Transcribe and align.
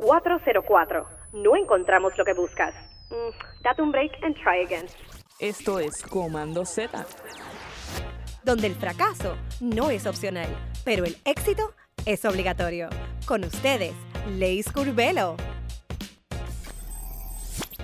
404. 0.00 1.06
No 1.32 1.56
encontramos 1.56 2.16
lo 2.16 2.24
que 2.24 2.32
buscas. 2.32 2.74
Mm, 3.10 3.62
date 3.62 3.82
un 3.82 3.92
break 3.92 4.12
and 4.22 4.34
try 4.34 4.64
again. 4.64 4.86
Esto 5.38 5.78
es 5.78 6.02
Comando 6.02 6.64
Z. 6.64 7.06
Donde 8.42 8.66
el 8.66 8.74
fracaso 8.74 9.36
no 9.60 9.90
es 9.90 10.06
opcional, 10.06 10.48
pero 10.84 11.04
el 11.04 11.16
éxito 11.24 11.74
es 12.06 12.24
obligatorio. 12.24 12.88
Con 13.26 13.44
ustedes, 13.44 13.92
Leis 14.38 14.72
Curvelo. 14.72 15.36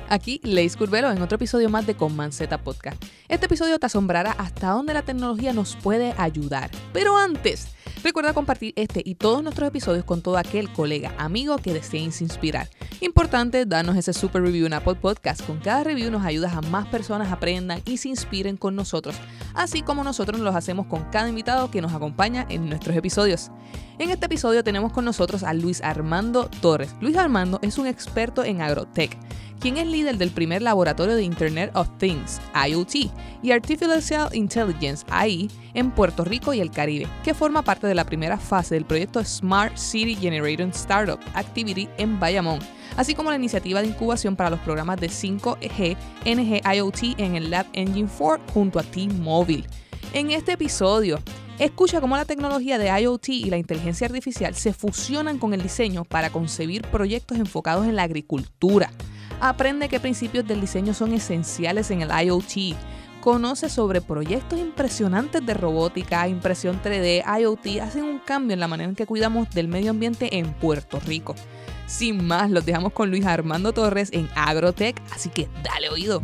Aquí 0.09 0.41
Leis 0.45 0.77
Curvelo 0.77 1.11
en 1.11 1.21
otro 1.21 1.37
episodio 1.37 1.69
más 1.69 1.87
de 1.87 1.97
Command 1.97 2.33
Z 2.33 2.57
Podcast. 2.59 3.03
Este 3.29 3.47
episodio 3.47 3.79
te 3.79 3.87
asombrará 3.87 4.33
hasta 4.33 4.71
dónde 4.71 4.95
la 4.95 5.03
tecnología 5.03 5.53
nos 5.53 5.77
puede 5.77 6.15
ayudar. 6.17 6.71
Pero 6.93 7.17
antes, 7.17 7.76
recuerda 8.07 8.33
compartir 8.33 8.73
este 8.77 9.03
y 9.05 9.17
todos 9.17 9.43
nuestros 9.43 9.69
episodios 9.69 10.05
con 10.05 10.23
todo 10.23 10.39
aquel 10.39 10.73
colega, 10.73 11.13
amigo 11.19 11.59
que 11.59 11.75
desees 11.75 12.23
inspirar. 12.23 12.69
Importante, 13.01 13.67
darnos 13.67 13.97
ese 13.97 14.13
super 14.13 14.43
review 14.43 14.67
en 14.67 14.75
Apple 14.75 14.95
Podcast. 14.95 15.45
Con 15.45 15.59
cada 15.59 15.83
review 15.83 16.13
nos 16.13 16.25
ayudas 16.25 16.55
a 16.55 16.61
más 16.61 16.87
personas 16.87 17.33
aprendan 17.33 17.83
y 17.85 17.97
se 17.97 18.09
inspiren 18.09 18.57
con 18.57 18.77
nosotros, 18.77 19.17
así 19.57 19.83
como 19.83 20.05
nosotros 20.05 20.41
los 20.41 20.55
hacemos 20.55 20.87
con 20.87 21.05
cada 21.11 21.29
invitado 21.29 21.71
que 21.71 21.81
nos 21.81 21.93
acompaña 21.93 22.47
en 22.49 22.69
nuestros 22.69 22.95
episodios. 22.97 23.51
En 23.99 24.11
este 24.11 24.27
episodio 24.27 24.63
tenemos 24.63 24.93
con 24.93 25.05
nosotros 25.05 25.43
a 25.43 25.55
Luis 25.55 25.83
Armando 25.83 26.49
Torres. 26.61 26.95
Luis 27.01 27.17
Armando 27.17 27.59
es 27.63 27.79
un 27.79 27.87
experto 27.87 28.45
en 28.45 28.61
agrotech 28.61 29.19
quien 29.61 29.79
es 29.79 29.87
líder 29.87 30.19
del 30.19 30.31
primer 30.31 30.63
laboratorio 30.63 31.17
de 31.17 31.23
Internet 31.23 31.71
of 31.75 31.89
Things, 31.99 32.41
IoT, 32.69 33.11
y 33.43 33.51
Artificial 33.53 34.29
Intelligence, 34.33 35.05
AI, 35.11 35.51
en 35.75 35.91
Puerto 35.91 36.25
Rico 36.25 36.53
y 36.53 36.61
el 36.61 36.71
Caribe, 36.71 37.07
que 37.25 37.35
forma 37.35 37.63
parte 37.63 37.87
de 37.87 37.95
la 37.95 38.05
primera 38.05 38.39
fase 38.39 38.75
del 38.75 38.85
proyecto 38.85 39.25
Smart 39.25 39.77
City 39.77 40.15
Generation 40.15 40.71
Startup 40.71 41.19
Activity 41.35 41.89
en 41.99 42.19
Bayamón, 42.19 42.61
así 42.97 43.15
como 43.15 43.31
la 43.31 43.37
iniciativa 43.37 43.81
de 43.81 43.89
incubación 43.89 44.37
para 44.37 44.51
los 44.51 44.61
programas 44.61 45.01
de 45.01 45.09
5G 45.09 45.97
NG 46.25 46.77
IoT 46.77 47.19
en 47.19 47.37
el 47.37 47.51
Lab 47.51 47.67
Engine 47.73 48.09
4 48.19 48.45
junto 48.53 48.79
a 48.79 48.83
T-Mobile. 48.83 49.67
En 50.13 50.31
este 50.31 50.53
episodio, 50.53 51.21
Escucha 51.59 52.03
cómo 52.03 52.19
la 52.19 52.27
tecnología 52.27 52.77
de 52.77 52.89
IoT 53.01 53.31
y 53.31 53.45
la 53.49 53.57
inteligencia 53.57 54.07
artificial 54.07 54.55
se 54.55 54.75
fusionan 54.75 55.39
con 55.39 55.55
el 55.55 55.63
diseño 55.63 56.05
para 56.05 56.29
concebir 56.29 56.83
proyectos 56.83 57.39
enfocados 57.39 57.87
en 57.87 57.97
la 57.97 58.03
agricultura. 58.03 58.91
Aprende 59.41 59.89
qué 59.89 59.99
principios 59.99 60.47
del 60.47 60.61
diseño 60.61 60.93
son 60.93 61.15
esenciales 61.15 61.91
en 61.91 62.03
el 62.03 62.11
IoT. 62.11 62.77
Conoce 63.23 63.71
sobre 63.71 64.03
proyectos 64.03 64.59
impresionantes 64.59 65.45
de 65.47 65.55
robótica, 65.55 66.29
impresión 66.29 66.79
3D, 66.83 67.25
IoT, 67.41 67.81
hacen 67.81 68.05
un 68.05 68.19
cambio 68.19 68.53
en 68.53 68.61
la 68.61 68.69
manera 68.69 68.91
en 68.91 68.95
que 68.95 69.07
cuidamos 69.07 69.49
del 69.51 69.69
medio 69.69 69.93
ambiente 69.93 70.37
en 70.39 70.53
Puerto 70.53 71.01
Rico. 71.01 71.35
Sin 71.87 72.27
más, 72.27 72.51
los 72.51 72.67
dejamos 72.67 72.93
con 72.93 73.11
Luis 73.11 73.25
Armando 73.25 73.73
Torres 73.73 74.11
en 74.13 74.29
Agrotech, 74.35 75.01
así 75.15 75.29
que 75.29 75.49
dale 75.63 75.89
oído. 75.89 76.21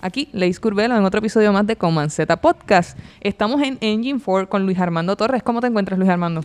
Aquí, 0.00 0.28
Leis 0.32 0.60
Curvelo, 0.60 0.96
en 0.96 1.04
otro 1.04 1.18
episodio 1.18 1.52
más 1.52 1.66
de 1.66 1.76
Z 2.08 2.40
Podcast. 2.40 2.96
Estamos 3.20 3.60
en 3.62 3.78
Engine 3.80 4.20
4 4.24 4.48
con 4.48 4.64
Luis 4.64 4.78
Armando 4.78 5.16
Torres. 5.16 5.42
¿Cómo 5.42 5.60
te 5.60 5.66
encuentras, 5.66 5.98
Luis 5.98 6.08
Armando? 6.08 6.42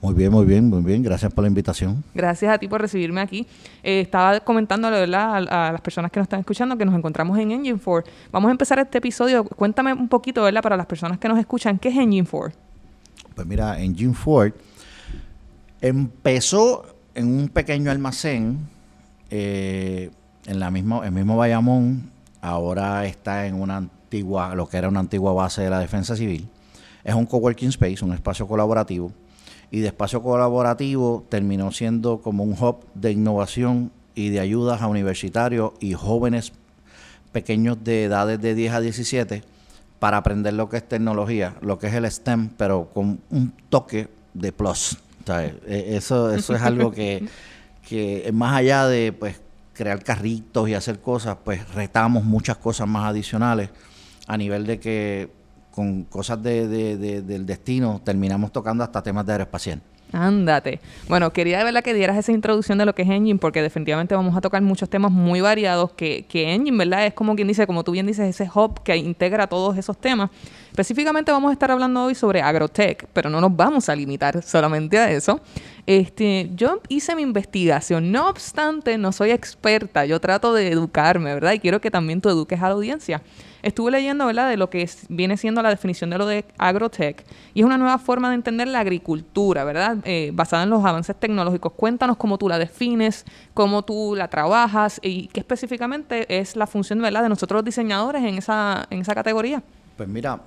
Muy 0.00 0.14
bien, 0.14 0.32
muy 0.32 0.46
bien, 0.46 0.70
muy 0.70 0.82
bien. 0.82 1.02
Gracias 1.02 1.30
por 1.32 1.44
la 1.44 1.48
invitación. 1.48 2.02
Gracias 2.14 2.52
a 2.54 2.58
ti 2.58 2.68
por 2.68 2.80
recibirme 2.80 3.20
aquí. 3.20 3.46
Eh, 3.82 4.00
estaba 4.00 4.40
comentando 4.40 4.90
¿verdad? 4.90 5.36
A, 5.36 5.72
las 5.72 5.80
personas 5.82 6.10
que 6.10 6.20
nos 6.20 6.24
están 6.24 6.40
escuchando 6.40 6.78
que 6.78 6.86
nos 6.86 6.94
encontramos 6.94 7.38
en 7.38 7.50
Engine 7.50 7.78
4. 7.82 8.10
Vamos 8.32 8.48
a 8.48 8.52
empezar 8.52 8.78
este 8.78 8.96
episodio. 8.96 9.44
Cuéntame 9.44 9.92
un 9.92 10.08
poquito, 10.08 10.42
¿verdad? 10.42 10.62
Para 10.62 10.76
las 10.78 10.86
personas 10.86 11.18
que 11.18 11.28
nos 11.28 11.38
escuchan, 11.38 11.78
¿qué 11.78 11.90
es 11.90 11.96
Engine 11.96 12.26
4? 12.26 12.58
Pues 13.34 13.46
mira, 13.46 13.78
Engine 13.78 14.14
4 14.24 14.54
empezó 15.82 16.99
en 17.20 17.28
un 17.28 17.48
pequeño 17.48 17.90
almacén 17.90 18.58
eh, 19.30 20.10
en 20.46 20.58
la 20.58 20.70
misma, 20.70 21.04
el 21.04 21.12
mismo 21.12 21.36
Bayamón. 21.36 22.10
Ahora 22.40 23.04
está 23.04 23.46
en 23.46 23.54
una 23.54 23.76
antigua, 23.76 24.54
lo 24.54 24.68
que 24.68 24.78
era 24.78 24.88
una 24.88 25.00
antigua 25.00 25.32
base 25.32 25.62
de 25.62 25.70
la 25.70 25.78
defensa 25.78 26.16
civil. 26.16 26.48
Es 27.04 27.14
un 27.14 27.26
coworking 27.26 27.68
space, 27.68 28.04
un 28.04 28.14
espacio 28.14 28.48
colaborativo 28.48 29.12
y 29.70 29.80
de 29.80 29.88
espacio 29.88 30.22
colaborativo 30.22 31.24
terminó 31.28 31.70
siendo 31.70 32.20
como 32.20 32.42
un 32.42 32.52
hub 32.52 32.84
de 32.94 33.12
innovación 33.12 33.92
y 34.14 34.30
de 34.30 34.40
ayudas 34.40 34.82
a 34.82 34.88
universitarios 34.88 35.72
y 35.78 35.92
jóvenes 35.92 36.52
pequeños 37.32 37.84
de 37.84 38.04
edades 38.04 38.40
de 38.40 38.54
10 38.54 38.72
a 38.72 38.80
17 38.80 39.44
para 39.98 40.16
aprender 40.16 40.54
lo 40.54 40.68
que 40.68 40.78
es 40.78 40.88
tecnología, 40.88 41.54
lo 41.60 41.78
que 41.78 41.86
es 41.86 41.94
el 41.94 42.10
STEM, 42.10 42.48
pero 42.56 42.88
con 42.92 43.20
un 43.30 43.52
toque 43.68 44.08
de 44.34 44.50
plus. 44.50 44.98
E, 45.28 45.96
eso, 45.96 46.32
eso 46.32 46.54
es 46.54 46.62
algo 46.62 46.90
que, 46.90 47.26
que 47.88 48.30
más 48.32 48.56
allá 48.56 48.86
de 48.86 49.12
pues 49.12 49.40
crear 49.72 50.02
carritos 50.02 50.68
y 50.68 50.74
hacer 50.74 51.00
cosas, 51.00 51.38
pues 51.44 51.72
retamos 51.74 52.24
muchas 52.24 52.58
cosas 52.58 52.86
más 52.86 53.08
adicionales 53.08 53.70
a 54.26 54.36
nivel 54.36 54.66
de 54.66 54.78
que 54.78 55.30
con 55.70 56.04
cosas 56.04 56.42
de, 56.42 56.66
del 57.22 57.46
destino, 57.46 58.00
terminamos 58.04 58.52
tocando 58.52 58.84
hasta 58.84 59.02
temas 59.02 59.24
de 59.24 59.32
aeroespacial. 59.32 59.80
Ándate. 60.12 60.80
Bueno, 61.08 61.32
quería 61.32 61.58
de 61.58 61.64
verdad 61.64 61.82
que 61.84 61.94
dieras 61.94 62.16
esa 62.16 62.32
introducción 62.32 62.78
de 62.78 62.84
lo 62.84 62.94
que 62.94 63.02
es 63.02 63.08
Engine, 63.08 63.38
porque 63.38 63.62
definitivamente 63.62 64.14
vamos 64.14 64.36
a 64.36 64.40
tocar 64.40 64.60
muchos 64.60 64.90
temas 64.90 65.12
muy 65.12 65.40
variados, 65.40 65.92
que, 65.92 66.26
que 66.28 66.52
Engine, 66.52 66.76
¿verdad? 66.76 67.06
Es 67.06 67.14
como 67.14 67.36
quien 67.36 67.46
dice, 67.46 67.66
como 67.66 67.84
tú 67.84 67.92
bien 67.92 68.06
dices, 68.06 68.28
ese 68.28 68.50
hub 68.52 68.82
que 68.82 68.96
integra 68.96 69.46
todos 69.46 69.78
esos 69.78 69.96
temas. 69.96 70.30
Específicamente 70.80 71.30
vamos 71.30 71.50
a 71.50 71.52
estar 71.52 71.70
hablando 71.70 72.04
hoy 72.04 72.14
sobre 72.14 72.40
agrotech, 72.40 73.06
pero 73.12 73.28
no 73.28 73.38
nos 73.38 73.54
vamos 73.54 73.90
a 73.90 73.94
limitar 73.94 74.42
solamente 74.42 74.98
a 74.98 75.10
eso. 75.10 75.38
Este, 75.84 76.48
yo 76.54 76.80
hice 76.88 77.14
mi 77.14 77.20
investigación, 77.20 78.10
no 78.10 78.30
obstante, 78.30 78.96
no 78.96 79.12
soy 79.12 79.30
experta, 79.30 80.06
yo 80.06 80.20
trato 80.20 80.54
de 80.54 80.68
educarme, 80.68 81.34
¿verdad? 81.34 81.52
Y 81.52 81.58
quiero 81.58 81.82
que 81.82 81.90
también 81.90 82.22
tú 82.22 82.30
eduques 82.30 82.62
a 82.62 82.68
la 82.68 82.74
audiencia. 82.76 83.20
Estuve 83.62 83.90
leyendo, 83.90 84.24
¿verdad?, 84.24 84.48
de 84.48 84.56
lo 84.56 84.70
que 84.70 84.88
viene 85.10 85.36
siendo 85.36 85.60
la 85.60 85.68
definición 85.68 86.08
de 86.08 86.16
lo 86.16 86.24
de 86.24 86.46
agrotech 86.56 87.26
y 87.52 87.60
es 87.60 87.66
una 87.66 87.76
nueva 87.76 87.98
forma 87.98 88.30
de 88.30 88.36
entender 88.36 88.68
la 88.68 88.80
agricultura, 88.80 89.64
¿verdad?, 89.64 89.98
eh, 90.04 90.30
basada 90.32 90.62
en 90.62 90.70
los 90.70 90.82
avances 90.82 91.14
tecnológicos. 91.14 91.74
Cuéntanos 91.74 92.16
cómo 92.16 92.38
tú 92.38 92.48
la 92.48 92.58
defines, 92.58 93.26
cómo 93.52 93.82
tú 93.82 94.14
la 94.16 94.28
trabajas 94.28 94.98
y 95.02 95.26
qué 95.26 95.40
específicamente 95.40 96.38
es 96.38 96.56
la 96.56 96.66
función, 96.66 97.02
¿verdad?, 97.02 97.22
de 97.22 97.28
nosotros 97.28 97.58
los 97.58 97.64
diseñadores 97.66 98.24
en 98.24 98.38
esa, 98.38 98.86
en 98.88 99.02
esa 99.02 99.14
categoría. 99.14 99.62
Pues 99.98 100.08
mira, 100.08 100.40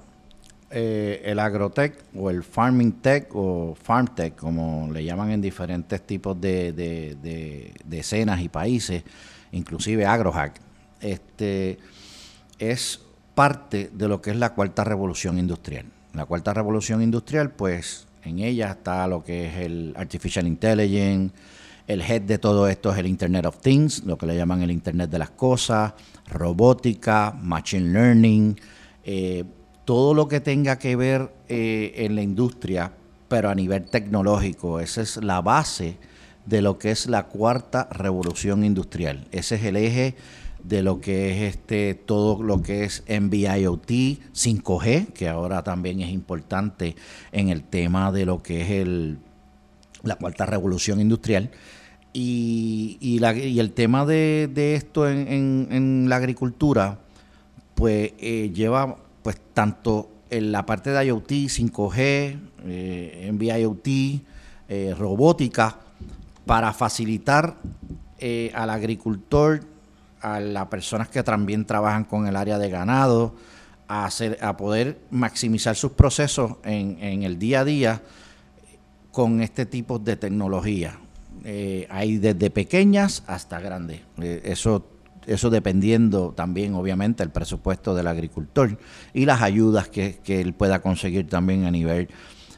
eh, 0.74 1.22
el 1.24 1.40
agrotech 1.40 2.04
o 2.16 2.30
el 2.30 2.44
farming 2.44 2.94
tech 2.94 3.30
o 3.34 3.76
farm 3.76 4.08
tech, 4.16 4.36
como 4.36 4.90
le 4.92 5.04
llaman 5.04 5.32
en 5.32 5.42
diferentes 5.42 6.02
tipos 6.02 6.40
de, 6.42 6.74
de, 6.74 7.74
de 7.86 8.00
escenas 8.00 8.42
y 8.42 8.50
países, 8.50 9.04
inclusive 9.52 10.06
agrohack, 10.06 10.60
este 11.00 11.78
es 12.60 13.02
parte 13.36 13.90
de 13.94 14.08
lo 14.08 14.22
que 14.22 14.32
es 14.32 14.38
la 14.38 14.54
cuarta 14.54 14.84
revolución 14.84 15.38
industrial. 15.38 15.86
La 16.14 16.26
cuarta 16.26 16.54
revolución 16.54 17.02
industrial, 17.02 17.52
pues 17.52 18.08
en 18.24 18.40
ella 18.40 18.72
está 18.72 19.08
lo 19.08 19.24
que 19.24 19.48
es 19.48 19.56
el 19.58 19.94
artificial 19.98 20.48
intelligence, 20.48 21.34
el 21.88 22.02
head 22.02 22.22
de 22.22 22.38
todo 22.38 22.68
esto 22.68 22.92
es 22.92 22.98
el 22.98 23.08
Internet 23.08 23.46
of 23.46 23.60
Things, 23.60 24.04
lo 24.06 24.18
que 24.18 24.26
le 24.26 24.38
llaman 24.38 24.62
el 24.62 24.72
Internet 24.72 25.10
de 25.10 25.20
las 25.20 25.32
cosas, 25.32 25.94
robótica, 26.30 27.32
machine 27.32 27.92
learning, 27.92 28.60
eh, 29.04 29.44
todo 29.86 30.14
lo 30.14 30.28
que 30.28 30.40
tenga 30.40 30.78
que 30.78 30.96
ver 30.96 31.34
eh, 31.50 31.94
en 31.98 32.16
la 32.16 32.22
industria, 32.22 32.94
pero 33.28 33.50
a 33.50 33.56
nivel 33.56 33.86
tecnológico. 33.86 34.80
Esa 34.80 35.02
es 35.02 35.18
la 35.18 35.42
base 35.42 35.98
de 36.46 36.62
lo 36.62 36.78
que 36.78 36.92
es 36.92 37.08
la 37.08 37.28
cuarta 37.28 37.88
revolución 37.92 38.64
industrial. 38.64 39.28
Ese 39.32 39.56
es 39.56 39.64
el 39.64 39.78
eje 39.78 40.16
de 40.64 40.82
lo 40.82 41.02
que 41.02 41.32
es 41.32 41.56
este 41.56 41.94
todo 41.94 42.42
lo 42.42 42.62
que 42.62 42.86
es 42.86 43.04
NB-IoT 43.08 43.90
5G, 44.34 45.08
que 45.08 45.28
ahora 45.28 45.64
también 45.64 46.00
es 46.00 46.10
importante 46.10 46.96
en 47.32 47.50
el 47.50 47.64
tema 47.64 48.12
de 48.12 48.26
lo 48.26 48.42
que 48.42 48.62
es 48.62 48.70
el 48.72 49.18
la 50.04 50.16
cuarta 50.16 50.46
revolución 50.46 51.02
industrial. 51.02 51.50
Y, 52.12 52.98
y, 53.02 53.20
la, 53.20 53.34
y 53.36 53.60
el 53.60 53.72
tema 53.72 54.06
de, 54.06 54.76
esto 54.76 55.10
en, 55.10 55.68
en, 55.72 56.10
la 56.10 56.18
agricultura, 56.18 57.00
pues 57.74 58.12
eh, 58.20 58.52
lleva 58.54 58.98
pues 59.24 59.38
tanto 59.54 60.10
en 60.30 60.52
la 60.52 60.66
parte 60.66 60.92
de 60.92 61.06
IoT, 61.06 61.30
5G, 61.30 62.40
eh, 62.66 63.30
NB-IoT, 63.32 64.22
eh, 64.70 64.96
robótica, 64.98 65.80
para 66.46 66.74
facilitar 66.74 67.56
eh, 68.20 68.52
al 68.54 68.70
agricultor 68.70 69.62
a 70.22 70.40
las 70.40 70.68
personas 70.68 71.10
que 71.10 71.24
también 71.24 71.66
trabajan 71.66 72.04
con 72.04 72.28
el 72.28 72.36
área 72.36 72.58
de 72.58 72.70
ganado, 72.70 73.36
a, 73.88 74.06
hacer, 74.06 74.38
a 74.42 74.56
poder 74.56 75.00
maximizar 75.12 75.76
sus 75.76 75.92
procesos 75.94 76.58
en, 76.64 76.98
en 77.02 77.24
el 77.24 77.40
día 77.40 77.62
a 77.62 77.66
día 77.66 78.02
con 79.12 79.42
este 79.42 79.66
tipo 79.66 80.00
de 80.00 80.16
tecnología. 80.16 80.98
Eh, 81.46 81.88
hay 81.90 82.18
desde 82.18 82.50
pequeñas 82.50 83.24
hasta 83.28 83.60
grandes. 83.60 84.02
Eh, 84.22 84.42
eso, 84.46 84.86
eso 85.28 85.50
dependiendo 85.50 86.34
también, 86.36 86.74
obviamente, 86.76 87.24
el 87.24 87.30
presupuesto 87.30 87.96
del 87.96 88.08
agricultor 88.08 88.78
y 89.14 89.26
las 89.26 89.42
ayudas 89.42 89.88
que, 89.88 90.20
que 90.24 90.42
él 90.42 90.54
pueda 90.54 90.82
conseguir 90.82 91.28
también 91.28 91.66
a 91.66 91.72
nivel 91.72 92.10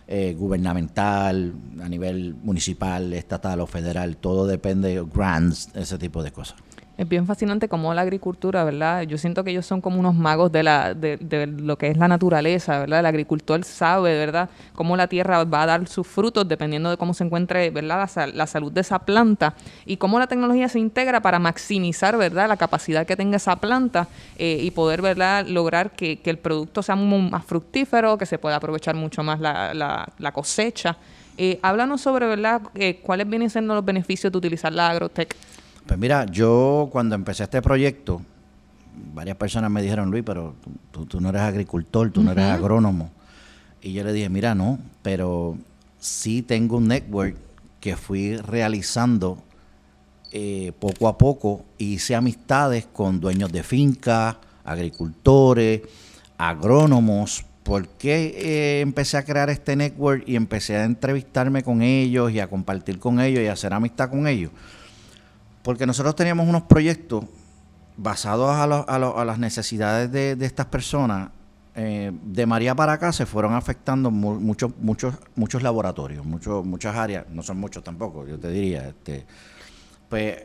eh, 0.08 0.36
gubernamental, 0.38 1.56
a 1.82 1.90
nivel 1.90 2.36
municipal, 2.36 3.12
estatal 3.14 3.60
o 3.60 3.66
federal, 3.66 4.18
todo 4.18 4.46
depende 4.46 4.90
de 4.90 5.04
grants, 5.04 5.70
ese 5.74 5.98
tipo 5.98 6.22
de 6.22 6.32
cosas. 6.32 6.58
Es 6.98 7.10
bien 7.10 7.28
fascinante 7.28 7.68
como 7.68 7.94
la 7.94 8.02
agricultura, 8.02 8.64
¿verdad? 8.64 9.02
Yo 9.02 9.18
siento 9.18 9.44
que 9.44 9.52
ellos 9.52 9.66
son 9.66 9.82
como 9.82 10.00
unos 10.00 10.16
magos 10.16 10.50
de, 10.52 10.64
la, 10.64 10.94
de, 10.94 11.18
de 11.18 11.46
lo 11.46 11.78
que 11.78 11.90
es 11.90 11.98
la 11.98 12.08
naturaleza, 12.08 12.80
¿verdad? 12.80 13.02
El 13.02 13.06
agricultor 13.06 13.66
sabe, 13.66 14.18
¿verdad? 14.18 14.50
Cómo 14.76 14.96
la 14.96 15.08
tierra 15.08 15.44
va 15.44 15.64
a 15.64 15.66
dar 15.66 15.88
sus 15.88 16.08
frutos 16.08 16.48
dependiendo 16.48 16.90
de 16.90 16.96
cómo 16.96 17.14
se 17.14 17.26
encuentre, 17.26 17.70
¿verdad? 17.70 18.10
La, 18.16 18.28
la 18.28 18.48
salud 18.48 18.72
de 18.72 18.80
esa 18.80 19.00
planta 19.00 19.56
y 19.86 19.98
cómo 19.98 20.20
la 20.20 20.28
tecnología 20.28 20.70
se 20.70 20.80
integra 20.80 21.20
para 21.22 21.38
maximizar, 21.38 22.18
¿verdad? 22.18 22.48
La 22.48 22.56
capacidad 22.56 23.06
que 23.06 23.18
tenga 23.18 23.38
esa 23.38 23.58
planta 23.58 24.08
eh, 24.38 24.60
y 24.62 24.72
poder, 24.72 25.02
¿verdad? 25.02 25.46
Lograr 25.46 25.92
que, 25.92 26.20
que, 26.20 26.30
el 26.30 26.38
producto 26.38 26.82
sea 26.82 26.96
más 26.96 27.44
fructífero, 27.44 28.18
que 28.18 28.26
se 28.26 28.38
pueda 28.38 28.56
aprovechar 28.56 28.96
mucho 28.96 29.22
más 29.22 29.42
la, 29.42 29.74
la, 29.74 30.08
la 30.18 30.32
cosecha. 30.32 30.96
Eh, 31.38 31.60
sobre, 31.98 32.28
¿verdad? 32.28 32.62
Eh, 32.76 33.02
¿Cuáles 33.02 33.28
vienen 33.28 33.50
siendo 33.50 33.76
los 33.76 33.84
beneficios 33.84 34.32
de 34.32 34.38
utilizar 34.38 34.72
la 34.72 34.90
agrotech? 34.90 35.36
Pues 35.86 36.00
mira, 36.00 36.26
yo 36.26 36.90
cuando 36.92 37.16
empecé 37.16 37.44
este 37.44 37.62
proyecto, 37.62 38.22
varias 39.14 39.38
personas 39.38 39.70
me 39.70 39.82
dijeron, 39.82 40.10
Luis, 40.10 40.24
pero 40.26 40.56
tú, 40.92 41.06
tú 41.06 41.22
no 41.22 41.30
eres 41.30 41.42
agricultor, 41.42 42.12
tú 42.12 42.24
no 42.24 42.32
eres 42.32 42.46
agrónomo. 42.46 43.12
Y 43.82 43.94
yo 43.94 44.04
le 44.04 44.14
dije, 44.14 44.30
mira, 44.30 44.56
no, 44.56 44.80
pero 45.04 45.58
sí 46.00 46.42
tengo 46.42 46.78
un 46.78 46.88
network 46.88 47.36
que 47.80 47.96
fui 47.96 48.36
realizando 48.38 49.38
eh, 50.32 50.72
poco 50.80 51.08
a 51.08 51.18
poco. 51.18 51.66
Hice 51.78 52.16
amistades 52.16 52.88
con 52.92 53.20
dueños 53.20 53.52
de 53.52 53.62
fincas, 53.62 54.38
agricultores, 54.64 55.82
agrónomos. 56.38 57.46
¿Por 57.62 57.88
qué 57.88 58.36
eh, 58.36 58.82
empecé 58.82 59.18
a 59.18 59.24
crear 59.24 59.50
este 59.50 59.76
network 59.76 60.24
y 60.28 60.36
empecé 60.36 60.78
a 60.78 60.86
entrevistarme 60.86 61.64
con 61.64 61.82
ellos 61.82 62.32
y 62.32 62.40
a 62.40 62.48
compartir 62.48 62.98
con 62.98 63.20
ellos 63.20 63.44
y 63.44 63.48
a 63.48 63.54
hacer 63.54 63.72
amistad 63.72 64.10
con 64.10 64.28
ellos? 64.28 64.52
Porque 65.66 65.88
nosotros 65.88 66.16
teníamos 66.16 66.48
unos 66.48 66.62
proyectos 66.62 67.26
basados 67.98 68.52
a, 68.52 68.68
lo, 68.68 68.88
a, 68.88 69.00
lo, 69.00 69.18
a 69.18 69.26
las 69.26 69.40
necesidades 69.40 70.12
de, 70.12 70.38
estas 70.46 70.68
personas. 70.68 71.32
Eh, 71.74 72.12
de 72.24 72.46
María 72.46 72.76
para 72.76 72.94
acá 72.94 73.12
se 73.12 73.26
fueron 73.26 73.54
afectando 73.56 74.12
mu 74.12 74.40
muchos 74.40 74.72
muchos 74.80 75.16
muchos 75.36 75.64
laboratorios, 75.64 76.24
muchos 76.24 76.64
muchas 76.64 76.96
áreas, 76.96 77.26
no 77.32 77.42
son 77.42 77.60
muchos 77.60 77.84
tampoco, 77.84 78.28
yo 78.28 78.40
te 78.40 78.50
diría. 78.50 78.90
Este, 78.90 79.26
pues 80.08 80.44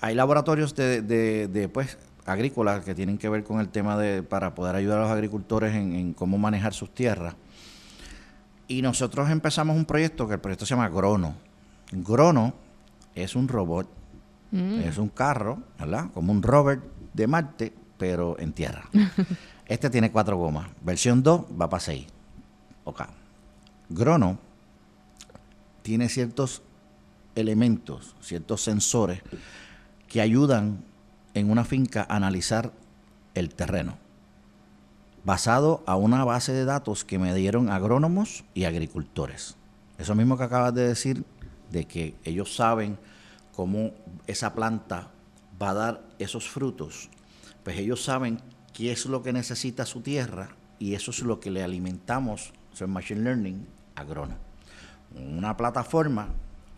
hay 0.00 0.14
laboratorios 0.14 0.76
de, 0.76 1.02
de, 1.02 1.48
de 1.48 1.68
pues 1.68 1.98
agrícolas 2.24 2.84
que 2.84 2.94
tienen 2.94 3.18
que 3.18 3.28
ver 3.28 3.42
con 3.42 3.58
el 3.58 3.70
tema 3.70 3.98
de 3.98 4.22
para 4.22 4.54
poder 4.54 4.76
ayudar 4.76 4.98
a 4.98 5.02
los 5.02 5.10
agricultores 5.10 5.74
en, 5.74 5.94
en 5.94 6.14
cómo 6.14 6.38
manejar 6.38 6.74
sus 6.74 6.94
tierras. 6.94 7.34
Y 8.68 8.82
nosotros 8.82 9.30
empezamos 9.30 9.76
un 9.76 9.84
proyecto 9.84 10.28
que 10.28 10.34
el 10.34 10.40
proyecto 10.40 10.64
se 10.64 10.76
llama 10.76 10.88
Grono. 10.88 11.34
Grono 11.90 12.54
es 13.16 13.34
un 13.34 13.48
robot 13.48 13.99
Mm. 14.50 14.80
Es 14.80 14.98
un 14.98 15.08
carro, 15.08 15.62
¿verdad? 15.78 16.10
Como 16.12 16.32
un 16.32 16.42
rover 16.42 16.80
de 17.12 17.26
Marte, 17.26 17.72
pero 17.98 18.38
en 18.38 18.52
tierra. 18.52 18.88
este 19.66 19.90
tiene 19.90 20.10
cuatro 20.10 20.36
gomas. 20.36 20.68
Versión 20.82 21.22
2 21.22 21.46
va 21.60 21.68
para 21.68 21.80
6. 21.80 22.06
Ok. 22.84 23.02
Grono 23.88 24.38
tiene 25.82 26.08
ciertos 26.08 26.62
elementos, 27.34 28.14
ciertos 28.20 28.62
sensores 28.62 29.20
que 30.08 30.20
ayudan 30.20 30.84
en 31.34 31.50
una 31.50 31.64
finca 31.64 32.06
a 32.08 32.16
analizar 32.16 32.72
el 33.34 33.54
terreno, 33.54 33.96
basado 35.24 35.82
a 35.86 35.96
una 35.96 36.24
base 36.24 36.52
de 36.52 36.64
datos 36.64 37.04
que 37.04 37.18
me 37.18 37.34
dieron 37.34 37.70
agrónomos 37.70 38.44
y 38.54 38.64
agricultores. 38.64 39.56
Eso 39.98 40.14
mismo 40.14 40.36
que 40.36 40.44
acabas 40.44 40.74
de 40.74 40.88
decir, 40.88 41.24
de 41.70 41.84
que 41.84 42.14
ellos 42.24 42.56
saben 42.56 42.98
cómo 43.54 43.92
esa 44.26 44.54
planta 44.54 45.10
va 45.60 45.70
a 45.70 45.74
dar 45.74 46.02
esos 46.18 46.48
frutos, 46.48 47.10
pues 47.64 47.78
ellos 47.78 48.02
saben 48.02 48.40
qué 48.72 48.92
es 48.92 49.06
lo 49.06 49.22
que 49.22 49.32
necesita 49.32 49.84
su 49.84 50.00
tierra 50.00 50.50
y 50.78 50.94
eso 50.94 51.10
es 51.10 51.20
lo 51.20 51.40
que 51.40 51.50
le 51.50 51.62
alimentamos, 51.62 52.52
eso 52.72 52.84
es 52.84 52.90
Machine 52.90 53.20
Learning, 53.20 53.66
agrónomo. 53.94 54.38
Una 55.14 55.56
plataforma 55.56 56.28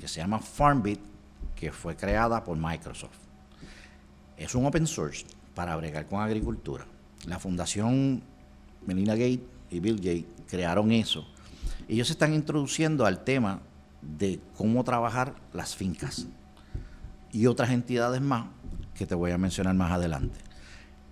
que 0.00 0.08
se 0.08 0.20
llama 0.20 0.40
FarmBit, 0.40 1.00
que 1.54 1.70
fue 1.70 1.94
creada 1.94 2.42
por 2.42 2.56
Microsoft. 2.56 3.18
Es 4.36 4.54
un 4.54 4.66
open 4.66 4.86
source 4.86 5.24
para 5.54 5.76
bregar 5.76 6.06
con 6.06 6.20
agricultura. 6.20 6.86
La 7.26 7.38
fundación 7.38 8.22
Melina 8.84 9.14
Gates 9.14 9.40
y 9.70 9.78
Bill 9.78 9.96
Gates 9.96 10.24
crearon 10.48 10.90
eso. 10.90 11.26
Ellos 11.88 12.08
se 12.08 12.14
están 12.14 12.34
introduciendo 12.34 13.06
al 13.06 13.22
tema 13.22 13.60
de 14.00 14.40
cómo 14.56 14.82
trabajar 14.82 15.36
las 15.52 15.76
fincas 15.76 16.26
y 17.32 17.46
otras 17.46 17.70
entidades 17.70 18.20
más 18.20 18.46
que 18.94 19.06
te 19.06 19.14
voy 19.14 19.30
a 19.30 19.38
mencionar 19.38 19.74
más 19.74 19.90
adelante. 19.90 20.38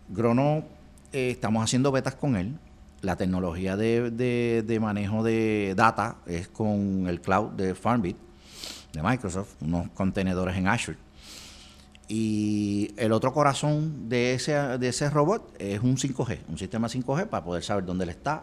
Grono, 0.08 0.64
eh, 1.12 1.30
estamos 1.30 1.64
haciendo 1.64 1.90
betas 1.90 2.14
con 2.14 2.36
él. 2.36 2.58
La 3.00 3.16
tecnología 3.16 3.76
de, 3.76 4.10
de, 4.10 4.80
manejo 4.80 5.22
de 5.22 5.72
data 5.74 6.16
es 6.26 6.48
con 6.48 7.06
el 7.08 7.22
cloud 7.22 7.52
de 7.52 7.74
FarmBit, 7.74 8.16
de 8.92 9.02
Microsoft, 9.02 9.54
unos 9.62 9.88
contenedores 9.90 10.54
en 10.56 10.68
Azure. 10.68 10.98
Y 12.08 12.92
el 12.98 13.12
otro 13.12 13.32
corazón 13.32 14.10
de 14.10 14.34
ese, 14.34 14.52
de 14.52 14.88
ese 14.88 15.08
robot 15.08 15.54
es 15.58 15.80
un 15.80 15.96
5G, 15.96 16.40
un 16.48 16.58
sistema 16.58 16.88
5G 16.88 17.26
para 17.28 17.42
poder 17.42 17.62
saber 17.62 17.86
dónde 17.86 18.04
él 18.04 18.10
está. 18.10 18.42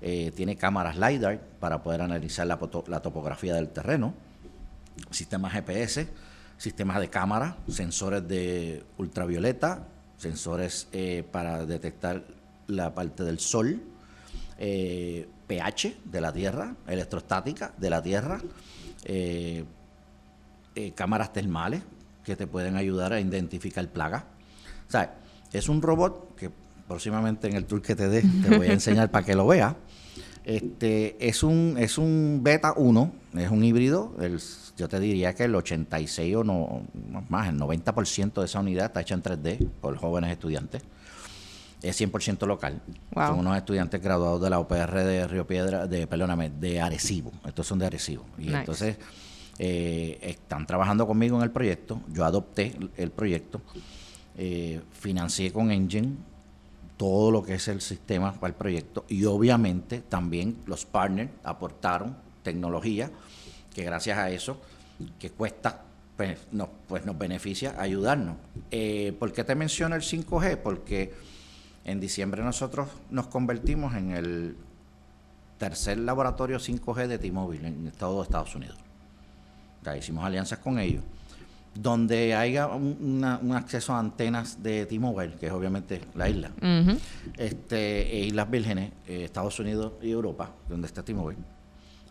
Eh, 0.00 0.30
tiene 0.36 0.54
cámaras 0.54 0.96
LiDAR 0.96 1.40
para 1.58 1.82
poder 1.82 2.02
analizar 2.02 2.46
la, 2.46 2.60
la 2.86 3.00
topografía 3.00 3.54
del 3.54 3.70
terreno, 3.70 4.14
sistema 5.10 5.50
GPS 5.50 6.06
sistemas 6.58 7.00
de 7.00 7.08
cámara, 7.08 7.56
sensores 7.68 8.26
de 8.26 8.84
ultravioleta, 8.98 9.86
sensores 10.18 10.88
eh, 10.92 11.24
para 11.30 11.64
detectar 11.64 12.24
la 12.66 12.94
parte 12.94 13.22
del 13.24 13.38
sol, 13.38 13.80
eh, 14.58 15.26
pH 15.46 15.96
de 16.04 16.20
la 16.20 16.32
Tierra, 16.32 16.74
electrostática 16.86 17.72
de 17.78 17.90
la 17.90 18.02
Tierra, 18.02 18.40
eh, 19.04 19.64
cámaras 20.94 21.32
termales 21.32 21.82
que 22.24 22.36
te 22.36 22.46
pueden 22.46 22.76
ayudar 22.76 23.12
a 23.12 23.20
identificar 23.20 23.86
plagas. 23.88 24.24
O 24.86 24.90
sea, 24.90 25.14
es 25.52 25.68
un 25.68 25.80
robot 25.80 26.36
que 26.36 26.50
próximamente 26.86 27.48
en 27.48 27.56
el 27.56 27.64
tour 27.64 27.82
que 27.82 27.94
te 27.94 28.08
dé 28.08 28.22
te 28.22 28.56
voy 28.56 28.66
a 28.68 28.72
enseñar 28.72 29.10
para 29.12 29.24
que 29.24 29.34
lo 29.34 29.46
veas. 29.46 29.74
Este, 30.48 31.28
es 31.28 31.42
un 31.42 31.76
es 31.78 31.98
un 31.98 32.40
beta 32.42 32.72
1, 32.74 33.12
es 33.36 33.50
un 33.50 33.62
híbrido, 33.62 34.16
el 34.18 34.40
yo 34.78 34.88
te 34.88 34.98
diría 34.98 35.34
que 35.34 35.44
el 35.44 35.54
86 35.54 36.36
o 36.36 36.44
no, 36.44 36.86
más, 37.28 37.48
el 37.48 37.58
90% 37.58 38.32
de 38.32 38.44
esa 38.46 38.60
unidad 38.60 38.86
está 38.86 39.02
hecha 39.02 39.14
en 39.14 39.22
3D 39.22 39.68
por 39.82 39.94
jóvenes 39.98 40.30
estudiantes. 40.30 40.82
Es 41.82 42.00
100% 42.00 42.46
local. 42.46 42.80
Son 43.12 43.40
unos 43.40 43.56
estudiantes 43.58 44.00
graduados 44.00 44.40
de 44.40 44.48
la 44.48 44.58
UPR 44.58 45.04
de 45.04 45.26
Río 45.26 45.46
Piedra, 45.46 45.86
de, 45.86 46.06
perdóname, 46.06 46.48
de 46.48 46.80
Arecibo. 46.80 47.30
Estos 47.44 47.66
son 47.66 47.78
de 47.78 47.86
Arecibo. 47.86 48.24
Y 48.38 48.52
entonces 48.52 48.96
eh, 49.58 50.18
están 50.22 50.66
trabajando 50.66 51.06
conmigo 51.06 51.36
en 51.36 51.42
el 51.42 51.50
proyecto. 51.50 52.00
Yo 52.10 52.24
adopté 52.24 52.74
el 52.96 53.10
proyecto. 53.10 53.60
Eh, 54.36 54.80
financié 54.92 55.52
con 55.52 55.70
Engine 55.70 56.16
todo 56.98 57.30
lo 57.30 57.42
que 57.42 57.54
es 57.54 57.68
el 57.68 57.80
sistema 57.80 58.34
para 58.34 58.48
el 58.48 58.54
proyecto. 58.54 59.06
Y 59.08 59.24
obviamente 59.24 60.00
también 60.00 60.58
los 60.66 60.84
partners 60.84 61.30
aportaron 61.44 62.16
tecnología 62.42 63.10
que 63.72 63.84
gracias 63.84 64.18
a 64.18 64.30
eso, 64.30 64.60
que 65.18 65.30
cuesta, 65.30 65.82
pues 66.16 66.38
nos, 66.50 66.68
pues 66.88 67.06
nos 67.06 67.16
beneficia 67.16 67.80
ayudarnos. 67.80 68.36
Eh, 68.70 69.14
¿Por 69.18 69.32
qué 69.32 69.44
te 69.44 69.54
menciono 69.54 69.94
el 69.94 70.02
5G? 70.02 70.56
Porque 70.58 71.14
en 71.84 72.00
diciembre 72.00 72.42
nosotros 72.42 72.88
nos 73.10 73.28
convertimos 73.28 73.94
en 73.94 74.10
el 74.10 74.56
tercer 75.58 75.98
laboratorio 75.98 76.58
5G 76.58 77.06
de 77.06 77.18
T-Mobile 77.18 77.68
en 77.68 77.92
todo 77.92 78.22
Estados 78.24 78.54
Unidos. 78.56 78.76
Ya 79.84 79.96
hicimos 79.96 80.24
alianzas 80.24 80.58
con 80.58 80.78
ellos. 80.80 81.04
Donde 81.74 82.34
haya 82.34 82.66
un, 82.66 83.24
un 83.42 83.52
acceso 83.52 83.94
a 83.94 84.00
antenas 84.00 84.62
de 84.62 84.86
T-Mobile, 84.86 85.36
que 85.36 85.46
es 85.46 85.52
obviamente 85.52 86.00
la 86.14 86.28
isla, 86.28 86.50
uh 86.60 86.64
-huh. 86.64 86.98
este, 87.36 88.16
e 88.16 88.26
Islas 88.26 88.50
Vírgenes, 88.50 88.92
eh, 89.06 89.24
Estados 89.24 89.60
Unidos 89.60 89.92
y 90.02 90.10
Europa, 90.10 90.50
donde 90.68 90.86
está 90.86 91.04
T-Mobile 91.04 91.38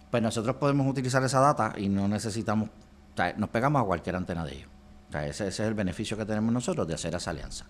pues 0.09 0.23
nosotros 0.23 0.55
podemos 0.55 0.87
utilizar 0.87 1.23
esa 1.23 1.39
data 1.39 1.73
y 1.77 1.89
no 1.89 2.07
necesitamos, 2.07 2.69
o 2.69 3.15
sea, 3.15 3.33
nos 3.37 3.49
pegamos 3.49 3.81
a 3.81 3.85
cualquier 3.85 4.15
antena 4.15 4.45
de 4.45 4.55
ellos. 4.55 4.69
O 5.09 5.11
sea, 5.11 5.25
ese, 5.27 5.47
ese, 5.47 5.63
es 5.63 5.67
el 5.67 5.73
beneficio 5.73 6.17
que 6.17 6.25
tenemos 6.25 6.53
nosotros 6.53 6.87
de 6.87 6.93
hacer 6.93 7.13
esa 7.15 7.31
alianza. 7.31 7.65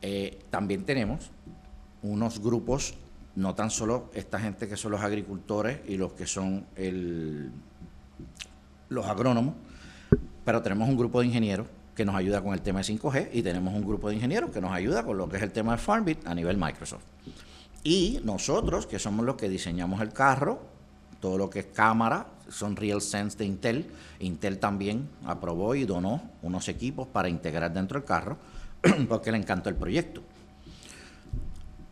Eh, 0.00 0.44
también 0.50 0.84
tenemos 0.84 1.30
unos 2.02 2.40
grupos, 2.40 2.94
no 3.34 3.54
tan 3.54 3.70
solo 3.70 4.10
esta 4.14 4.38
gente 4.38 4.68
que 4.68 4.76
son 4.76 4.92
los 4.92 5.00
agricultores 5.00 5.80
y 5.88 5.96
los 5.96 6.12
que 6.12 6.26
son 6.26 6.66
el, 6.76 7.50
los 8.88 9.06
agrónomos, 9.06 9.54
pero 10.48 10.62
tenemos 10.62 10.88
un 10.88 10.96
grupo 10.96 11.20
de 11.20 11.26
ingenieros 11.26 11.66
que 11.94 12.06
nos 12.06 12.14
ayuda 12.14 12.40
con 12.40 12.54
el 12.54 12.62
tema 12.62 12.78
de 12.78 12.86
5G 12.86 13.28
y 13.34 13.42
tenemos 13.42 13.74
un 13.74 13.84
grupo 13.84 14.08
de 14.08 14.14
ingenieros 14.14 14.48
que 14.50 14.62
nos 14.62 14.72
ayuda 14.72 15.02
con 15.02 15.18
lo 15.18 15.28
que 15.28 15.36
es 15.36 15.42
el 15.42 15.52
tema 15.52 15.72
de 15.72 15.76
FarmBit 15.76 16.26
a 16.26 16.34
nivel 16.34 16.56
Microsoft. 16.56 17.02
Y 17.84 18.20
nosotros, 18.24 18.86
que 18.86 18.98
somos 18.98 19.26
los 19.26 19.34
que 19.36 19.46
diseñamos 19.46 20.00
el 20.00 20.10
carro, 20.10 20.62
todo 21.20 21.36
lo 21.36 21.50
que 21.50 21.58
es 21.58 21.66
cámara, 21.66 22.28
son 22.48 22.76
RealSense 22.76 23.36
de 23.36 23.44
Intel. 23.44 23.90
Intel 24.20 24.58
también 24.58 25.10
aprobó 25.26 25.74
y 25.74 25.84
donó 25.84 26.22
unos 26.40 26.70
equipos 26.70 27.06
para 27.06 27.28
integrar 27.28 27.70
dentro 27.70 28.00
del 28.00 28.08
carro 28.08 28.38
porque 29.10 29.30
le 29.30 29.36
encantó 29.36 29.68
el 29.68 29.74
proyecto. 29.74 30.22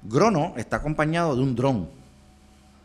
Grono 0.02 0.54
está 0.56 0.76
acompañado 0.76 1.36
de 1.36 1.42
un 1.42 1.54
dron, 1.54 1.90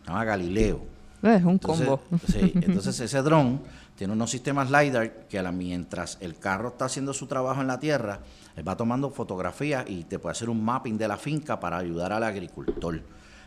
se 0.01 0.09
llama 0.09 0.25
Galileo. 0.25 0.81
Es 1.23 1.45
un 1.45 1.51
Entonces, 1.51 1.87
combo. 1.87 2.01
sí, 2.27 2.51
entonces 2.55 2.99
ese 2.99 3.21
dron 3.21 3.61
tiene 4.01 4.13
unos 4.15 4.31
sistemas 4.31 4.71
LiDAR 4.71 5.27
que 5.27 5.43
mientras 5.51 6.17
el 6.21 6.39
carro 6.39 6.69
está 6.69 6.85
haciendo 6.85 7.13
su 7.13 7.27
trabajo 7.27 7.61
en 7.61 7.67
la 7.67 7.79
tierra, 7.79 8.21
él 8.55 8.67
va 8.67 8.75
tomando 8.75 9.11
fotografías 9.11 9.87
y 9.87 10.05
te 10.05 10.17
puede 10.17 10.31
hacer 10.31 10.49
un 10.49 10.65
mapping 10.65 10.97
de 10.97 11.07
la 11.07 11.17
finca 11.17 11.59
para 11.59 11.77
ayudar 11.77 12.11
al 12.11 12.23
agricultor 12.23 12.99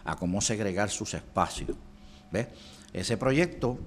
a 0.04 0.14
cómo 0.14 0.40
segregar 0.40 0.90
sus 0.90 1.12
espacios. 1.14 1.76
¿Ves? 2.30 2.46
Ese 2.92 3.16
proyecto 3.16 3.80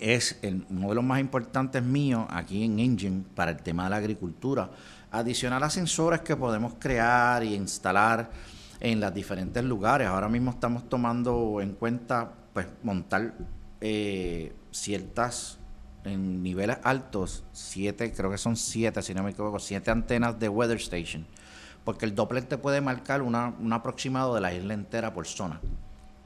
es 0.00 0.40
uno 0.70 0.88
de 0.88 0.94
los 0.94 1.04
más 1.04 1.20
importantes 1.20 1.82
míos 1.82 2.24
aquí 2.30 2.64
en 2.64 2.78
Engine 2.78 3.24
para 3.34 3.50
el 3.50 3.58
tema 3.58 3.84
de 3.84 3.90
la 3.90 3.96
agricultura. 3.96 4.70
Adicional 5.10 5.62
a 5.62 5.68
sensores 5.68 6.22
que 6.22 6.34
podemos 6.34 6.76
crear 6.78 7.44
y 7.44 7.54
instalar 7.54 8.30
en 8.80 9.00
los 9.00 9.12
diferentes 9.12 9.62
lugares. 9.62 10.08
Ahora 10.08 10.30
mismo 10.30 10.50
estamos 10.52 10.88
tomando 10.88 11.60
en 11.60 11.74
cuenta 11.74 12.32
pues 12.54 12.66
montar 12.82 13.34
eh, 13.82 14.54
ciertas 14.80 15.58
en 16.04 16.42
niveles 16.42 16.78
altos, 16.84 17.44
siete, 17.52 18.12
creo 18.12 18.30
que 18.30 18.38
son 18.38 18.56
siete, 18.56 19.02
si 19.02 19.14
no 19.14 19.22
me 19.22 19.30
equivoco, 19.30 19.58
siete 19.58 19.90
antenas 19.90 20.38
de 20.38 20.48
weather 20.48 20.78
station, 20.78 21.26
porque 21.84 22.06
el 22.06 22.14
Doppler 22.14 22.44
te 22.44 22.58
puede 22.58 22.80
marcar 22.80 23.22
una, 23.22 23.54
un 23.58 23.72
aproximado 23.72 24.34
de 24.34 24.40
la 24.40 24.54
isla 24.54 24.74
entera 24.74 25.12
por 25.12 25.26
zona. 25.26 25.60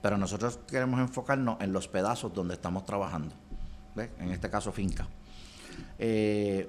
Pero 0.03 0.19
nosotros 0.19 0.59
queremos 0.67 1.01
enfocarnos 1.01 1.61
en 1.61 1.73
los 1.73 1.87
pedazos 1.87 2.35
donde 2.35 2.55
estamos 2.55 2.85
trabajando. 2.85 3.35
¿ves? 3.95 4.11
En 4.19 4.31
este 4.31 4.51
caso, 4.51 4.73
finca. 4.73 5.07
Eh, 5.99 6.69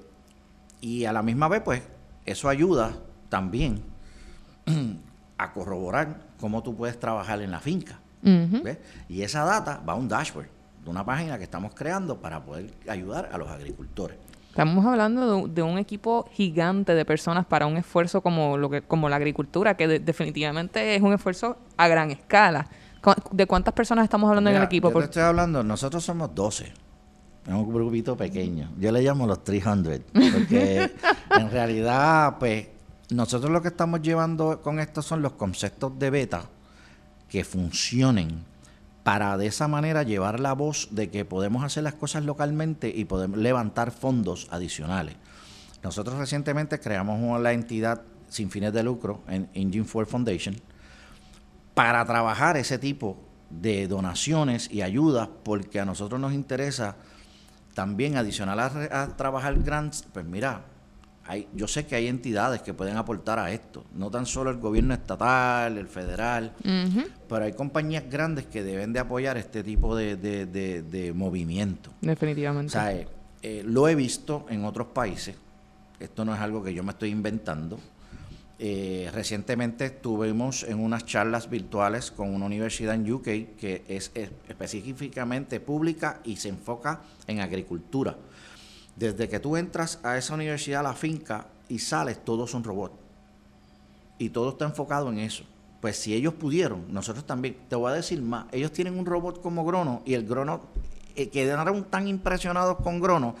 y 0.80 1.04
a 1.04 1.12
la 1.12 1.22
misma 1.22 1.48
vez, 1.48 1.62
pues, 1.62 1.82
eso 2.24 2.48
ayuda 2.48 2.92
también 3.28 3.82
a 5.38 5.52
corroborar 5.52 6.20
cómo 6.38 6.62
tú 6.62 6.76
puedes 6.76 6.98
trabajar 6.98 7.42
en 7.42 7.50
la 7.50 7.58
finca. 7.58 7.98
Ujú. 8.22 8.62
¿ves? 8.62 8.78
Y 9.08 9.22
esa 9.22 9.44
data 9.44 9.82
va 9.86 9.94
a 9.94 9.96
un 9.96 10.08
dashboard 10.08 10.54
de 10.84 10.90
una 10.90 11.04
página 11.04 11.38
que 11.38 11.44
estamos 11.44 11.72
creando 11.74 12.18
para 12.20 12.44
poder 12.44 12.70
ayudar 12.88 13.30
a 13.32 13.38
los 13.38 13.48
agricultores. 13.48 14.18
Estamos 14.50 14.86
hablando 14.86 15.26
de, 15.28 15.34
un- 15.42 15.54
de 15.54 15.62
un 15.62 15.78
equipo 15.78 16.28
gigante 16.32 16.94
de 16.94 17.04
personas 17.04 17.44
para 17.44 17.66
un 17.66 17.76
esfuerzo 17.76 18.20
como 18.20 18.56
lo 18.56 18.70
que 18.70 18.82
como 18.82 19.08
la 19.08 19.16
agricultura, 19.16 19.76
que 19.76 19.88
de- 19.88 19.98
definitivamente 19.98 20.94
es 20.94 21.02
un 21.02 21.12
esfuerzo 21.12 21.56
a 21.76 21.88
gran 21.88 22.10
escala. 22.12 22.66
¿Cu- 23.02 23.14
¿De 23.32 23.46
cuántas 23.46 23.74
personas 23.74 24.04
estamos 24.04 24.28
hablando 24.28 24.50
en 24.50 24.56
el 24.56 24.62
equipo? 24.62 24.88
Yo 24.88 24.92
Por- 24.92 25.02
te 25.02 25.06
estoy 25.06 25.22
hablando, 25.24 25.64
nosotros 25.64 26.04
somos 26.04 26.32
12. 26.34 26.64
Es 27.46 27.52
un 27.52 27.72
grupito 27.74 28.16
pequeño. 28.16 28.70
Yo 28.78 28.92
le 28.92 29.02
llamo 29.02 29.26
los 29.26 29.42
300, 29.44 30.00
porque 30.32 30.90
en 31.38 31.50
realidad, 31.50 32.36
pues, 32.38 32.68
nosotros 33.10 33.50
lo 33.50 33.60
que 33.60 33.68
estamos 33.68 34.00
llevando 34.02 34.62
con 34.62 34.78
esto 34.78 35.02
son 35.02 35.20
los 35.20 35.32
conceptos 35.32 35.98
de 35.98 36.10
beta 36.10 36.44
que 37.28 37.44
funcionen 37.44 38.44
para 39.04 39.36
de 39.36 39.46
esa 39.46 39.68
manera 39.68 40.02
llevar 40.02 40.40
la 40.40 40.54
voz 40.54 40.88
de 40.90 41.10
que 41.10 41.24
podemos 41.24 41.62
hacer 41.62 41.84
las 41.84 41.94
cosas 41.94 42.24
localmente 42.24 42.88
y 42.88 43.04
podemos 43.04 43.38
levantar 43.38 43.92
fondos 43.92 44.48
adicionales. 44.50 45.14
Nosotros 45.82 46.16
recientemente 46.16 46.80
creamos 46.80 47.40
la 47.40 47.52
entidad 47.52 48.02
sin 48.30 48.50
fines 48.50 48.72
de 48.72 48.82
lucro 48.82 49.20
en 49.28 49.50
Engine 49.52 49.86
4 49.90 50.10
Foundation 50.10 50.56
para 51.74 52.04
trabajar 52.06 52.56
ese 52.56 52.78
tipo 52.78 53.18
de 53.50 53.86
donaciones 53.86 54.70
y 54.70 54.80
ayudas, 54.80 55.28
porque 55.44 55.78
a 55.80 55.84
nosotros 55.84 56.18
nos 56.18 56.32
interesa 56.32 56.96
también 57.74 58.16
adicional 58.16 58.58
a, 58.58 59.02
a 59.02 59.16
trabajar 59.16 59.60
grants, 59.62 60.04
pues 60.14 60.24
mira, 60.24 60.64
hay, 61.26 61.48
yo 61.54 61.66
sé 61.66 61.86
que 61.86 61.94
hay 61.96 62.08
entidades 62.08 62.60
que 62.62 62.74
pueden 62.74 62.96
aportar 62.96 63.38
a 63.38 63.50
esto, 63.50 63.84
no 63.94 64.10
tan 64.10 64.26
solo 64.26 64.50
el 64.50 64.58
gobierno 64.58 64.92
estatal, 64.94 65.78
el 65.78 65.88
federal, 65.88 66.52
pero 67.28 67.44
hay 67.44 67.52
compañías 67.54 68.04
grandes 68.10 68.46
que 68.46 68.62
deben 68.62 68.92
de 68.92 69.00
apoyar 69.00 69.36
este 69.38 69.62
tipo 69.62 69.96
de, 69.96 70.16
de- 70.16 70.46
de- 70.46 70.82
de 70.82 71.12
movimiento. 71.12 71.90
O 71.90 72.06
Definitivamente. 72.06 72.72
sea, 72.72 72.92
eh, 72.92 73.08
eh, 73.42 73.62
lo 73.64 73.88
he 73.88 73.94
visto 73.94 74.46
en 74.50 74.64
otros 74.64 74.88
países, 74.88 75.34
esto 76.00 76.24
no 76.24 76.34
es 76.34 76.40
algo 76.40 76.62
que 76.62 76.74
yo 76.74 76.82
me 76.82 76.90
estoy 76.92 77.10
inventando. 77.10 77.78
Eh, 78.58 79.10
recientemente 79.12 79.84
estuvimos 79.86 80.62
en 80.62 80.78
unas 80.78 81.04
charlas 81.04 81.50
virtuales 81.50 82.12
con 82.12 82.32
una 82.32 82.46
universidad 82.46 82.94
en 82.94 83.10
UK 83.12 83.24
que 83.58 83.84
es, 83.88 84.12
es 84.14 84.30
específicamente 84.48 85.58
pública 85.58 86.20
y 86.24 86.36
se 86.36 86.50
enfoca 86.50 87.00
en 87.26 87.40
agricultura. 87.40 88.16
Desde 88.96 89.28
que 89.28 89.40
tú 89.40 89.56
entras 89.56 89.98
a 90.02 90.16
esa 90.16 90.34
universidad, 90.34 90.80
a 90.80 90.84
la 90.84 90.94
finca, 90.94 91.46
y 91.68 91.78
sales, 91.78 92.24
todos 92.24 92.50
son 92.50 92.64
robots. 92.64 92.94
Y 94.18 94.30
todo 94.30 94.50
está 94.50 94.64
enfocado 94.64 95.10
en 95.10 95.18
eso. 95.18 95.44
Pues 95.80 95.96
si 95.96 96.14
ellos 96.14 96.34
pudieron, 96.34 96.92
nosotros 96.92 97.26
también. 97.26 97.56
Te 97.68 97.76
voy 97.76 97.90
a 97.90 97.94
decir 97.94 98.20
más, 98.22 98.46
ellos 98.52 98.72
tienen 98.72 98.98
un 98.98 99.04
robot 99.04 99.42
como 99.42 99.64
Grono 99.64 100.02
y 100.04 100.14
el 100.14 100.26
Grono 100.26 100.62
eh, 101.16 101.28
quedaron 101.28 101.84
tan 101.84 102.08
impresionados 102.08 102.78
con 102.78 103.00
Grono 103.00 103.34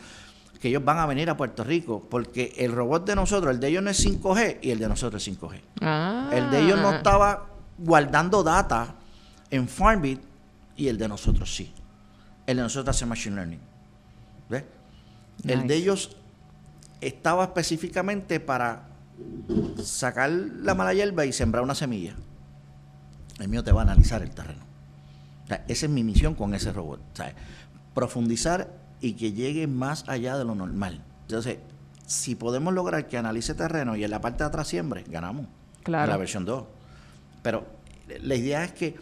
que 0.60 0.68
ellos 0.68 0.84
van 0.84 0.98
a 0.98 1.06
venir 1.06 1.28
a 1.28 1.36
Puerto 1.36 1.64
Rico 1.64 2.06
porque 2.08 2.54
el 2.56 2.72
robot 2.72 3.06
de 3.06 3.14
nosotros, 3.14 3.52
el 3.52 3.60
de 3.60 3.68
ellos 3.68 3.82
no 3.82 3.90
es 3.90 4.06
5G 4.06 4.58
y 4.62 4.70
el 4.70 4.78
de 4.78 4.88
nosotros 4.88 5.26
es 5.26 5.38
5G. 5.38 5.60
Ah. 5.80 6.30
El 6.32 6.50
de 6.50 6.64
ellos 6.64 6.80
no 6.80 6.92
estaba 6.94 7.46
guardando 7.78 8.42
data 8.42 8.94
en 9.50 9.68
Farmbit 9.68 10.20
y 10.76 10.88
el 10.88 10.98
de 10.98 11.08
nosotros 11.08 11.54
sí. 11.54 11.72
El 12.46 12.56
de 12.56 12.62
nosotros 12.62 12.96
hace 12.96 13.06
Machine 13.06 13.36
Learning. 13.36 13.73
El 15.46 15.66
de 15.66 15.74
ellos 15.74 16.16
estaba 17.00 17.44
específicamente 17.44 18.40
para 18.40 18.88
sacar 19.82 20.30
la 20.30 20.74
mala 20.74 20.94
hierba 20.94 21.26
y 21.26 21.32
sembrar 21.32 21.62
una 21.62 21.74
semilla. 21.74 22.14
El 23.38 23.48
mío 23.48 23.64
te 23.64 23.72
va 23.72 23.80
a 23.80 23.84
analizar 23.84 24.22
el 24.22 24.30
terreno. 24.30 24.64
O 25.44 25.46
sea, 25.48 25.64
esa 25.68 25.86
es 25.86 25.92
mi 25.92 26.04
misión 26.04 26.34
con 26.34 26.54
ese 26.54 26.72
robot. 26.72 27.00
O 27.12 27.16
sea, 27.16 27.34
profundizar 27.94 28.70
y 29.00 29.14
que 29.14 29.32
llegue 29.32 29.66
más 29.66 30.08
allá 30.08 30.38
de 30.38 30.44
lo 30.44 30.54
normal. 30.54 31.02
Entonces, 31.22 31.58
si 32.06 32.34
podemos 32.34 32.72
lograr 32.72 33.08
que 33.08 33.18
analice 33.18 33.54
terreno 33.54 33.96
y 33.96 34.04
en 34.04 34.10
la 34.10 34.20
parte 34.20 34.44
de 34.44 34.48
atrás 34.48 34.68
siembre, 34.68 35.04
ganamos. 35.06 35.46
Claro. 35.82 36.04
En 36.04 36.10
la 36.10 36.16
versión 36.16 36.44
2. 36.44 36.64
Pero 37.42 37.66
la 38.22 38.34
idea 38.34 38.64
es 38.64 38.72
que, 38.72 38.96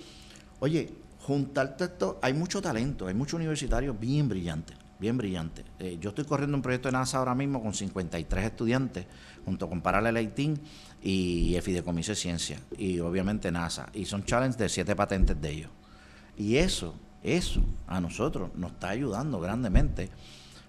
oye, 0.61 0.93
juntarte 1.21 1.85
esto, 1.85 2.19
hay 2.23 2.33
mucho 2.33 2.61
talento, 2.61 3.07
hay 3.07 3.15
muchos 3.15 3.35
universitarios 3.35 3.99
bien 3.99 4.29
brillantes, 4.29 4.77
bien 5.03 5.19
brillantes. 5.19 5.65
Eh, 5.81 5.99
yo 6.01 6.11
estoy 6.11 6.25
corriendo 6.25 6.57
un 6.57 6.63
proyecto 6.63 6.87
de 6.89 6.93
NASA 6.93 7.19
ahora 7.19 7.35
mismo 7.35 7.61
con 7.61 7.75
53 7.75 8.45
estudiantes, 8.45 9.05
junto 9.45 9.69
con 9.69 9.83
Paralel 9.83 10.15
18 10.15 10.61
y 11.03 11.57
el 11.57 11.63
Fideicomiso 11.63 12.13
de 12.13 12.17
Ciencia, 12.17 12.61
y 12.79 13.01
obviamente 13.01 13.51
NASA. 13.51 13.89
Y 13.95 14.05
son 14.05 14.25
challenges 14.25 14.59
de 14.59 14.69
siete 14.69 14.95
patentes 14.95 15.41
de 15.41 15.51
ellos. 15.51 15.71
Y 16.39 16.57
eso, 16.57 16.95
eso 17.25 17.65
a 17.89 18.01
nosotros 18.01 18.51
nos 18.55 18.71
está 18.73 18.91
ayudando 18.91 19.41
grandemente, 19.41 20.09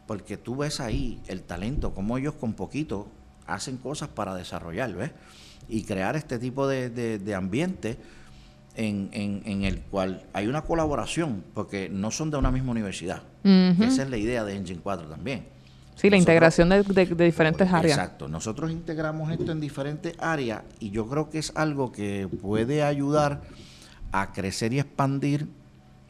porque 0.08 0.36
tú 0.38 0.56
ves 0.58 0.80
ahí 0.80 1.22
el 1.28 1.44
talento, 1.44 1.94
como 1.94 2.18
ellos 2.18 2.34
con 2.34 2.54
poquito 2.54 3.08
hacen 3.46 3.78
cosas 3.78 4.10
para 4.10 4.34
desarrollar, 4.34 4.92
¿ves? 4.96 5.12
Y 5.70 5.84
crear 5.84 6.16
este 6.16 6.40
tipo 6.40 6.68
de- 6.68 6.90
de 6.90 7.36
ambiente 7.36 7.98
en, 8.76 9.10
en- 9.14 9.42
en 9.46 9.64
el 9.64 9.80
cual 9.82 10.24
hay 10.34 10.48
una 10.48 10.62
colaboración, 10.64 11.44
porque 11.54 11.90
no 11.90 12.12
son 12.12 12.32
de 12.32 12.38
una 12.38 12.52
misma 12.52 12.72
universidad. 12.72 13.24
Esa 13.44 14.04
es 14.04 14.10
la 14.10 14.18
idea 14.18 14.44
de 14.44 14.56
Engine 14.56 14.80
4 14.82 15.08
también. 15.08 15.46
Sí, 15.96 16.10
la 16.10 16.18
integración 16.18 16.70
de, 16.70 16.82
de- 16.82 17.06
de 17.06 17.26
diferentes 17.26 17.72
áreas. 17.72 17.98
Exacto. 17.98 18.28
Nosotros 18.28 18.72
integramos 18.72 19.32
esto 19.32 19.52
en 19.52 19.60
diferentes 19.60 20.14
áreas 20.18 20.64
y 20.80 20.90
yo 20.90 21.08
creo 21.08 21.30
que 21.30 21.38
es 21.40 21.52
algo 21.56 21.92
que 21.92 22.28
puede 22.42 22.82
ayudar 22.84 23.42
a 24.12 24.32
crecer 24.32 24.74
y 24.74 24.80
expandir 24.80 25.48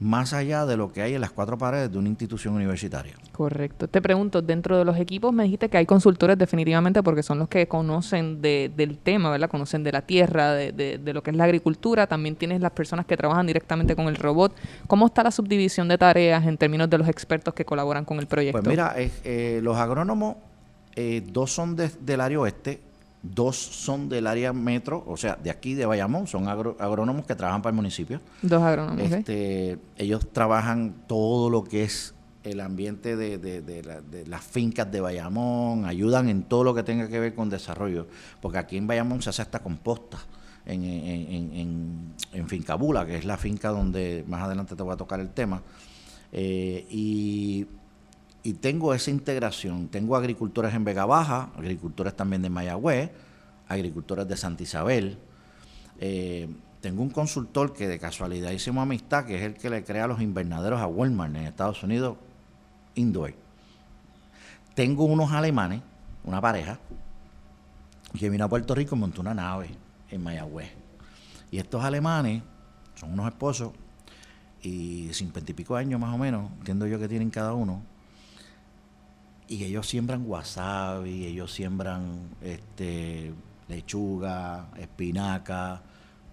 más 0.03 0.33
allá 0.33 0.65
de 0.65 0.75
lo 0.77 0.91
que 0.91 1.01
hay 1.01 1.15
en 1.15 1.22
las 1.22 1.31
cuatro 1.31 1.57
paredes 1.57 1.91
de 1.91 1.98
una 1.98 2.10
institución 2.10 2.53
universitaria. 2.53 3.13
Correcto. 3.31 3.88
Te 3.88 4.01
pregunto, 4.01 4.41
dentro 4.41 4.77
de 4.77 4.86
los 4.86 4.98
equipos 4.98 5.33
me 5.33 5.43
dijiste 5.45 5.69
que 5.69 5.77
hay 5.77 5.86
consultores 5.86 6.38
definitivamente 6.38 7.01
porque 7.01 7.24
son 7.24 7.39
los 7.39 7.48
que 7.48 7.67
conocen 7.67 8.41
de- 8.41 8.72
del 8.75 8.98
tema, 8.98 9.31
¿verdad? 9.31 9.50
Conocen 9.50 9.83
de 9.83 9.91
la 9.91 10.01
tierra, 10.01 10.51
de, 10.53 10.72
de- 10.72 10.98
de 10.98 11.13
lo 11.13 11.24
que 11.24 11.31
es 11.31 11.38
la 11.38 11.45
agricultura. 11.45 12.05
También 12.05 12.36
tienes 12.36 12.62
las 12.62 12.72
personas 12.72 13.05
que 13.05 13.15
trabajan 13.17 13.48
directamente 13.48 13.95
con 13.95 14.07
el 14.07 14.15
robot. 14.15 14.53
¿Cómo 14.88 15.05
está 15.07 15.24
la 15.24 15.31
subdivisión 15.31 15.88
de 15.88 15.98
tareas 15.98 16.45
en 16.45 16.57
términos 16.57 16.89
de 16.89 16.98
los 16.98 17.07
expertos 17.07 17.53
que 17.53 17.63
colaboran 17.65 18.03
con 18.05 18.19
el 18.19 18.27
proyecto? 18.27 18.60
Pues 18.62 18.67
mira, 18.67 18.93
eh, 18.98 19.10
eh, 19.24 19.60
los 19.63 19.77
agrónomos, 19.77 20.36
eh, 20.95 21.24
dos 21.25 21.51
son 21.51 21.75
de- 21.75 21.89
del 22.01 22.22
área 22.22 22.39
oeste, 22.39 22.81
dos 23.24 23.56
son 23.56 24.10
del 24.10 24.27
área 24.27 24.51
metro, 24.53 25.03
o 25.08 25.15
sea, 25.18 25.36
de 25.42 25.50
aquí 25.50 25.74
de 25.74 25.86
Bayamón, 25.86 26.27
son 26.27 26.48
agro- 26.50 26.75
agrónomos 26.80 27.25
que 27.25 27.36
trabajan 27.36 27.62
para 27.62 27.72
el 27.72 27.75
municipio. 27.77 28.20
Dos 28.42 28.62
agrónomos. 28.62 29.01
Este, 29.12 29.80
ellos 29.98 30.27
trabajan 30.32 30.94
todo 31.08 31.50
lo 31.50 31.63
que 31.63 31.84
es 31.84 32.13
el 32.44 32.60
ambiente 32.60 33.15
de, 33.15 33.38
de- 33.38 33.62
de 33.62 33.82
la- 33.84 34.01
de 34.01 34.27
las 34.27 34.44
fincas 34.44 34.92
de 34.92 35.00
Bayamón, 35.00 35.86
ayudan 35.86 36.27
en 36.27 36.44
todo 36.44 36.65
lo 36.65 36.75
que 36.75 36.84
tenga 36.84 37.08
que 37.08 37.18
ver 37.20 37.34
con 37.34 37.50
desarrollo, 37.50 38.08
porque 38.42 38.58
aquí 38.58 38.75
en 38.75 38.86
Bayamón 38.88 39.22
se 39.22 39.30
hace 39.30 39.42
hasta 39.42 39.60
composta. 39.60 40.18
en, 40.65 40.84
en, 40.86 41.53
en, 41.53 42.13
en 42.32 42.48
Fincabula, 42.48 43.06
que 43.06 43.18
es 43.18 43.25
la 43.25 43.36
finca 43.36 43.68
donde 43.68 44.24
más 44.30 44.42
adelante 44.44 44.77
te 44.77 44.84
voy 44.84 44.94
a 44.94 44.96
tocar 44.98 45.20
el 45.20 45.30
tema. 45.30 45.62
Eh, 46.32 46.88
y, 46.89 47.65
y, 48.43 48.53
tengo 48.53 48.93
esa 48.93 49.12
integración. 49.12 49.88
Tengo 49.88 50.15
agricultores 50.15 50.73
en 50.73 50.83
Vega 50.83 51.05
Baja, 51.05 51.50
agricultores 51.55 52.15
también 52.15 52.41
de 52.41 52.50
Mayagüez, 52.50 53.12
agricultores 53.67 54.27
de 54.27 54.38
Santa 54.38 54.63
Isabel. 54.63 55.17
Eh, 56.00 56.50
tengo 56.81 57.01
un 57.01 57.09
consultor 57.09 57.73
que 57.73 57.88
de 57.88 57.97
casualidad 57.97 58.51
hicimos 58.51 58.83
amistad, 58.83 59.25
que 59.25 59.38
es 59.38 59.43
el 59.43 59.53
que 59.53 59.69
le 59.69 59.83
crea 59.83 60.07
los 60.07 60.21
invernaderos 60.21 60.81
a 60.81 60.88
Walmart 60.88 61.35
en 61.35 61.43
Estados 61.43 61.81
Unidos, 61.83 62.17
indoor. 62.95 63.33
Tengo 64.75 65.05
unos 65.05 65.31
alemanes, 65.31 65.81
una 66.25 66.41
pareja, 66.41 66.79
que 68.17 68.29
vino 68.29 68.45
a 68.45 68.50
Puerto 68.50 68.75
Rico 68.75 68.95
y 68.95 69.00
montó 69.00 69.21
una 69.21 69.33
nave 69.33 69.69
en 70.09 70.21
Mayagüez. 70.21 70.71
Y 71.51 71.57
estos 71.57 71.83
alemanes 71.83 72.43
son 72.95 73.13
unos 73.13 73.27
esposos 73.27 73.71
y 74.62 75.09
cincuenta 75.13 75.51
y 75.51 75.53
pico 75.53 75.75
años 75.75 76.00
más 76.00 76.13
o 76.13 76.17
menos, 76.17 76.51
entiendo 76.59 76.88
yo 76.88 77.00
que 77.00 77.07
tienen 77.07 77.29
cada 77.29 77.53
uno. 77.53 77.81
Y 79.47 79.63
ellos 79.63 79.88
siembran 79.88 80.23
wasabi, 80.25 81.25
ellos 81.25 81.51
siembran 81.53 82.29
este, 82.41 83.33
lechuga, 83.67 84.69
espinaca, 84.77 85.81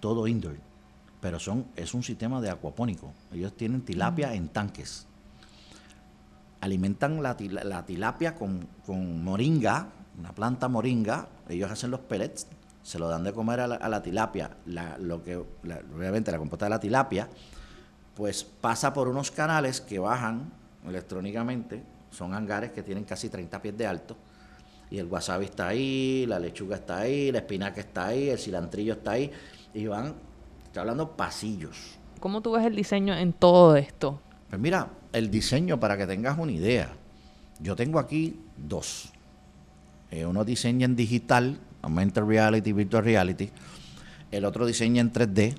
todo 0.00 0.26
indoor. 0.26 0.56
Pero 1.20 1.38
son, 1.38 1.66
es 1.76 1.92
un 1.92 2.02
sistema 2.02 2.40
de 2.40 2.50
acuapónico. 2.50 3.12
Ellos 3.32 3.56
tienen 3.56 3.82
tilapia 3.82 4.34
en 4.34 4.48
tanques. 4.48 5.06
Alimentan 6.60 7.22
la, 7.22 7.36
la 7.64 7.84
tilapia 7.84 8.34
con, 8.34 8.68
con, 8.86 9.22
moringa, 9.22 9.88
una 10.18 10.32
planta 10.32 10.68
moringa. 10.68 11.28
Ellos 11.48 11.70
hacen 11.70 11.90
los 11.90 12.00
pellets, 12.00 12.46
se 12.82 12.98
lo 12.98 13.08
dan 13.08 13.24
de 13.24 13.32
comer 13.32 13.60
a 13.60 13.66
la, 13.66 13.74
a 13.76 13.88
la 13.88 14.02
tilapia. 14.02 14.56
La, 14.66 14.96
lo 14.98 15.22
que, 15.22 15.36
obviamente 15.36 16.32
la 16.32 16.38
compota 16.38 16.66
de 16.66 16.70
la 16.70 16.80
tilapia, 16.80 17.28
pues 18.14 18.44
pasa 18.44 18.92
por 18.92 19.08
unos 19.08 19.30
canales 19.30 19.80
que 19.80 19.98
bajan 19.98 20.52
electrónicamente. 20.86 21.82
Son 22.10 22.34
hangares 22.34 22.72
que 22.72 22.82
tienen 22.82 23.04
casi 23.04 23.28
30 23.28 23.62
pies 23.62 23.76
de 23.76 23.86
alto 23.86 24.16
y 24.90 24.98
el 24.98 25.06
wasabi 25.06 25.44
está 25.46 25.68
ahí, 25.68 26.26
la 26.26 26.38
lechuga 26.38 26.76
está 26.76 26.98
ahí, 26.98 27.30
la 27.30 27.38
espinaca 27.38 27.80
está 27.80 28.08
ahí, 28.08 28.28
el 28.28 28.38
cilantrillo 28.38 28.94
está 28.94 29.12
ahí, 29.12 29.30
y 29.72 29.86
van, 29.86 30.14
estoy 30.64 30.80
hablando 30.80 31.16
pasillos. 31.16 31.96
¿Cómo 32.18 32.40
tú 32.42 32.52
ves 32.52 32.66
el 32.66 32.74
diseño 32.74 33.14
en 33.14 33.32
todo 33.32 33.76
esto? 33.76 34.20
Pues 34.48 34.60
mira, 34.60 34.88
el 35.12 35.30
diseño, 35.30 35.78
para 35.78 35.96
que 35.96 36.06
tengas 36.06 36.38
una 36.38 36.50
idea, 36.50 36.90
yo 37.60 37.76
tengo 37.76 38.00
aquí 38.00 38.40
dos. 38.56 39.12
Eh, 40.10 40.26
uno 40.26 40.44
diseña 40.44 40.86
en 40.86 40.96
digital, 40.96 41.60
augmented 41.82 42.22
reality, 42.24 42.72
virtual 42.72 43.04
reality, 43.04 43.48
el 44.32 44.44
otro 44.44 44.66
diseña 44.66 45.00
en 45.00 45.12
3D, 45.12 45.54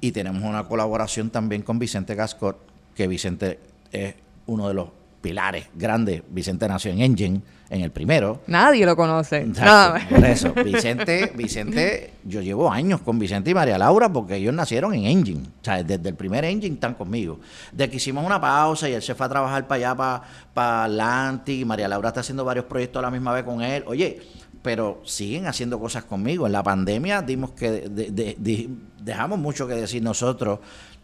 y 0.00 0.12
tenemos 0.12 0.42
una 0.42 0.66
colaboración 0.66 1.28
también 1.28 1.60
con 1.60 1.78
Vicente 1.78 2.14
Gascot, 2.14 2.56
que 2.94 3.06
Vicente 3.06 3.60
es 3.92 4.14
uno 4.46 4.68
de 4.68 4.74
los 4.74 4.88
pilares 5.20 5.66
grandes. 5.74 6.22
Vicente 6.28 6.66
nació 6.66 6.92
en 6.92 7.00
Engine, 7.00 7.40
en 7.68 7.82
el 7.82 7.90
primero. 7.90 8.40
Nadie 8.46 8.84
lo 8.84 8.96
conoce. 8.96 9.38
Exacto, 9.38 10.06
por 10.08 10.24
eso, 10.24 10.52
Vicente, 10.64 11.32
Vicente, 11.36 12.14
yo 12.24 12.40
llevo 12.40 12.70
años 12.70 13.00
con 13.00 13.18
Vicente 13.18 13.50
y 13.50 13.54
María 13.54 13.78
Laura 13.78 14.12
porque 14.12 14.36
ellos 14.36 14.54
nacieron 14.54 14.94
en 14.94 15.04
Engine. 15.04 15.42
O 15.60 15.64
sea, 15.64 15.82
desde 15.82 16.08
el 16.08 16.14
primer 16.14 16.44
Engine 16.44 16.74
están 16.74 16.94
conmigo. 16.94 17.38
De 17.72 17.88
que 17.88 17.96
hicimos 17.96 18.24
una 18.24 18.40
pausa 18.40 18.88
y 18.88 18.94
él 18.94 19.02
se 19.02 19.14
fue 19.14 19.26
a 19.26 19.28
trabajar 19.28 19.66
para 19.66 19.76
allá, 19.76 19.96
para, 19.96 20.22
para 20.52 20.84
Atlantic, 20.84 21.60
y 21.60 21.64
María 21.64 21.88
Laura 21.88 22.08
está 22.08 22.20
haciendo 22.20 22.44
varios 22.44 22.64
proyectos 22.64 23.00
a 23.00 23.02
la 23.02 23.10
misma 23.10 23.32
vez 23.32 23.44
con 23.44 23.62
él. 23.62 23.84
Oye, 23.86 24.20
pero 24.62 25.00
siguen 25.04 25.46
haciendo 25.46 25.78
cosas 25.78 26.04
conmigo. 26.04 26.46
En 26.46 26.52
la 26.52 26.62
pandemia 26.62 27.22
dimos 27.22 27.52
que 27.52 27.70
de, 27.70 28.10
de, 28.10 28.36
de, 28.38 28.68
dejamos 29.02 29.38
mucho 29.38 29.66
que 29.66 29.74
decir 29.74 30.02
nosotros 30.02 30.58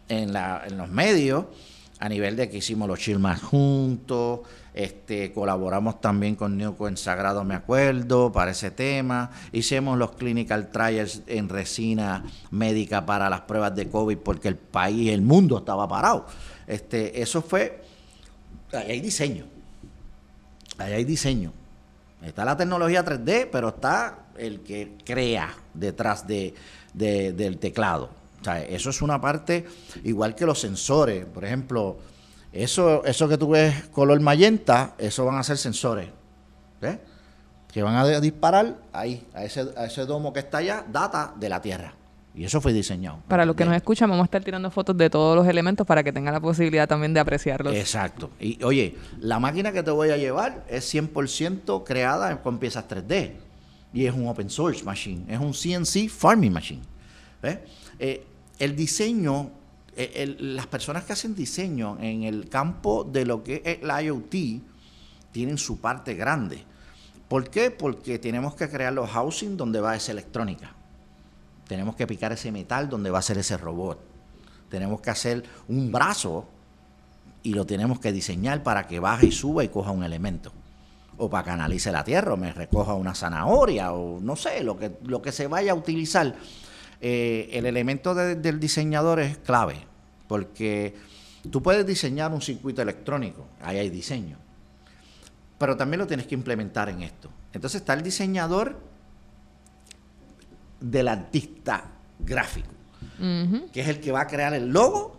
en, 0.09 0.33
la, 0.33 0.63
en 0.67 0.77
los 0.77 0.89
medios 0.89 1.45
a 1.99 2.09
nivel 2.09 2.35
de 2.35 2.49
que 2.49 2.57
hicimos 2.57 2.87
los 2.87 2.99
chilmas 2.99 3.41
juntos, 3.41 4.41
este, 4.73 5.33
colaboramos 5.33 5.99
también 5.99 6.35
con 6.35 6.55
Neuco 6.55 6.87
en 6.87 6.97
Sagrado, 6.97 7.43
me 7.43 7.55
acuerdo, 7.55 8.31
para 8.31 8.51
ese 8.51 8.69
tema, 8.69 9.31
hicimos 9.51 9.97
los 9.97 10.11
clinical 10.11 10.69
trials 10.69 11.23
en 11.25 11.49
resina 11.49 12.23
médica 12.51 13.05
para 13.05 13.29
las 13.29 13.41
pruebas 13.41 13.75
de 13.75 13.89
COVID 13.89 14.17
porque 14.17 14.47
el 14.47 14.55
país, 14.55 15.09
el 15.11 15.21
mundo 15.21 15.57
estaba 15.57 15.87
parado. 15.87 16.27
Este, 16.67 17.19
eso 17.21 17.41
fue, 17.41 17.81
ahí 18.71 18.91
hay 18.91 19.01
diseño, 19.01 19.45
ahí 20.77 20.93
hay 20.93 21.03
diseño. 21.03 21.51
Está 22.21 22.45
la 22.45 22.57
tecnología 22.57 23.03
3D, 23.03 23.49
pero 23.51 23.69
está 23.69 24.27
el 24.37 24.59
que 24.61 24.97
crea 25.03 25.55
detrás 25.73 26.27
de, 26.27 26.53
de, 26.93 27.33
del 27.33 27.57
teclado. 27.57 28.09
Sea, 28.47 28.63
eso 28.63 28.91
es 28.91 29.01
una 29.01 29.19
parte, 29.19 29.65
igual 30.05 30.33
que 30.33 30.45
los 30.45 30.59
sensores. 30.59 31.25
Por 31.25 31.43
ejemplo, 31.43 31.97
eso, 32.53 33.03
eso 33.03 33.27
que 33.27 33.37
tú 33.37 33.49
ves 33.49 33.87
color 33.91 34.19
magenta, 34.21 34.93
eso 34.97 35.25
van 35.25 35.35
a 35.35 35.43
ser 35.43 35.57
sensores. 35.57 36.07
¿ves? 36.79 36.97
Que 37.71 37.83
van 37.83 37.95
a 37.95 38.21
disparar 38.21 38.77
ahí, 38.93 39.27
a 39.33 39.43
ese, 39.43 39.67
a 39.75 39.85
ese 39.85 40.05
domo 40.05 40.31
que 40.31 40.39
está 40.39 40.59
allá, 40.59 40.85
data 40.89 41.33
de 41.37 41.49
la 41.49 41.61
Tierra. 41.61 41.93
Y 42.33 42.45
eso 42.45 42.61
fue 42.61 42.71
diseñado. 42.71 43.19
Para 43.27 43.45
los 43.45 43.55
que 43.55 43.65
nos 43.65 43.75
escuchan, 43.75 44.09
vamos 44.09 44.23
a 44.23 44.27
estar 44.27 44.43
tirando 44.43 44.71
fotos 44.71 44.95
de 44.95 45.09
todos 45.09 45.35
los 45.35 45.45
elementos 45.45 45.85
para 45.85 46.01
que 46.01 46.13
tengan 46.13 46.33
la 46.33 46.39
posibilidad 46.39 46.87
también 46.87 47.13
de 47.13 47.19
apreciarlos. 47.19 47.75
Exacto. 47.75 48.29
Y 48.39 48.63
oye, 48.63 48.95
la 49.19 49.39
máquina 49.39 49.73
que 49.73 49.83
te 49.83 49.91
voy 49.91 50.11
a 50.11 50.17
llevar 50.17 50.63
es 50.69 50.93
100% 50.93 51.83
creada 51.83 52.41
con 52.41 52.59
piezas 52.59 52.87
3D. 52.87 53.33
Y 53.91 54.05
es 54.05 54.13
un 54.13 54.27
open 54.27 54.49
source 54.49 54.83
machine. 54.85 55.25
Es 55.27 55.39
un 55.39 55.51
CNC 55.51 56.09
farming 56.09 56.53
machine. 56.53 56.83
¿Ves? 57.41 57.59
Eh, 57.99 58.23
el 58.59 58.75
diseño, 58.75 59.51
eh, 59.95 60.35
las 60.39 60.67
personas 60.67 61.03
que 61.03 61.13
hacen 61.13 61.35
diseño 61.35 61.97
en 61.99 62.23
el 62.23 62.49
campo 62.49 63.03
de 63.03 63.25
lo 63.25 63.43
que 63.43 63.61
es 63.63 63.79
el 63.81 64.05
IoT 64.05 64.61
tienen 65.31 65.57
su 65.57 65.79
parte 65.79 66.15
grande. 66.15 66.63
¿Por 67.27 67.49
qué? 67.49 67.71
Porque 67.71 68.19
tenemos 68.19 68.55
que 68.55 68.69
crear 68.69 68.93
los 68.93 69.09
housing 69.09 69.57
donde 69.57 69.81
va 69.81 69.95
esa 69.95 70.11
electrónica. 70.11 70.73
Tenemos 71.67 71.95
que 71.95 72.07
picar 72.07 72.31
ese 72.31 72.51
metal 72.51 72.89
donde 72.89 73.09
va 73.11 73.19
a 73.19 73.21
ser 73.21 73.37
ese 73.37 73.57
robot. 73.57 73.99
Tenemos 74.69 75.01
que 75.01 75.09
hacer 75.09 75.43
un 75.67 75.91
brazo 75.91 76.47
y 77.43 77.53
lo 77.53 77.65
tenemos 77.65 77.99
que 77.99 78.11
diseñar 78.11 78.63
para 78.63 78.87
que 78.87 78.99
baje 78.99 79.27
y 79.27 79.31
suba 79.31 79.63
y 79.63 79.69
coja 79.69 79.91
un 79.91 80.03
elemento. 80.03 80.51
O 81.17 81.29
para 81.29 81.43
que 81.43 81.49
analice 81.51 81.91
la 81.91 82.03
tierra, 82.03 82.33
o 82.33 82.37
me 82.37 82.53
recoja 82.53 82.93
una 82.93 83.15
zanahoria, 83.15 83.91
o 83.91 84.19
no 84.21 84.35
sé, 84.35 84.63
lo 84.63 84.77
que, 84.77 84.97
lo 85.03 85.21
que 85.21 85.31
se 85.31 85.47
vaya 85.47 85.71
a 85.71 85.75
utilizar 85.75 86.35
eh, 86.99 87.49
el 87.53 87.65
elemento 87.65 88.15
de, 88.15 88.35
del 88.35 88.59
diseñador 88.59 89.19
es 89.19 89.37
clave, 89.37 89.75
porque 90.27 90.95
tú 91.51 91.61
puedes 91.61 91.85
diseñar 91.85 92.31
un 92.31 92.41
circuito 92.41 92.81
electrónico, 92.81 93.45
ahí 93.61 93.77
hay 93.77 93.89
diseño, 93.89 94.37
pero 95.57 95.77
también 95.77 95.99
lo 95.99 96.07
tienes 96.07 96.25
que 96.25 96.35
implementar 96.35 96.89
en 96.89 97.03
esto. 97.03 97.29
Entonces 97.53 97.81
está 97.81 97.93
el 97.93 98.01
diseñador 98.03 98.79
del 100.79 101.07
artista 101.07 101.85
gráfico, 102.19 102.71
uh 103.19 103.23
-huh. 103.23 103.71
que 103.71 103.81
es 103.81 103.87
el 103.87 103.99
que 103.99 104.11
va 104.11 104.21
a 104.21 104.27
crear 104.27 104.53
el 104.53 104.69
logo 104.69 105.17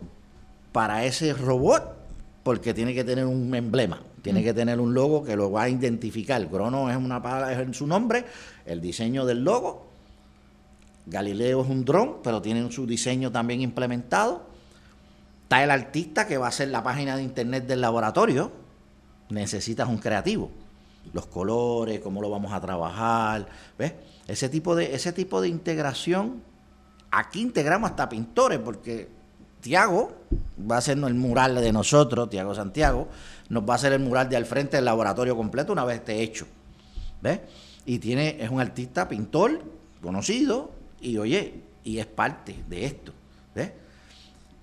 para 0.71 1.05
ese 1.05 1.33
robot, 1.33 1.97
porque 2.43 2.73
tiene 2.73 2.93
que 2.93 3.03
tener 3.03 3.25
un 3.25 3.53
emblema, 3.55 4.01
tiene 4.21 4.41
-huh. 4.41 4.43
que 4.43 4.53
tener 4.53 4.79
un 4.79 4.93
logo 4.93 5.23
que 5.23 5.35
lo 5.35 5.51
va 5.51 5.63
a 5.63 5.69
identificar. 5.69 6.45
Crono 6.49 6.89
es 6.89 6.97
una 6.97 7.21
palabra 7.21 7.53
es 7.53 7.59
en 7.59 7.73
su 7.73 7.87
nombre, 7.87 8.25
el 8.65 8.81
diseño 8.81 9.25
del 9.25 9.43
logo 9.43 9.88
Galileo 11.09 11.61
es 11.61 11.69
un 11.69 11.85
dron, 11.85 12.17
pero 12.23 12.41
tienen 12.41 12.71
su 12.71 12.85
diseño 12.85 13.31
también 13.31 13.61
implementado. 13.61 14.43
Está 15.43 15.63
el 15.63 15.71
artista 15.71 16.27
que 16.27 16.37
va 16.37 16.45
a 16.45 16.49
hacer 16.49 16.69
la 16.69 16.83
página 16.83 17.15
de 17.15 17.23
internet 17.23 17.65
del 17.65 17.81
laboratorio. 17.81 18.51
Necesitas 19.29 19.89
un 19.89 19.97
creativo. 19.97 20.51
Los 21.13 21.25
colores, 21.25 21.99
cómo 22.01 22.21
lo 22.21 22.29
vamos 22.29 22.53
a 22.53 22.61
trabajar. 22.61 23.47
¿Ves? 23.77 23.93
Ese 24.27 24.49
tipo 24.49 24.75
de, 24.75 24.93
ese 24.93 25.11
tipo 25.11 25.41
de 25.41 25.47
integración. 25.47 26.43
Aquí 27.11 27.41
integramos 27.41 27.89
hasta 27.89 28.07
pintores, 28.07 28.59
porque 28.59 29.09
Tiago 29.61 30.11
va 30.69 30.75
a 30.75 30.77
hacernos 30.77 31.09
el 31.09 31.15
mural 31.15 31.55
de 31.55 31.71
nosotros, 31.71 32.29
Tiago 32.29 32.53
Santiago, 32.53 33.07
nos 33.49 33.67
va 33.67 33.73
a 33.73 33.75
hacer 33.77 33.93
el 33.93 33.99
mural 33.99 34.29
de 34.29 34.37
al 34.37 34.45
frente 34.45 34.77
del 34.77 34.85
laboratorio 34.85 35.35
completo 35.35 35.73
una 35.73 35.83
vez 35.83 35.97
esté 35.97 36.21
hecho. 36.21 36.45
¿Ves? 37.21 37.39
Y 37.85 37.97
tiene, 37.97 38.37
es 38.39 38.51
un 38.51 38.61
artista 38.61 39.07
pintor 39.07 39.63
conocido, 40.01 40.71
y 41.01 41.17
oye, 41.17 41.63
y 41.83 41.99
es 41.99 42.05
parte 42.05 42.55
de 42.67 42.85
esto. 42.85 43.13
¿ves? 43.55 43.71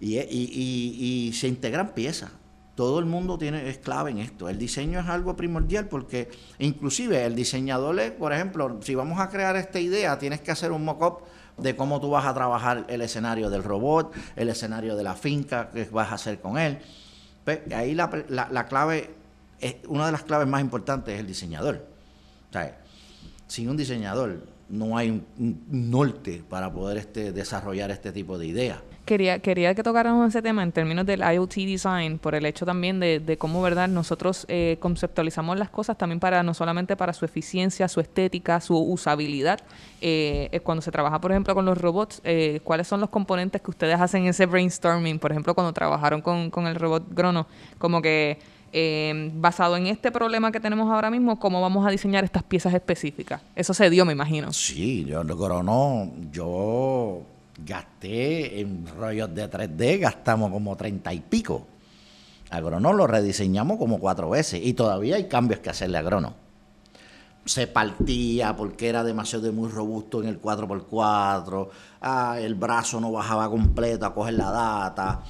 Y, 0.00 0.18
y, 0.18 1.28
y, 1.28 1.32
se 1.32 1.48
integran 1.48 1.94
piezas. 1.94 2.30
Todo 2.74 2.98
el 2.98 3.06
mundo 3.06 3.38
tiene, 3.38 3.68
es 3.70 3.78
clave 3.78 4.10
en 4.10 4.18
esto. 4.18 4.48
El 4.48 4.58
diseño 4.58 5.00
es 5.00 5.06
algo 5.06 5.34
primordial 5.34 5.88
porque 5.88 6.28
inclusive 6.58 7.24
el 7.24 7.34
diseñador, 7.34 7.98
es, 8.00 8.10
por 8.10 8.34
ejemplo, 8.34 8.78
si 8.82 8.94
vamos 8.94 9.18
a 9.18 9.30
crear 9.30 9.56
esta 9.56 9.80
idea, 9.80 10.18
tienes 10.18 10.42
que 10.42 10.50
hacer 10.50 10.72
un 10.72 10.84
mock-up 10.84 11.22
de 11.56 11.74
cómo 11.74 12.00
tú 12.00 12.10
vas 12.10 12.26
a 12.26 12.34
trabajar 12.34 12.84
el 12.88 13.00
escenario 13.00 13.48
del 13.48 13.64
robot, 13.64 14.12
el 14.36 14.50
escenario 14.50 14.94
de 14.94 15.02
la 15.02 15.14
finca, 15.14 15.70
qué 15.72 15.88
vas 15.90 16.12
a 16.12 16.16
hacer 16.16 16.38
con 16.40 16.58
él. 16.58 16.78
¿Ves? 17.46 17.60
Ahí 17.74 17.94
la, 17.94 18.10
la, 18.28 18.48
la 18.50 18.66
clave, 18.66 19.10
es, 19.58 19.76
una 19.88 20.04
de 20.04 20.12
las 20.12 20.24
claves 20.24 20.46
más 20.46 20.60
importantes 20.60 21.14
es 21.14 21.20
el 21.20 21.26
diseñador. 21.26 21.86
O 22.50 22.52
sea, 22.52 22.78
sin 23.46 23.70
un 23.70 23.76
diseñador 23.78 24.55
no 24.68 24.96
hay 24.96 25.10
un, 25.10 25.64
norte 25.68 26.42
para 26.48 26.72
poder 26.72 26.98
este, 26.98 27.32
desarrollar 27.32 27.90
este 27.90 28.12
tipo 28.12 28.38
de 28.38 28.46
ideas. 28.46 28.78
Quería, 29.04 29.38
quería 29.38 29.72
que 29.72 29.84
tocáramos 29.84 30.28
ese 30.28 30.42
tema 30.42 30.64
en 30.64 30.72
términos 30.72 31.06
del 31.06 31.20
IoT 31.20 31.54
design, 31.54 32.18
por 32.18 32.34
el 32.34 32.44
hecho 32.44 32.66
también 32.66 32.98
de, 32.98 33.36
cómo, 33.38 33.62
¿verdad? 33.62 33.86
Nosotros 33.86 34.44
eh, 34.48 34.78
conceptualizamos 34.80 35.56
las 35.56 35.70
cosas 35.70 35.96
también 35.96 36.18
para, 36.18 36.42
no 36.42 36.54
solamente 36.54 36.96
para 36.96 37.12
su 37.12 37.24
eficiencia, 37.24 37.86
su 37.86 38.00
estética, 38.00 38.60
su 38.60 38.76
usabilidad. 38.76 39.60
Eh, 40.00 40.48
eh, 40.50 40.58
cuando 40.58 40.82
se 40.82 40.90
trabaja, 40.90 41.20
por 41.20 41.30
ejemplo, 41.30 41.54
con 41.54 41.64
los 41.64 41.78
robots, 41.78 42.20
¿cuáles 42.64 42.88
son 42.88 43.00
los 43.00 43.10
componentes 43.10 43.62
que 43.62 43.70
ustedes 43.70 44.00
hacen 44.00 44.24
en 44.24 44.30
ese 44.30 44.46
brainstorming? 44.46 45.20
Por 45.20 45.30
ejemplo, 45.30 45.54
cuando 45.54 45.72
trabajaron 45.72 46.20
con, 46.20 46.50
con 46.50 46.66
el 46.66 46.74
robot 46.74 47.04
Grono, 47.10 47.46
como 47.78 48.02
que 48.02 48.40
basado 49.34 49.76
en 49.76 49.86
este 49.86 50.12
problema 50.12 50.52
que 50.52 50.60
tenemos 50.60 50.90
ahora 50.90 51.10
mismo, 51.10 51.38
¿cómo 51.38 51.60
vamos 51.60 51.86
a 51.86 51.90
diseñar 51.90 52.24
estas 52.24 52.42
piezas 52.42 52.74
específicas? 52.74 53.40
Eso 53.54 53.72
se 53.72 53.88
dio, 53.90 54.04
me 54.04 54.12
imagino. 54.12 54.52
Sí, 54.52 55.04
yo, 55.04 55.24
Grono, 55.24 56.12
yo 56.30 57.22
gasté 57.64 58.60
en 58.60 58.86
rollos 58.86 59.34
de 59.34 59.50
3D, 59.50 60.00
gastamos 60.00 60.50
como 60.50 60.76
30 60.76 61.12
y 61.14 61.20
pico. 61.20 61.66
Agrono 62.50 62.92
lo 62.92 63.06
rediseñamos 63.06 63.78
como 63.78 63.98
cuatro 63.98 64.30
veces 64.30 64.60
y 64.62 64.74
todavía 64.74 65.16
hay 65.16 65.24
cambios 65.24 65.60
que 65.60 65.70
hacerle 65.70 65.98
a 65.98 66.00
Agrono. 66.00 66.34
Se 67.44 67.66
partía 67.66 68.56
porque 68.56 68.88
era 68.88 69.04
demasiado 69.04 69.52
muy 69.52 69.68
robusto 69.68 70.20
en 70.20 70.28
el 70.28 70.40
4x4, 70.40 71.68
ah, 72.00 72.38
el 72.40 72.56
brazo 72.56 73.00
no 73.00 73.12
bajaba 73.12 73.48
completo 73.48 74.04
a 74.04 74.14
coger 74.14 74.34
la 74.34 74.50
data, 74.50 75.22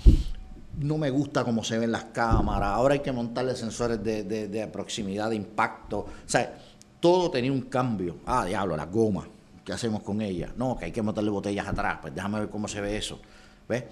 no 0.76 0.98
me 0.98 1.10
gusta 1.10 1.44
cómo 1.44 1.64
se 1.64 1.78
ven 1.78 1.92
las 1.92 2.04
cámaras, 2.04 2.70
ahora 2.70 2.94
hay 2.94 3.00
que 3.00 3.12
montarle 3.12 3.56
sensores 3.56 4.02
de, 4.02 4.24
de 4.24 4.66
proximidad, 4.68 5.30
de 5.30 5.36
impacto, 5.36 5.98
o 5.98 6.08
sea, 6.26 6.58
todo 7.00 7.30
tenía 7.30 7.52
un 7.52 7.62
cambio. 7.62 8.16
Ah, 8.26 8.44
diablo, 8.44 8.76
la 8.76 8.86
goma 8.86 9.26
¿qué 9.66 9.72
hacemos 9.72 10.02
con 10.02 10.22
ella? 10.22 10.52
No, 10.56 10.78
que 10.78 10.86
hay 10.86 10.92
que 10.92 11.02
meterle 11.02 11.28
botellas 11.28 11.66
atrás, 11.66 11.98
pues 12.00 12.14
déjame 12.14 12.38
ver 12.38 12.48
cómo 12.48 12.68
se 12.68 12.80
ve 12.80 12.96
eso. 12.96 13.20
¿Ves? 13.68 13.84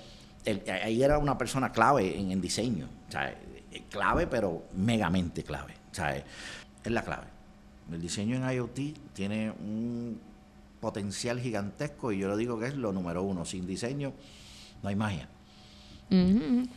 ahí 0.83 1.03
era 1.03 1.18
una 1.18 1.37
persona 1.37 1.73
clave 1.73 2.18
en 2.18 2.31
el 2.31 2.40
diseño, 2.40 2.87
eh, 3.12 3.83
clave 3.90 4.27
pero 4.27 4.64
megamente 4.77 5.42
clave, 5.42 5.75
es 6.85 6.92
la 6.92 7.03
clave. 7.03 7.27
El 7.90 8.01
diseño 8.01 8.37
en 8.37 8.49
IoT 8.49 8.79
tiene 9.12 9.51
un 9.51 10.20
potencial 10.81 11.40
gigantesco 11.40 12.12
y 12.12 12.18
yo 12.18 12.29
lo 12.29 12.37
digo 12.37 12.59
que 12.59 12.66
es 12.66 12.77
lo 12.77 12.92
número 12.92 13.23
uno. 13.23 13.44
Sin 13.44 13.66
diseño 13.66 14.12
no 14.83 14.88
hay 14.88 14.97
magia. 14.97 15.29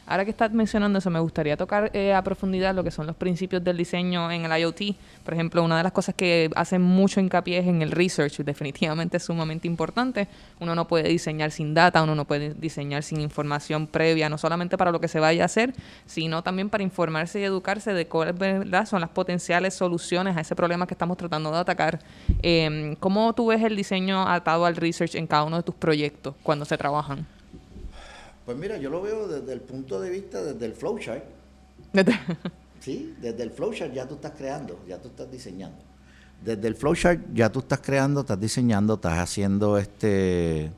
Ahora 0.07 0.25
que 0.25 0.31
estás 0.31 0.51
mencionando 0.51 0.99
eso, 0.99 1.09
me 1.09 1.19
gustaría 1.19 1.57
tocar 1.57 1.91
eh, 1.93 2.13
a 2.13 2.21
profundidad 2.23 2.73
lo 2.73 2.83
que 2.83 2.91
son 2.91 3.05
los 3.05 3.15
principios 3.15 3.63
del 3.63 3.77
diseño 3.77 4.31
en 4.31 4.45
el 4.45 4.61
IoT. 4.61 4.95
Por 5.23 5.33
ejemplo, 5.33 5.63
una 5.63 5.77
de 5.77 5.83
las 5.83 5.91
cosas 5.91 6.15
que 6.15 6.49
hacen 6.55 6.81
mucho 6.81 7.19
hincapié 7.19 7.59
es 7.59 7.67
en 7.67 7.81
el 7.81 7.91
research, 7.91 8.37
definitivamente 8.39 9.17
es 9.17 9.23
sumamente 9.23 9.67
importante. 9.67 10.27
Uno 10.59 10.73
no 10.75 10.87
puede 10.87 11.09
diseñar 11.09 11.51
sin 11.51 11.73
data, 11.73 12.01
uno 12.01 12.15
no 12.15 12.25
puede 12.25 12.53
diseñar 12.53 13.03
sin 13.03 13.21
información 13.21 13.85
previa, 13.87 14.29
no 14.29 14.37
solamente 14.37 14.77
para 14.77 14.91
lo 14.91 14.99
que 14.99 15.07
se 15.07 15.19
vaya 15.19 15.43
a 15.43 15.45
hacer, 15.45 15.73
sino 16.05 16.41
también 16.41 16.69
para 16.69 16.83
informarse 16.83 17.39
y 17.39 17.43
educarse 17.43 17.93
de 17.93 18.07
cuáles 18.07 18.35
son 18.89 19.01
las 19.01 19.09
potenciales 19.09 19.75
soluciones 19.75 20.35
a 20.37 20.41
ese 20.41 20.55
problema 20.55 20.87
que 20.87 20.93
estamos 20.93 21.17
tratando 21.17 21.51
de 21.51 21.57
atacar. 21.57 21.99
Em, 22.41 22.95
¿Cómo 22.95 23.33
tú 23.33 23.47
ves 23.47 23.63
el 23.63 23.75
diseño 23.75 24.27
atado 24.27 24.65
al 24.65 24.75
research 24.75 25.15
en 25.15 25.27
cada 25.27 25.43
uno 25.43 25.57
de 25.57 25.63
tus 25.63 25.75
proyectos 25.75 26.33
cuando 26.43 26.65
se 26.65 26.77
trabajan? 26.77 27.36
Pues 28.47 28.57
mira, 28.57 28.77
yo 28.77 28.89
lo 28.89 29.01
veo 29.01 29.27
desde 29.27 29.51
el 29.51 29.59
punto 29.59 29.99
de 29.99 30.09
vista, 30.09 30.41
desde 30.41 30.65
el 30.65 30.71
flowchart. 30.71 31.21
sí, 32.79 33.13
desde 33.19 33.43
el 33.43 33.51
flowchart 33.51 33.93
ya 33.93 34.07
tú 34.07 34.15
estás 34.15 34.31
creando, 34.37 34.79
ya 34.87 35.01
tú 35.01 35.09
estás 35.09 35.29
diseñando. 35.29 35.79
Desde 36.45 36.65
el 36.69 36.75
flowchart 36.75 37.19
ya 37.33 37.51
tú 37.51 37.59
estás 37.59 37.81
creando, 37.81 38.21
estás 38.21 38.39
diseñando, 38.39 38.93
estás 38.93 39.19
haciendo 39.19 39.77
este 39.77 40.71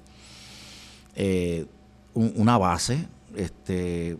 eh, 1.16 1.68
una 2.16 2.58
base 2.58 3.06
este, 3.36 4.18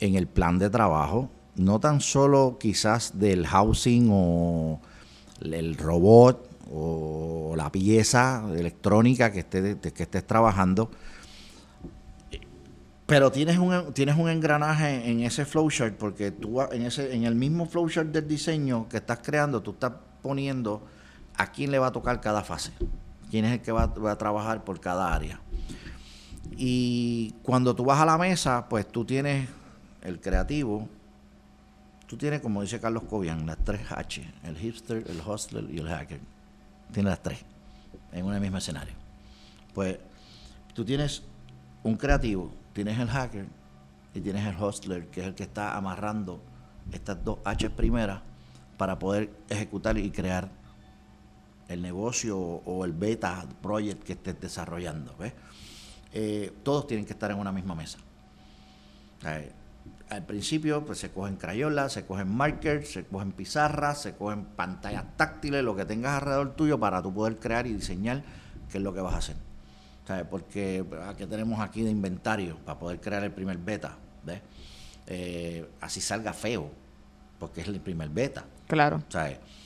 en 0.00 0.16
el 0.16 0.26
plan 0.26 0.58
de 0.58 0.68
trabajo, 0.68 1.30
no 1.54 1.78
tan 1.78 2.00
solo 2.00 2.56
quizás 2.58 3.20
del 3.20 3.46
housing 3.46 4.08
o 4.10 4.80
el 5.40 5.76
robot 5.76 6.44
o 6.72 7.54
la 7.56 7.70
pieza 7.70 8.44
electrónica 8.52 9.30
que, 9.30 9.38
esté, 9.38 9.78
que 9.78 10.02
estés 10.02 10.26
trabajando, 10.26 10.90
pero 13.10 13.32
tienes 13.32 13.58
un, 13.58 13.92
tienes 13.92 14.16
un 14.16 14.28
engranaje 14.28 15.10
en 15.10 15.24
ese 15.24 15.44
flowchart 15.44 15.96
porque 15.96 16.30
tú 16.30 16.62
en 16.62 16.82
ese 16.82 17.12
en 17.12 17.24
el 17.24 17.34
mismo 17.34 17.66
flowchart 17.66 18.10
del 18.10 18.28
diseño 18.28 18.88
que 18.88 18.98
estás 18.98 19.18
creando, 19.20 19.60
tú 19.60 19.72
estás 19.72 19.94
poniendo 20.22 20.86
a 21.36 21.50
quién 21.50 21.72
le 21.72 21.80
va 21.80 21.88
a 21.88 21.92
tocar 21.92 22.20
cada 22.20 22.44
fase, 22.44 22.70
quién 23.28 23.46
es 23.46 23.54
el 23.54 23.62
que 23.62 23.72
va, 23.72 23.92
a 24.12 24.16
trabajar 24.16 24.62
por 24.62 24.78
cada 24.78 25.12
área. 25.12 25.40
Y 26.56 27.34
cuando 27.42 27.74
tú 27.74 27.84
vas 27.84 27.98
a 27.98 28.06
la 28.06 28.16
mesa, 28.16 28.68
pues 28.68 28.86
tú 28.86 29.04
tienes 29.04 29.48
el 30.02 30.20
creativo, 30.20 30.88
tú 32.06 32.16
tienes, 32.16 32.40
como 32.40 32.62
dice 32.62 32.78
Carlos 32.78 33.02
Cobian, 33.10 33.44
las 33.44 33.58
tres 33.64 33.90
H, 33.90 34.24
el 34.44 34.56
hipster, 34.56 35.04
el 35.08 35.20
hustler 35.20 35.64
y 35.68 35.78
el 35.78 35.88
hacker. 35.88 36.20
Tienes 36.92 37.10
las 37.10 37.22
tres 37.24 37.40
en 38.12 38.24
un 38.24 38.40
mismo 38.40 38.58
escenario. 38.58 38.94
Pues 39.74 39.98
tú 40.74 40.84
tienes 40.84 41.24
un 41.82 41.96
creativo, 41.96 42.52
tienes 42.72 42.98
el 42.98 43.08
hacker 43.08 43.46
y 44.14 44.20
tienes 44.20 44.46
el 44.46 44.62
hostler, 44.62 45.06
que 45.08 45.20
es 45.20 45.26
el 45.26 45.34
que 45.34 45.44
está 45.44 45.76
amarrando 45.76 46.40
estas 46.92 47.24
dos 47.24 47.38
H 47.44 47.70
primeras 47.70 48.22
para 48.76 48.98
poder 48.98 49.30
ejecutar 49.48 49.98
y 49.98 50.10
crear 50.10 50.50
el 51.68 51.82
negocio 51.82 52.38
o 52.38 52.84
el 52.84 52.92
beta 52.92 53.46
project 53.62 54.02
que 54.02 54.14
estés 54.14 54.40
desarrollando. 54.40 55.14
¿ves? 55.18 55.32
Eh, 56.12 56.52
todos 56.62 56.86
tienen 56.86 57.06
que 57.06 57.12
estar 57.12 57.30
en 57.30 57.38
una 57.38 57.52
misma 57.52 57.74
mesa. 57.74 57.98
al 60.08 60.26
principio 60.26 60.84
pues 60.84 60.98
se 60.98 61.12
cogen 61.12 61.36
crayolas, 61.36 61.92
se 61.92 62.04
cogen 62.04 62.28
markers, 62.34 62.90
se 62.92 63.04
cogen 63.04 63.32
pizarras, 63.32 64.02
se 64.02 64.16
cogen 64.16 64.44
pantallas 64.44 65.04
táctiles, 65.16 65.62
lo 65.62 65.76
que 65.76 65.84
tengas 65.84 66.14
alrededor 66.14 66.56
tuyo 66.56 66.80
para 66.80 67.00
tú 67.02 67.14
poder 67.14 67.38
crear 67.38 67.66
y 67.66 67.74
diseñar 67.74 68.22
qué 68.70 68.78
es 68.78 68.84
lo 68.84 68.92
que 68.92 69.00
vas 69.00 69.14
a 69.14 69.18
hacer. 69.18 69.49
Porque 70.30 70.84
¿qué 71.16 71.26
tenemos 71.26 71.60
aquí 71.60 71.82
de 71.82 71.90
inventario 71.90 72.56
para 72.64 72.78
poder 72.78 73.00
crear 73.00 73.24
el 73.24 73.32
primer 73.32 73.58
beta? 73.58 73.96
Eh, 75.06 75.68
así 75.80 76.00
salga 76.00 76.32
feo, 76.32 76.70
porque 77.38 77.62
es 77.62 77.68
el 77.68 77.80
primer 77.80 78.08
beta. 78.08 78.44
Claro. 78.66 79.02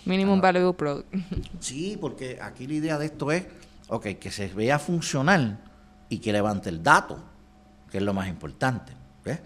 Minimum 0.05 0.41
Valuable 0.41 0.73
Product. 0.73 1.15
sí, 1.61 1.99
porque 2.01 2.39
aquí 2.41 2.67
la 2.67 2.75
idea 2.75 2.99
de 2.99 3.07
esto 3.07 3.31
es, 3.31 3.45
ok, 3.89 4.07
que 4.19 4.31
se 4.31 4.49
vea 4.49 4.79
funcional 4.79 5.59
y 6.09 6.19
que 6.19 6.33
levante 6.33 6.69
el 6.71 6.83
dato, 6.83 7.23
que 7.91 7.99
es 7.99 8.05
lo 8.05 8.15
más 8.15 8.29
importante. 8.29 8.93
¿ves? 9.25 9.41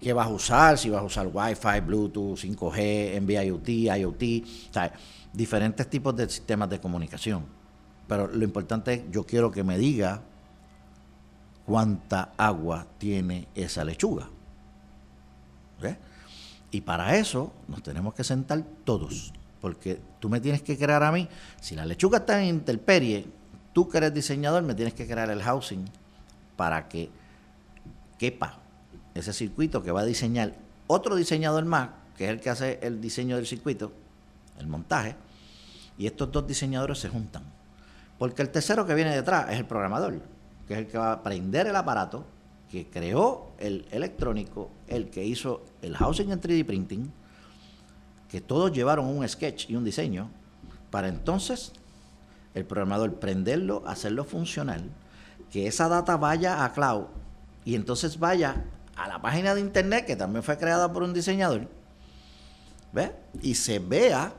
¿Qué 0.00 0.12
vas 0.12 0.26
a 0.26 0.30
usar? 0.30 0.78
Si 0.78 0.90
vas 0.90 1.00
a 1.00 1.04
usar 1.04 1.28
Wi-Fi, 1.32 1.80
Bluetooth, 1.80 2.38
5G, 2.38 3.20
NB-IoT, 3.20 3.68
IoT, 3.98 4.22
diferentes 5.32 5.88
tipos 5.88 6.14
de 6.14 6.28
sistemas 6.28 6.68
de 6.68 6.78
comunicación. 6.78 7.44
Pero 8.06 8.28
lo 8.28 8.44
importante 8.44 8.94
es, 8.94 9.02
yo 9.10 9.24
quiero 9.24 9.50
que 9.50 9.64
me 9.64 9.78
diga 9.78 10.22
cuánta 11.66 12.32
agua 12.36 12.86
tiene 12.98 13.48
esa 13.54 13.84
lechuga. 13.84 14.28
Y 16.70 16.80
para 16.80 17.16
eso 17.16 17.52
nos 17.68 17.82
tenemos 17.82 18.14
que 18.14 18.24
sentar 18.24 18.62
todos, 18.84 19.32
porque 19.60 20.00
tú 20.18 20.28
me 20.28 20.40
tienes 20.40 20.62
que 20.62 20.76
crear 20.76 21.02
a 21.02 21.12
mí, 21.12 21.28
si 21.60 21.76
la 21.76 21.86
lechuga 21.86 22.18
está 22.18 22.42
en 22.42 22.48
intemperie, 22.48 23.26
tú 23.72 23.88
que 23.88 23.98
eres 23.98 24.12
diseñador 24.12 24.62
me 24.62 24.74
tienes 24.74 24.94
que 24.94 25.06
crear 25.06 25.30
el 25.30 25.42
housing 25.42 25.84
para 26.56 26.88
que 26.88 27.10
quepa 28.18 28.58
ese 29.14 29.32
circuito 29.32 29.82
que 29.82 29.92
va 29.92 30.00
a 30.00 30.04
diseñar 30.04 30.54
otro 30.86 31.14
diseñador 31.16 31.64
más, 31.64 31.90
que 32.16 32.24
es 32.24 32.30
el 32.30 32.40
que 32.40 32.50
hace 32.50 32.80
el 32.82 33.00
diseño 33.00 33.36
del 33.36 33.46
circuito, 33.46 33.92
el 34.58 34.66
montaje, 34.66 35.14
y 35.96 36.06
estos 36.06 36.32
dos 36.32 36.46
diseñadores 36.46 36.98
se 36.98 37.08
juntan 37.08 37.53
porque 38.18 38.42
el 38.42 38.50
tercero 38.50 38.86
que 38.86 38.94
viene 38.94 39.14
detrás 39.14 39.50
es 39.50 39.58
el 39.58 39.66
programador, 39.66 40.20
que 40.66 40.74
es 40.74 40.78
el 40.80 40.86
que 40.86 40.98
va 40.98 41.12
a 41.12 41.22
prender 41.22 41.66
el 41.66 41.76
aparato, 41.76 42.24
que 42.70 42.88
creó 42.88 43.52
el 43.58 43.86
electrónico, 43.90 44.70
el 44.88 45.10
que 45.10 45.24
hizo 45.24 45.62
el 45.82 45.96
housing 45.96 46.30
en 46.30 46.40
3D 46.40 46.66
printing, 46.66 47.12
que 48.28 48.40
todos 48.40 48.72
llevaron 48.72 49.06
un 49.06 49.28
sketch 49.28 49.70
y 49.70 49.76
un 49.76 49.84
diseño, 49.84 50.28
para 50.90 51.08
entonces 51.08 51.72
el 52.54 52.64
programador 52.64 53.14
prenderlo, 53.20 53.82
hacerlo 53.86 54.24
funcional, 54.24 54.90
que 55.50 55.66
esa 55.66 55.88
data 55.88 56.16
vaya 56.16 56.64
a 56.64 56.72
cloud 56.72 57.04
y 57.64 57.74
entonces 57.74 58.18
vaya 58.18 58.64
a 58.96 59.08
la 59.08 59.20
página 59.20 59.54
de 59.54 59.60
internet 59.60 60.06
que 60.06 60.16
también 60.16 60.42
fue 60.42 60.56
creada 60.56 60.92
por 60.92 61.02
un 61.02 61.12
diseñador, 61.12 61.68
¿ve? 62.92 63.12
Y 63.42 63.54
se 63.54 63.78
vea 63.78 64.32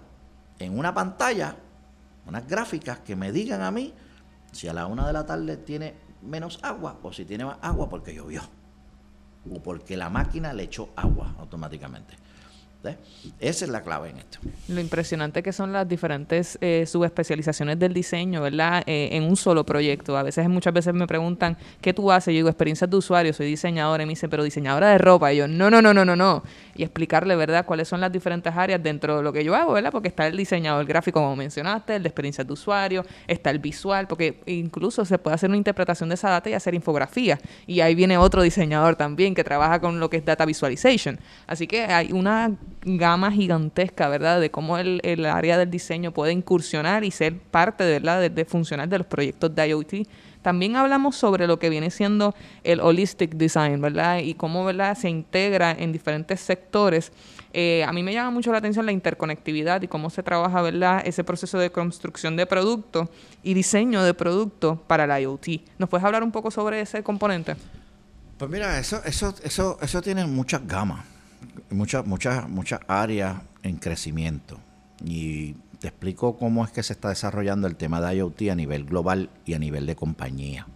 en 0.59 0.77
una 0.77 0.93
pantalla 0.93 1.55
unas 2.25 2.47
gráficas 2.47 2.99
que 2.99 3.15
me 3.15 3.31
digan 3.31 3.61
a 3.61 3.71
mí 3.71 3.93
si 4.51 4.67
a 4.67 4.73
la 4.73 4.88
una 4.88 5.05
de 5.07 5.13
la 5.13 5.25
tarde 5.25 5.57
tiene 5.57 5.95
menos 6.21 6.59
agua 6.63 6.99
o 7.03 7.13
si 7.13 7.25
tiene 7.25 7.45
más 7.45 7.57
agua 7.61 7.89
porque 7.89 8.13
llovió 8.13 8.41
o 9.49 9.61
porque 9.61 9.95
la 9.95 10.09
máquina 10.09 10.53
le 10.53 10.63
echó 10.63 10.89
agua 10.95 11.35
automáticamente. 11.38 12.15
Esa 13.39 13.65
es 13.65 13.71
la 13.71 13.81
clave 13.81 14.09
en 14.09 14.17
esto. 14.17 14.39
Lo 14.67 14.79
impresionante 14.79 15.41
que 15.43 15.51
son 15.51 15.71
las 15.71 15.87
diferentes 15.87 16.57
eh, 16.61 16.85
subespecializaciones 16.87 17.79
del 17.79 17.93
diseño, 17.93 18.41
¿verdad? 18.41 18.83
Eh, 18.85 19.09
en 19.11 19.23
un 19.23 19.35
solo 19.35 19.65
proyecto. 19.65 20.17
A 20.17 20.23
veces, 20.23 20.47
muchas 20.49 20.73
veces 20.73 20.93
me 20.93 21.07
preguntan, 21.07 21.57
¿qué 21.81 21.93
tú 21.93 22.11
haces? 22.11 22.33
Yo 22.33 22.37
digo, 22.37 22.49
experiencias 22.49 22.89
de 22.89 22.95
usuario, 22.95 23.33
soy 23.33 23.47
diseñadora. 23.47 24.03
Y 24.03 24.05
me 24.05 24.11
dicen, 24.11 24.29
pero 24.29 24.43
diseñadora 24.43 24.89
de 24.89 24.97
ropa. 24.97 25.33
Y 25.33 25.37
yo, 25.37 25.47
no, 25.47 25.69
no, 25.69 25.81
no, 25.81 25.93
no, 25.93 26.05
no, 26.05 26.15
no. 26.15 26.43
Y 26.75 26.83
explicarle, 26.83 27.35
¿verdad?, 27.35 27.65
cuáles 27.65 27.87
son 27.87 28.01
las 28.01 28.11
diferentes 28.11 28.53
áreas 28.55 28.81
dentro 28.81 29.17
de 29.17 29.23
lo 29.23 29.33
que 29.33 29.43
yo 29.43 29.55
hago, 29.55 29.73
¿verdad? 29.73 29.91
Porque 29.91 30.09
está 30.09 30.27
el 30.27 30.37
diseñador 30.37 30.85
gráfico, 30.85 31.19
como 31.19 31.35
mencionaste, 31.35 31.95
el 31.95 32.03
de 32.03 32.09
experiencias 32.09 32.45
de 32.45 32.53
usuario, 32.53 33.05
está 33.27 33.49
el 33.49 33.59
visual, 33.59 34.07
porque 34.07 34.41
incluso 34.45 35.05
se 35.05 35.17
puede 35.17 35.35
hacer 35.35 35.49
una 35.49 35.57
interpretación 35.57 36.09
de 36.09 36.15
esa 36.15 36.29
data 36.29 36.49
y 36.49 36.53
hacer 36.53 36.73
infografía. 36.73 37.39
Y 37.65 37.79
ahí 37.79 37.95
viene 37.95 38.17
otro 38.17 38.41
diseñador 38.41 38.95
también 38.95 39.33
que 39.33 39.43
trabaja 39.43 39.79
con 39.79 39.99
lo 39.99 40.09
que 40.09 40.17
es 40.17 40.25
data 40.25 40.45
visualization. 40.45 41.19
Así 41.47 41.67
que 41.67 41.85
hay 41.85 42.11
una 42.11 42.51
gama 42.85 43.31
gigantesca, 43.31 44.07
¿verdad?, 44.07 44.39
de 44.39 44.51
cómo 44.51 44.77
el, 44.77 45.01
el 45.03 45.25
área 45.25 45.57
del 45.57 45.71
diseño 45.71 46.11
puede 46.11 46.31
incursionar 46.31 47.03
y 47.03 47.09
ser 47.09 47.37
parte, 47.37 47.83
¿verdad?, 47.83 48.21
de, 48.21 48.29
de 48.29 48.45
funcionar 48.45 48.87
de 48.87 48.99
los 48.99 49.07
proyectos 49.07 49.53
de 49.53 49.67
IoT. 49.67 50.07
También 50.43 50.75
hablamos 50.75 51.15
sobre 51.15 51.47
lo 51.47 51.57
que 51.57 51.69
viene 51.71 51.89
siendo 51.89 52.35
el 52.63 52.79
holistic 52.79 53.33
design, 53.33 53.81
¿verdad? 53.81 54.19
Y 54.19 54.35
cómo, 54.35 54.63
¿verdad?, 54.63 54.95
se 54.95 55.09
integra 55.09 55.71
en 55.71 55.91
diferentes 55.91 56.39
sectores. 56.39 57.11
Eh, 57.53 57.83
a 57.83 57.91
mí 57.91 58.03
me 58.03 58.13
llama 58.13 58.29
mucho 58.29 58.51
la 58.51 58.59
atención 58.59 58.85
la 58.85 58.91
interconectividad 58.91 59.81
y 59.81 59.87
cómo 59.87 60.11
se 60.11 60.21
trabaja, 60.21 60.61
¿verdad?, 60.61 61.01
ese 61.03 61.23
proceso 61.23 61.57
de 61.57 61.71
construcción 61.71 62.35
de 62.35 62.45
producto 62.45 63.09
y 63.41 63.55
diseño 63.55 64.03
de 64.03 64.13
producto 64.13 64.83
para 64.85 65.07
la 65.07 65.19
IoT. 65.19 65.47
¿Nos 65.79 65.89
puedes 65.89 66.05
hablar 66.05 66.21
un 66.21 66.31
poco 66.31 66.51
sobre 66.51 66.81
ese 66.81 67.01
componente? 67.01 67.55
Pues 68.37 68.51
mira, 68.51 68.77
eso, 68.77 69.01
eso, 69.05 69.33
eso, 69.43 69.79
eso 69.81 70.01
tiene 70.03 70.25
muchas 70.27 70.67
gamas 70.67 71.14
muchas, 71.69 72.05
muchas, 72.05 72.49
muchas 72.49 72.79
áreas 72.88 73.41
en 73.63 73.77
crecimiento. 73.77 74.60
Y 75.03 75.53
te 75.79 75.88
explico 75.88 76.38
cómo 76.38 76.63
es 76.63 76.71
que 76.71 76.84
se 76.84 76.93
está 76.93 77.10
desarrollando 77.10 77.67
el 77.67 77.75
tema 77.75 78.01
de 78.01 78.17
IoT 78.17 78.49
a 78.51 78.55
nivel 78.55 78.86
global 78.86 79.29
y 79.45 79.53
a 79.53 79.60
nivel 79.60 79.86
de 79.86 79.95
compañía. 79.95 80.67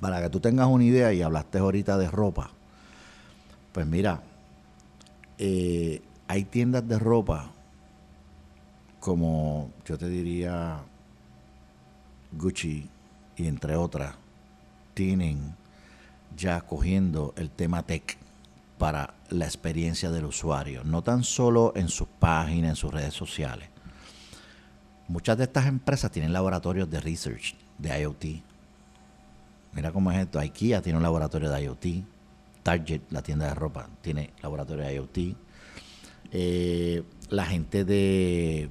Para 0.00 0.22
que 0.22 0.30
tú 0.30 0.40
tengas 0.40 0.68
una 0.68 0.84
idea, 0.84 1.12
y 1.12 1.22
hablaste 1.22 1.58
ahorita 1.58 1.98
de 1.98 2.10
ropa, 2.10 2.50
pues 3.72 3.86
mira, 3.86 4.22
eh, 5.38 6.02
hay 6.28 6.44
tiendas 6.44 6.86
de 6.86 6.98
ropa 6.98 7.52
como 9.00 9.70
yo 9.84 9.96
te 9.96 10.08
diría 10.08 10.80
Gucci 12.32 12.88
y 13.36 13.46
entre 13.46 13.76
otras, 13.76 14.14
tienen 14.94 15.54
ya 16.36 16.60
cogiendo 16.60 17.32
el 17.36 17.50
tema 17.50 17.84
tech 17.84 18.18
para 18.78 19.14
la 19.30 19.44
experiencia 19.44 20.10
del 20.10 20.24
usuario, 20.24 20.84
no 20.84 21.02
tan 21.02 21.24
solo 21.24 21.72
en 21.76 21.88
sus 21.88 22.08
páginas, 22.08 22.70
en 22.70 22.76
sus 22.76 22.92
redes 22.92 23.14
sociales. 23.14 23.68
Muchas 25.08 25.36
de 25.38 25.44
estas 25.44 25.66
empresas 25.66 26.10
tienen 26.10 26.32
laboratorios 26.32 26.88
de 26.88 27.00
research 27.00 27.56
de 27.78 28.00
IoT. 28.00 28.24
Mira 29.72 29.92
cómo 29.92 30.12
es 30.12 30.18
esto. 30.18 30.38
IKEA 30.38 30.82
tiene 30.82 30.98
un 30.98 31.02
laboratorio 31.02 31.50
de 31.50 31.62
IoT. 31.62 31.86
Target, 32.62 33.02
la 33.10 33.22
tienda 33.22 33.46
de 33.46 33.54
ropa, 33.54 33.88
tiene 34.02 34.30
laboratorio 34.42 34.84
de 34.84 34.94
IoT. 34.94 35.18
Eh, 36.30 37.02
la 37.30 37.46
gente 37.46 37.84
de 37.84 38.68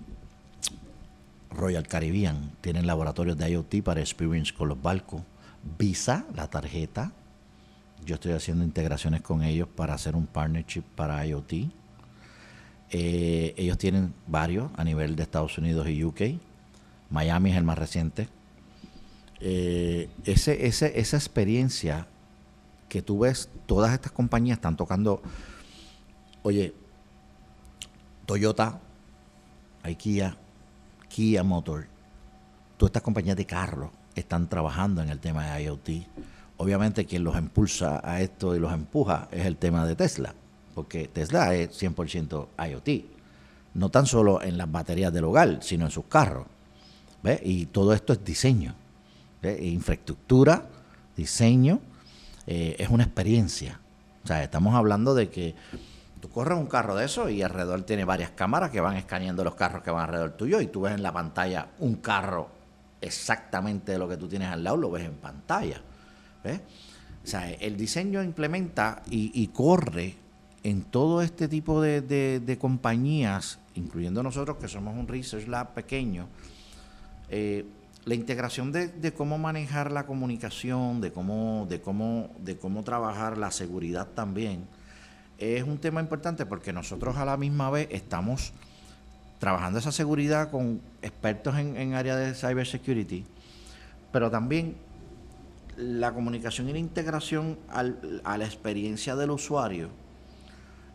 Royal 1.50 1.88
Caribbean 1.88 2.52
tienen 2.62 2.86
laboratorios 2.86 3.38
de 3.38 3.50
IoT 3.50 3.82
para 3.84 4.02
experience 4.02 4.54
con 4.54 4.70
los 4.70 4.82
barcos. 4.82 5.22
Visa, 5.78 6.26
la 6.36 6.48
tarjeta, 6.48 7.12
yo 8.06 8.16
estoy 8.16 8.32
haciendo 8.32 8.64
integraciones 8.64 9.22
con 9.22 9.44
ellos 9.44 9.68
para 9.68 9.94
hacer 9.94 10.16
un 10.16 10.28
partnership 10.28 10.84
para 10.96 11.26
IoT. 11.26 11.54
Eh, 12.90 13.54
ellos 13.58 13.78
tienen 13.78 14.14
varios 14.28 14.72
a 14.78 14.84
nivel 14.84 15.16
de 15.16 15.24
Estados 15.24 15.58
Unidos 15.58 15.88
y 15.90 16.04
UK. 16.04 16.22
Miami 17.10 17.52
es 17.52 17.58
el 17.58 17.64
más 17.64 17.78
reciente. 17.78 18.30
Eh, 19.40 20.10
ese, 20.26 20.68
esa 20.68 21.18
experiencia 21.18 22.08
que 22.90 23.02
tú 23.02 23.20
ves, 23.20 23.50
todas 23.66 23.94
estas 23.94 24.12
compañías 24.12 24.58
están 24.58 24.78
tocando, 24.78 25.22
oye, 26.44 26.74
Toyota, 28.26 28.80
IKEA, 29.84 30.38
Kia 31.10 31.44
Motor, 31.44 31.88
todas 32.78 32.90
estas 32.90 33.04
compañías 33.04 33.36
de 33.36 33.46
carros 33.46 33.92
están 34.16 34.48
trabajando 34.48 35.02
en 35.02 35.10
el 35.10 35.20
tema 35.20 35.46
de 35.46 35.64
IoT 35.64 35.90
obviamente 36.58 37.06
quien 37.06 37.24
los 37.24 37.38
impulsa 37.38 38.02
a 38.04 38.22
esto 38.22 38.56
y 38.56 38.60
los 38.60 38.74
empuja 38.74 39.28
es 39.32 39.46
el 39.46 39.58
tema 39.58 39.86
de 39.86 39.96
Tesla, 39.96 40.34
porque 40.76 41.08
Tesla 41.08 41.54
es 41.56 41.82
100% 41.82 42.48
IoT, 42.70 43.06
no 43.76 43.90
tan 43.90 44.06
solo 44.06 44.42
en 44.42 44.58
las 44.58 44.72
baterías 44.72 45.14
del 45.14 45.26
hogar, 45.26 45.60
sino 45.62 45.86
en 45.86 45.92
sus 45.92 46.06
carros. 46.06 46.48
Y 47.44 47.66
todo 47.68 47.94
esto 47.94 48.14
es 48.14 48.24
diseño, 48.24 48.74
infraestructura, 49.44 50.66
diseño, 51.16 51.82
eh, 52.46 52.76
es 52.80 52.90
una 52.90 53.04
experiencia. 53.04 53.80
O 54.24 54.28
sea, 54.28 54.44
estamos 54.44 54.74
hablando 54.76 55.14
de 55.14 55.30
que 55.30 55.54
tú 56.22 56.30
corres 56.30 56.58
un 56.58 56.68
carro 56.68 56.96
de 56.96 57.06
eso 57.06 57.30
y 57.30 57.42
alrededor 57.42 57.84
tiene 57.84 58.06
varias 58.06 58.32
cámaras 58.32 58.72
que 58.72 58.82
van 58.82 58.96
escaneando 58.96 59.44
los 59.44 59.56
carros 59.56 59.84
que 59.84 59.92
van 59.92 60.04
alrededor 60.04 60.32
tuyo 60.32 60.62
y 60.62 60.68
tú 60.68 60.82
ves 60.82 60.94
en 60.94 61.04
la 61.04 61.12
pantalla 61.12 61.68
un 61.80 61.96
carro 61.96 62.50
exactamente 63.02 63.92
de 63.92 64.00
lo 64.00 64.08
que 64.08 64.18
tú 64.18 64.28
tienes 64.28 64.50
al 64.50 64.64
lado, 64.64 64.78
lo 64.78 64.92
ves 64.92 65.06
en 65.06 65.16
pantalla. 65.16 65.82
O 66.44 67.30
sea, 67.30 67.52
el 67.52 67.76
diseño 67.76 68.24
implementa 68.24 69.02
y, 69.10 69.48
corre 69.48 70.16
en 70.64 70.84
todo 70.84 71.22
este 71.22 71.48
tipo 71.48 71.82
de, 71.82 72.58
compañías, 72.60 73.60
incluyendo 73.76 74.24
nosotros 74.24 74.58
que 74.58 74.68
somos 74.68 74.96
un 74.96 75.08
research 75.08 75.48
lab 75.48 75.74
pequeño, 75.74 76.28
eh, 77.30 77.66
la 78.06 78.16
integración 78.16 78.72
de, 78.72 79.14
cómo 79.14 79.38
manejar 79.38 79.92
la 79.92 80.06
comunicación, 80.06 81.02
de 81.02 81.12
cómo, 81.12 81.68
de 81.70 81.82
cómo, 81.82 82.30
de 82.40 82.58
cómo 82.58 82.84
trabajar 82.84 83.38
la 83.38 83.52
seguridad 83.52 84.08
también, 84.08 84.66
es 85.38 85.64
un 85.64 85.78
tema 85.78 86.00
importante 86.00 86.46
porque 86.46 86.72
nosotros 86.72 87.18
a 87.18 87.26
la 87.26 87.36
misma 87.36 87.70
vez 87.70 87.90
estamos 87.92 88.54
trabajando 89.40 89.80
esa 89.80 89.92
seguridad 89.92 90.50
con 90.50 90.80
expertos 91.02 91.58
en, 91.58 91.76
en 91.76 91.94
área 91.94 92.16
de 92.16 92.34
cybersecurity, 92.34 93.26
pero 94.14 94.32
también 94.32 94.78
la 95.78 96.12
comunicación 96.12 96.68
y 96.70 96.74
la 96.74 96.80
integración 96.80 97.60
a 97.70 98.38
la 98.38 98.46
experiencia 98.46 99.16
del 99.16 99.30
usuario, 99.30 99.90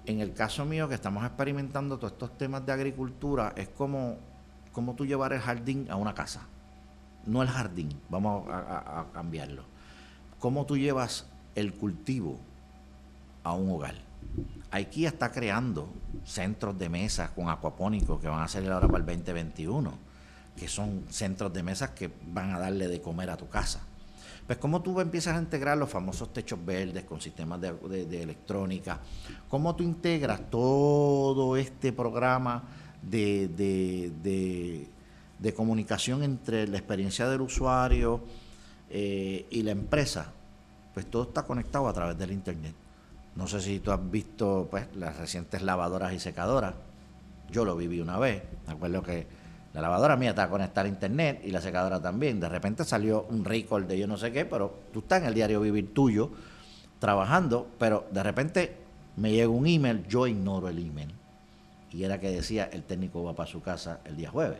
en 0.07 0.21
el 0.21 0.35
caso 0.35 0.65
mío 0.65 0.89
que 0.89 0.97
estamos 0.97 1.25
experimentando 1.25 1.99
todos 1.99 2.13
estos 2.13 2.37
temas 2.37 2.67
de 2.67 2.73
agricultura, 2.73 3.53
es 3.57 3.69
como, 3.69 4.17
como 4.73 4.95
tú 4.95 5.07
llevar 5.07 5.33
el 5.33 5.41
jardín 5.41 5.87
a 5.89 5.97
una 5.97 6.15
casa. 6.15 6.43
No 7.25 7.41
el 7.43 7.49
jardín, 7.49 7.91
vamos 8.09 8.49
a, 8.51 9.07
cambiarlo. 9.13 9.63
Cómo 10.41 10.67
tú 10.67 10.77
llevas 10.77 11.27
el 11.55 11.75
cultivo 11.75 12.41
a 13.45 13.53
un 13.53 13.71
hogar. 13.71 13.95
IKEA 14.73 15.11
está 15.11 15.31
creando 15.31 15.89
centros 16.25 16.77
de 16.77 16.89
mesas 16.89 17.31
con 17.31 17.49
acuapónicos 17.49 18.21
que 18.21 18.27
van 18.27 18.41
a 18.41 18.49
salir 18.49 18.73
ahora 18.73 18.89
para 18.89 18.99
el 18.99 19.07
2021, 19.07 19.93
que 20.57 20.67
son 20.67 21.05
centros 21.11 21.53
de 21.53 21.63
mesas 21.63 21.91
que 21.91 22.11
van 22.27 22.53
a 22.53 22.59
darle 22.59 22.89
de 22.89 23.01
comer 23.01 23.31
a 23.31 23.37
tu 23.37 23.49
casa 23.49 23.83
pues 24.53 24.61
cómo 24.61 24.83
tú 24.83 25.01
empiezas 25.01 25.35
a 25.35 25.41
integrar 25.41 25.79
los 25.79 25.89
famosos 25.89 26.31
techos 26.31 26.63
verdes 26.63 27.05
con 27.05 27.19
sistemas 27.23 27.59
de, 27.59 28.23
electrónica, 28.23 29.01
cómo 29.49 29.75
tú 29.75 29.83
integras 29.83 30.51
todo 30.51 31.57
este 31.57 31.91
programa 31.91 32.63
de, 33.01 33.49
comunicación 35.57 36.23
entre 36.23 36.69
la 36.69 36.77
experiencia 36.77 37.27
del 37.31 37.41
usuario 37.41 38.21
eh, 38.91 39.47
y 39.49 39.63
la 39.63 39.71
empresa, 39.71 40.31
pues 40.93 41.07
todo 41.07 41.23
está 41.23 41.45
conectado 41.45 41.89
a 41.89 41.95
través 41.95 42.19
del 42.19 42.33
Internet. 42.33 42.75
No 43.35 43.47
sé 43.47 43.59
si 43.59 43.79
tú 43.81 43.91
has 43.91 44.11
visto 44.11 44.69
pues, 44.71 44.87
las 44.97 45.17
recientes 45.17 45.63
lavadoras 45.63 46.13
y 46.13 46.19
secadoras. 46.19 46.75
Yo 47.51 47.65
lo 47.65 47.75
viví 47.75 48.03
una 48.03 48.19
vez. 48.19 48.43
Me 48.67 48.75
acuerdo 48.75 49.03
que 49.03 49.27
la 49.75 49.81
lavadora 49.81 50.17
mía 50.17 50.31
está 50.31 50.49
conectada 50.49 50.87
a 50.87 50.91
internet 50.91 51.41
y 51.45 51.51
la 51.51 51.61
secadora 51.61 52.01
también. 52.01 52.41
De 52.41 52.49
repente 52.49 52.85
salió 52.85 53.27
un 53.31 53.45
record 53.45 53.85
de 53.85 53.99
yo 53.99 54.07
no 54.07 54.17
sé 54.17 54.31
qué, 54.31 54.45
pero 54.45 54.81
tú 54.93 55.01
estás 55.01 55.23
en 55.23 55.29
el 55.29 55.35
diario 55.35 55.61
vivir 55.61 55.95
tuyo 55.95 56.31
trabajando, 56.99 57.69
pero 57.79 58.07
de 58.11 58.23
repente 58.23 58.77
me 59.17 59.33
llega 59.33 59.49
un 59.49 59.67
email, 59.67 60.07
yo 60.07 60.27
ignoro 60.27 60.69
el 60.69 60.79
email. 60.79 61.13
Y 61.91 62.05
era 62.05 62.19
que 62.21 62.31
decía, 62.31 62.69
el 62.73 62.83
técnico 62.85 63.23
va 63.23 63.35
para 63.35 63.51
su 63.51 63.63
casa 63.63 64.01
el 64.05 64.17
día 64.17 64.31
jueves. 64.31 64.59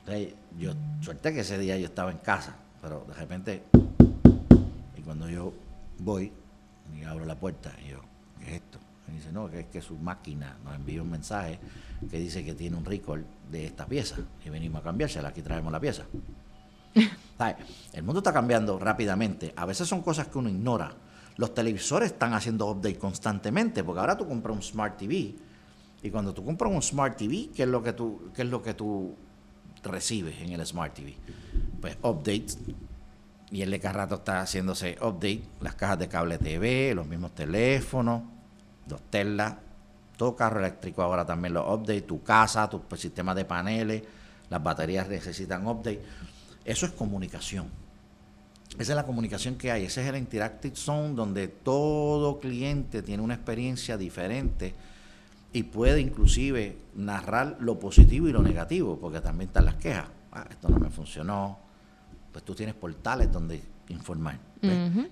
Entonces, 0.00 0.34
yo 0.58 0.72
suerte 1.00 1.32
que 1.32 1.40
ese 1.40 1.58
día 1.58 1.76
yo 1.76 1.86
estaba 1.86 2.10
en 2.10 2.18
casa, 2.18 2.56
pero 2.80 3.04
de 3.06 3.14
repente, 3.14 3.62
y 4.96 5.02
cuando 5.02 5.28
yo 5.28 5.52
voy 5.98 6.32
y 6.98 7.04
abro 7.04 7.24
la 7.24 7.34
puerta, 7.34 7.72
y 7.84 7.90
yo, 7.90 8.00
Me 9.10 9.16
dice, 9.16 9.32
no, 9.32 9.50
que 9.50 9.60
es 9.60 9.66
que 9.66 9.82
su 9.82 9.96
máquina 9.96 10.56
nos 10.64 10.74
envía 10.74 11.02
un 11.02 11.10
mensaje 11.10 11.58
que 12.08 12.18
dice 12.18 12.44
que 12.44 12.54
tiene 12.54 12.76
un 12.76 12.84
record 12.84 13.22
de 13.50 13.66
esta 13.66 13.86
pieza 13.86 14.16
y 14.44 14.50
venimos 14.50 14.80
a 14.80 14.84
cambiársela, 14.84 15.28
aquí 15.28 15.42
traemos 15.42 15.72
la 15.72 15.80
pieza. 15.80 16.04
El 17.92 18.02
mundo 18.02 18.18
está 18.18 18.32
cambiando 18.32 18.78
rápidamente. 18.78 19.52
A 19.56 19.64
veces 19.64 19.88
son 19.88 20.02
cosas 20.02 20.28
que 20.28 20.38
uno 20.38 20.48
ignora. 20.48 20.92
Los 21.36 21.54
televisores 21.54 22.12
están 22.12 22.34
haciendo 22.34 22.70
update 22.70 22.98
constantemente, 22.98 23.82
porque 23.82 24.00
ahora 24.00 24.16
tú 24.16 24.28
compras 24.28 24.54
un 24.54 24.62
Smart 24.62 24.96
TV 24.96 25.34
y 26.02 26.10
cuando 26.10 26.32
tú 26.32 26.44
compras 26.44 26.72
un 26.72 26.82
Smart 26.82 27.16
TV, 27.16 27.50
¿qué 27.54 27.62
es 27.64 27.68
lo 27.68 27.82
que 27.82 27.92
tú, 27.92 28.30
qué 28.34 28.42
es 28.42 28.48
lo 28.48 28.62
que 28.62 28.74
tú 28.74 29.16
recibes 29.82 30.40
en 30.40 30.52
el 30.52 30.66
Smart 30.66 30.94
TV? 30.94 31.16
Pues 31.80 31.96
updates. 32.02 32.58
Y 33.50 33.62
el 33.62 33.70
de 33.70 33.80
cada 33.80 33.94
rato 33.94 34.14
está 34.16 34.42
haciéndose 34.42 34.96
update, 35.00 35.42
las 35.60 35.74
cajas 35.74 35.98
de 35.98 36.08
cable 36.08 36.38
TV, 36.38 36.94
los 36.94 37.06
mismos 37.06 37.34
teléfonos, 37.34 38.22
los 38.90 39.00
Tesla, 39.10 39.58
todo 40.16 40.36
carro 40.36 40.60
eléctrico 40.60 41.02
ahora 41.02 41.24
también 41.24 41.54
los 41.54 41.66
update, 41.66 42.02
tu 42.02 42.22
casa, 42.22 42.68
tu 42.68 42.82
sistema 42.96 43.34
de 43.34 43.44
paneles, 43.44 44.02
las 44.50 44.62
baterías 44.62 45.08
necesitan 45.08 45.66
update. 45.66 46.02
Eso 46.64 46.86
es 46.86 46.92
comunicación. 46.92 47.68
Esa 48.78 48.92
es 48.92 48.96
la 48.96 49.04
comunicación 49.04 49.56
que 49.56 49.70
hay. 49.70 49.84
Ese 49.84 50.02
es 50.02 50.08
el 50.08 50.16
Interactive 50.16 50.76
Zone 50.76 51.14
donde 51.14 51.48
todo 51.48 52.38
cliente 52.38 53.02
tiene 53.02 53.22
una 53.22 53.34
experiencia 53.34 53.96
diferente 53.96 54.74
y 55.52 55.64
puede 55.64 56.00
inclusive 56.00 56.78
narrar 56.94 57.56
lo 57.60 57.78
positivo 57.78 58.28
y 58.28 58.32
lo 58.32 58.42
negativo, 58.42 58.98
porque 59.00 59.20
también 59.20 59.48
están 59.48 59.64
las 59.64 59.74
quejas. 59.76 60.06
Ah, 60.32 60.46
esto 60.48 60.68
no 60.68 60.78
me 60.78 60.90
funcionó. 60.90 61.58
Pues 62.32 62.44
tú 62.44 62.54
tienes 62.54 62.74
portales 62.74 63.32
donde 63.32 63.60
informar 63.88 64.38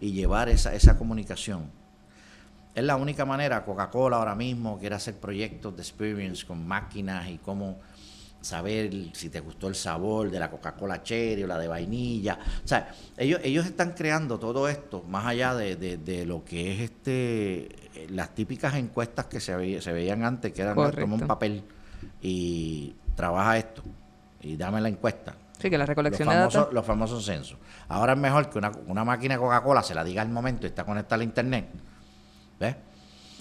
y 0.00 0.12
llevar 0.12 0.48
esa, 0.48 0.74
esa 0.74 0.96
comunicación. 0.96 1.70
Es 2.78 2.84
la 2.84 2.94
única 2.94 3.24
manera. 3.24 3.64
Coca-Cola 3.64 4.18
ahora 4.18 4.36
mismo 4.36 4.78
quiere 4.78 4.94
hacer 4.94 5.14
proyectos 5.14 5.74
de 5.74 5.82
experience 5.82 6.46
con 6.46 6.64
máquinas 6.64 7.28
y 7.28 7.38
cómo 7.38 7.80
saber 8.40 8.92
si 9.14 9.30
te 9.30 9.40
gustó 9.40 9.66
el 9.66 9.74
sabor 9.74 10.30
de 10.30 10.38
la 10.38 10.48
Coca-Cola 10.48 11.02
Cherry 11.02 11.42
o 11.42 11.48
la 11.48 11.58
de 11.58 11.66
vainilla. 11.66 12.38
O 12.64 12.68
sea, 12.68 12.94
ellos, 13.16 13.40
ellos 13.42 13.66
están 13.66 13.94
creando 13.94 14.38
todo 14.38 14.68
esto 14.68 15.02
más 15.08 15.26
allá 15.26 15.56
de, 15.56 15.74
de, 15.74 16.24
lo 16.24 16.44
que 16.44 16.72
es 16.72 16.80
este 16.82 17.68
las 18.10 18.32
típicas 18.32 18.76
encuestas 18.76 19.26
que 19.26 19.40
se, 19.40 19.82
se 19.82 19.92
veían 19.92 20.22
antes, 20.22 20.52
que 20.52 20.62
eran 20.62 20.76
como 20.76 21.16
un 21.16 21.26
papel 21.26 21.64
y 22.22 22.94
trabaja 23.16 23.58
esto 23.58 23.82
y 24.40 24.56
dame 24.56 24.80
la 24.80 24.88
encuesta. 24.88 25.34
Sí, 25.58 25.68
que 25.68 25.76
la 25.78 25.86
recolección 25.86 26.26
los 26.26 26.34
de 26.36 26.40
datos. 26.42 26.72
Los 26.72 26.86
famosos 26.86 27.24
censos. 27.24 27.58
Ahora 27.88 28.12
es 28.12 28.18
mejor 28.20 28.48
que 28.48 28.58
una, 28.58 28.70
una 28.86 29.04
máquina 29.04 29.34
de 29.34 29.40
Coca-Cola 29.40 29.82
se 29.82 29.96
la 29.96 30.04
diga 30.04 30.22
al 30.22 30.28
momento 30.28 30.64
y 30.64 30.68
está 30.68 30.84
conectada 30.84 31.22
a 31.22 31.24
internet. 31.24 31.66
¿Ves? 32.58 32.76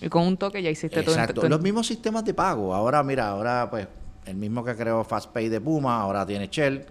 Y 0.02 0.10
con 0.10 0.24
un 0.24 0.38
toque 0.38 0.62
ya 0.62 0.70
hiciste 0.70 1.02
todo. 1.02 1.16
Exacto. 1.16 1.50
Los 1.50 1.62
mismos 1.62 1.88
sistemas 1.88 2.24
de 2.24 2.34
pago. 2.34 2.74
Ahora, 2.74 3.04
mira, 3.04 3.30
ahora 3.30 3.68
pues 3.70 3.88
el 4.26 4.36
mismo 4.36 4.64
que 4.64 4.76
creó 4.76 5.04
FastPay 5.04 5.50
de 5.50 5.62
Puma, 5.62 6.00
ahora 6.00 6.26
tiene 6.26 6.48
Shell. 6.48 6.86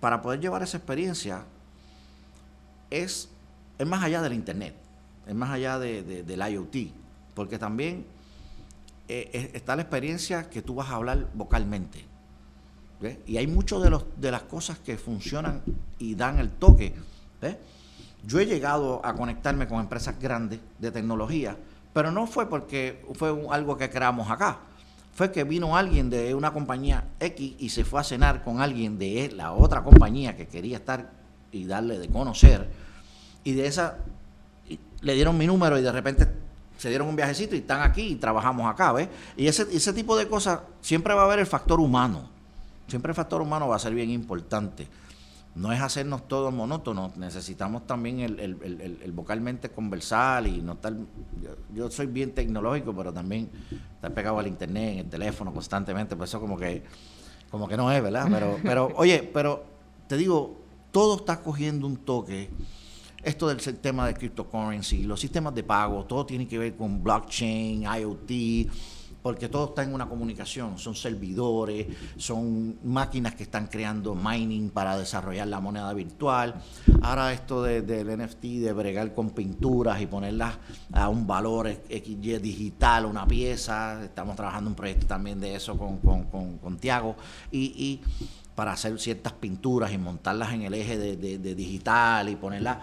Para 0.00 0.22
poder 0.22 0.40
llevar 0.40 0.62
esa 0.62 0.76
experiencia 0.78 1.44
es, 2.90 3.28
es 3.78 3.86
más 3.86 4.02
allá 4.02 4.22
del 4.22 4.32
Internet, 4.32 4.74
es 5.26 5.34
más 5.34 5.50
allá 5.50 5.78
de, 5.78 6.22
del 6.22 6.40
IoT, 6.40 6.92
porque 7.34 7.58
también 7.58 8.06
eh, 9.08 9.50
está 9.54 9.76
la 9.76 9.82
experiencia 9.82 10.48
que 10.48 10.62
tú 10.62 10.76
vas 10.76 10.88
a 10.88 10.94
hablar 10.94 11.26
vocalmente. 11.34 12.04
Y 13.26 13.36
hay 13.36 13.46
muchas 13.46 13.80
de, 13.82 13.96
de 14.16 14.30
las 14.30 14.42
cosas 14.42 14.78
que 14.78 14.96
funcionan 14.96 15.62
y 15.98 16.14
dan 16.14 16.38
el 16.38 16.50
toque. 16.50 16.94
Yo 18.24 18.40
he 18.40 18.46
llegado 18.46 19.00
a 19.04 19.14
conectarme 19.14 19.66
con 19.66 19.80
empresas 19.80 20.18
grandes 20.20 20.60
de 20.78 20.90
tecnología, 20.90 21.56
pero 21.92 22.10
no 22.10 22.26
fue 22.26 22.48
porque 22.48 23.04
fue 23.14 23.34
algo 23.50 23.76
que 23.76 23.90
creamos 23.90 24.30
acá 24.30 24.58
fue 25.18 25.32
que 25.32 25.42
vino 25.42 25.76
alguien 25.76 26.10
de 26.10 26.32
una 26.32 26.52
compañía 26.52 27.02
X 27.18 27.56
y 27.58 27.70
se 27.70 27.84
fue 27.84 28.00
a 28.00 28.04
cenar 28.04 28.44
con 28.44 28.60
alguien 28.60 29.00
de 29.00 29.32
la 29.34 29.50
otra 29.50 29.82
compañía 29.82 30.36
que 30.36 30.46
quería 30.46 30.76
estar 30.76 31.10
y 31.50 31.64
darle 31.64 31.98
de 31.98 32.08
conocer. 32.08 32.70
Y 33.42 33.54
de 33.54 33.66
esa 33.66 33.96
le 35.00 35.14
dieron 35.14 35.36
mi 35.36 35.48
número 35.48 35.76
y 35.76 35.82
de 35.82 35.90
repente 35.90 36.28
se 36.76 36.88
dieron 36.88 37.08
un 37.08 37.16
viajecito 37.16 37.56
y 37.56 37.58
están 37.58 37.82
aquí 37.82 38.02
y 38.02 38.14
trabajamos 38.14 38.72
acá, 38.72 38.92
¿ves? 38.92 39.08
Y 39.36 39.48
ese, 39.48 39.66
ese 39.72 39.92
tipo 39.92 40.16
de 40.16 40.28
cosas 40.28 40.60
siempre 40.82 41.14
va 41.14 41.22
a 41.22 41.24
haber 41.24 41.40
el 41.40 41.46
factor 41.46 41.80
humano. 41.80 42.30
Siempre 42.86 43.10
el 43.10 43.16
factor 43.16 43.42
humano 43.42 43.66
va 43.66 43.74
a 43.74 43.80
ser 43.80 43.94
bien 43.94 44.10
importante 44.10 44.86
no 45.58 45.72
es 45.72 45.80
hacernos 45.80 46.28
todos 46.28 46.54
monótonos, 46.54 47.16
necesitamos 47.16 47.84
también 47.84 48.20
el, 48.20 49.12
vocalmente 49.12 49.70
conversar 49.70 50.46
y 50.46 50.62
no 50.62 50.74
estar... 50.74 50.94
Yo, 51.74 51.90
soy 51.90 52.06
bien 52.06 52.32
tecnológico, 52.32 52.94
pero 52.94 53.12
también 53.12 53.50
estar 53.94 54.14
pegado 54.14 54.38
al 54.38 54.46
internet, 54.46 54.92
en 54.92 54.98
el 55.00 55.10
teléfono 55.10 55.52
constantemente, 55.52 56.14
pues 56.14 56.30
eso 56.30 56.40
como 56.40 56.56
que, 56.56 56.84
como 57.50 57.66
que 57.66 57.76
no 57.76 57.90
es, 57.90 58.00
¿verdad? 58.00 58.28
Pero, 58.30 58.58
pero 58.62 58.92
oye, 58.94 59.28
pero 59.34 59.64
te 60.06 60.16
digo, 60.16 60.56
todo 60.92 61.16
está 61.16 61.42
cogiendo 61.42 61.88
un 61.88 61.96
toque. 61.96 62.50
Esto 63.24 63.48
del 63.48 63.58
tema 63.80 64.06
de 64.06 64.14
cryptocurrency, 64.14 65.02
los 65.02 65.18
sistemas 65.18 65.52
de 65.56 65.64
pago, 65.64 66.04
todo 66.04 66.24
tiene 66.24 66.46
que 66.46 66.56
ver 66.56 66.76
con 66.76 67.02
blockchain, 67.02 67.82
IoT, 67.82 68.30
porque 69.22 69.48
todo 69.48 69.66
está 69.66 69.82
en 69.82 69.92
una 69.92 70.08
comunicación, 70.08 70.78
son 70.78 70.94
servidores, 70.94 71.86
son 72.16 72.78
máquinas 72.84 73.34
que 73.34 73.42
están 73.42 73.66
creando 73.66 74.14
mining 74.14 74.70
para 74.70 74.96
desarrollar 74.96 75.48
la 75.48 75.60
moneda 75.60 75.92
virtual. 75.92 76.54
Ahora 77.02 77.32
esto 77.32 77.62
del 77.62 78.18
NFT, 78.18 78.42
de 78.42 78.72
bregar 78.72 79.14
con 79.14 79.30
pinturas 79.30 80.00
y 80.00 80.06
ponerlas 80.06 80.58
a 80.92 81.08
un 81.08 81.26
valor 81.26 81.68
XY 81.88 82.38
digital, 82.38 83.06
una 83.06 83.26
pieza, 83.26 84.04
estamos 84.04 84.36
trabajando 84.36 84.70
un 84.70 84.76
proyecto 84.76 85.06
también 85.06 85.40
de 85.40 85.56
eso 85.56 85.76
con, 85.76 85.98
con, 85.98 86.78
Tiago, 86.78 87.16
y, 87.50 88.00
para 88.54 88.72
hacer 88.72 88.98
ciertas 88.98 89.32
pinturas 89.34 89.92
y 89.92 89.98
montarlas 89.98 90.52
en 90.52 90.62
el 90.62 90.74
eje 90.74 90.96
de 90.96 91.54
digital 91.54 92.28
y 92.28 92.36
ponerlas. 92.36 92.78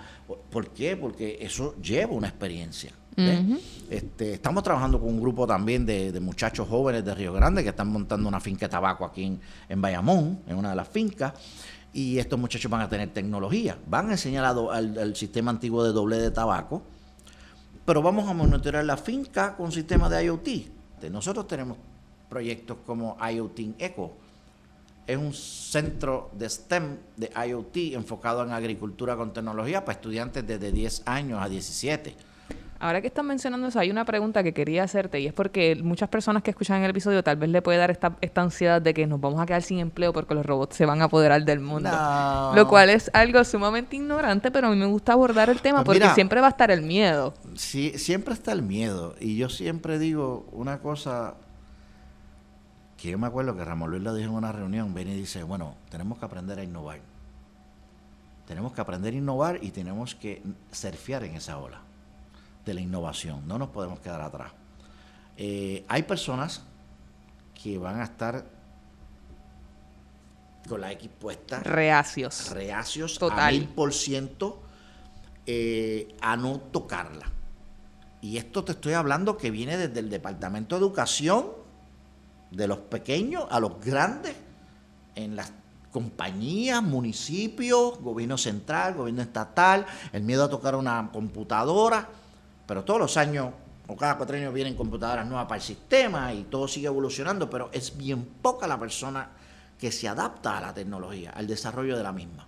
¿Por 0.49 0.69
qué? 0.69 0.95
Porque 0.95 1.37
eso 1.41 1.75
lleva 1.81 2.13
una 2.13 2.27
experiencia 2.27 2.91
este, 3.17 4.34
estamos 4.34 4.63
trabajando 4.63 4.99
con 4.99 5.10
un 5.10 5.21
grupo 5.21 5.47
también 5.47 5.86
de, 5.86 6.17
muchachos 6.19 6.67
jóvenes 6.67 7.06
de 7.06 7.13
Río 7.15 7.34
Grande 7.34 7.63
que 7.63 7.69
están 7.69 7.88
montando 7.88 8.28
una 8.28 8.39
finca 8.39 8.65
de 8.65 8.71
tabaco 8.71 9.06
aquí 9.06 9.39
en, 9.69 9.82
Bayamón, 9.82 10.39
en 10.47 10.58
una 10.58 10.71
de 10.71 10.75
las 10.75 10.88
fincas. 10.88 11.34
Y 11.93 12.17
estos 12.17 12.38
muchachos 12.38 12.69
van 12.69 12.82
a 12.82 12.89
tener 12.89 13.13
tecnología. 13.13 13.78
Van 13.88 14.10
a 14.10 14.13
enseñar 14.13 14.43
al, 14.43 15.15
sistema 15.15 15.51
antiguo 15.51 15.84
de 15.84 15.93
doble 15.93 16.17
de 16.17 16.30
tabaco, 16.30 16.82
pero 17.86 18.01
vamos 18.01 18.28
a 18.28 18.34
monitorear 18.34 18.84
la 18.84 18.97
finca 18.97 19.56
con 19.56 19.67
un 19.67 19.71
sistema 19.71 20.10
de 20.10 20.25
IoT. 20.25 20.47
Nosotros 21.10 21.47
tenemos 21.47 21.78
proyectos 22.28 22.78
como 22.86 23.17
IoT 23.21 23.60
Eco. 23.78 24.17
Es 25.08 25.17
un 25.17 25.34
centro 25.34 26.32
de 26.34 26.49
STEM 26.49 26.97
de 27.15 27.32
IoT 27.47 27.93
enfocado 27.93 28.43
en 28.43 28.51
agricultura 28.51 29.15
con 29.15 29.32
tecnología 29.32 29.86
para 29.86 29.95
estudiantes 29.97 30.45
desde 30.45 30.71
10 30.71 31.04
años 31.06 31.39
a 31.41 31.47
17 31.47 32.34
Ahora 32.77 32.99
que 32.99 33.07
están 33.07 33.25
mencionando 33.25 33.67
eso, 33.67 33.79
hay 33.79 33.89
una 33.89 34.03
pregunta 34.03 34.43
que 34.43 34.53
quería 34.53 34.83
hacerte 34.83 35.19
y 35.21 35.27
es 35.27 35.33
porque 35.33 35.77
muchas 35.81 36.09
personas 36.09 36.43
que 36.43 36.51
escuchan 36.51 36.83
el 36.83 36.89
episodio 36.89 37.23
tal 37.23 37.38
vez 37.38 37.49
le 37.49 37.61
puede 37.61 37.77
dar 37.77 37.89
esta, 37.89 38.17
esta 38.19 38.41
ansiedad 38.41 38.81
de 38.81 38.93
que 38.93 39.07
nos 39.07 39.21
vamos 39.21 39.39
a 39.39 39.45
quedar 39.45 39.61
sin 39.61 39.79
empleo 39.79 40.11
porque 40.11 40.33
los 40.35 40.45
robots 40.45 40.75
se 40.75 40.85
van 40.85 41.01
a 41.01 41.05
apoderar 41.05 41.45
del 41.45 41.61
mundo. 41.61 41.89
Lo 42.53 42.67
cual 42.67 42.89
es 42.89 43.09
algo 43.13 43.43
sumamente 43.45 43.95
ignorante, 43.95 44.51
pero 44.51 44.67
a 44.67 44.69
mí 44.71 44.75
me 44.75 44.88
gusta 44.88 45.13
abordar 45.13 45.49
el 45.49 45.61
tema 45.61 45.85
pues 45.85 45.99
porque 45.99 46.13
siempre 46.13 46.41
va 46.41 46.47
a 46.47 46.49
estar 46.49 46.69
el 46.69 46.81
miedo. 46.81 47.33
Sí, 47.55 47.93
siempre 47.97 48.33
está 48.33 48.51
el 48.51 48.61
miedo. 48.61 49.15
Y 49.21 49.38
yo 49.38 49.47
siempre 49.47 49.97
digo 49.97 50.45
una 50.51 50.79
cosa 50.79 51.35
que 52.97 53.11
yo 53.11 53.17
me 53.17 53.27
acuerdo 53.27 53.55
que 53.55 53.63
Ramón 53.63 53.91
Luis 53.91 54.03
lo 54.03 54.13
dijo 54.13 54.31
en 54.31 54.35
una 54.35 54.51
reunión, 54.51 54.93
viene 54.93 55.13
y 55.13 55.17
dice, 55.17 55.43
bueno, 55.43 55.75
tenemos 55.89 56.19
que 56.19 56.25
aprender 56.25 56.59
a 56.59 56.63
innovar. 56.63 56.99
Tenemos 58.47 58.73
que 58.73 58.81
aprender 58.81 59.13
a 59.13 59.17
innovar 59.17 59.59
y 59.61 59.71
tenemos 59.71 60.13
que 60.13 60.43
surfear 60.71 61.23
en 61.23 61.35
esa 61.35 61.57
ola 61.57 61.84
de 62.65 62.73
la 62.73 62.82
innovación. 62.82 63.47
No 63.47 63.58
nos 63.58 63.69
podemos 63.69 63.99
quedar 63.99 64.21
atrás. 64.21 64.51
Eh, 65.38 65.86
hay 65.88 66.04
personas 66.04 66.63
que 67.62 67.78
van 67.78 68.01
a 68.01 68.06
estar 68.06 68.45
con 70.67 70.82
la 70.82 70.91
X 70.93 71.10
puesta. 71.19 71.60
Reacios. 71.60 72.49
Reacios 72.51 73.17
Total. 73.19 73.39
a 73.39 73.51
mil 73.51 73.67
por 73.67 73.93
ciento 73.93 74.62
eh, 75.45 76.15
a 76.21 76.36
no 76.36 76.60
tocarla. 76.60 77.32
Y 78.21 78.38
esto 78.38 78.63
te 78.63 78.71
estoy 78.71 78.93
hablando 78.93 79.38
que 79.38 79.51
viene 79.51 79.78
desde 79.78 79.99
el 79.99 80.10
Departamento 80.10 80.75
de 80.75 80.80
Educación, 80.80 81.51
de 82.49 82.67
los 82.67 82.80
pequeños 82.80 83.45
a 83.51 83.60
los 83.60 83.80
grandes, 83.80 84.36
en 85.13 85.36
las 85.36 85.51
compañías, 85.91 86.82
municipios, 86.82 87.99
gobierno 87.99 88.38
central, 88.38 88.95
gobierno 88.95 89.21
estatal, 89.21 89.86
el 90.12 90.23
miedo 90.23 90.43
a 90.43 90.49
tocar 90.49 90.76
una 90.76 91.09
computadora 91.13 92.09
pero 92.66 92.84
todos 92.84 92.99
los 92.99 93.18
años 93.18 93.49
o 93.88 93.95
cada 93.95 94.18
cuatro 94.18 94.36
años 94.36 94.53
vienen 94.53 94.76
computadoras 94.76 95.28
nuevas 95.28 95.45
para 95.45 95.57
el 95.57 95.61
sistema 95.61 96.34
y 96.34 96.43
todo 96.43 96.68
sigue 96.68 96.88
evolucionando, 96.88 97.49
pero 97.49 97.70
es 97.72 97.95
bien 97.95 98.26
poca 98.41 98.68
la 98.68 98.80
persona 98.80 99.30
que 99.80 99.91
se 99.91 100.07
adapta 100.07 100.57
a 100.57 100.61
la 100.61 100.74
tecnología, 100.74 101.32
al 101.32 101.47
desarrollo 101.47 101.95
de 101.95 102.03
la 102.03 102.11
misma. 102.11 102.45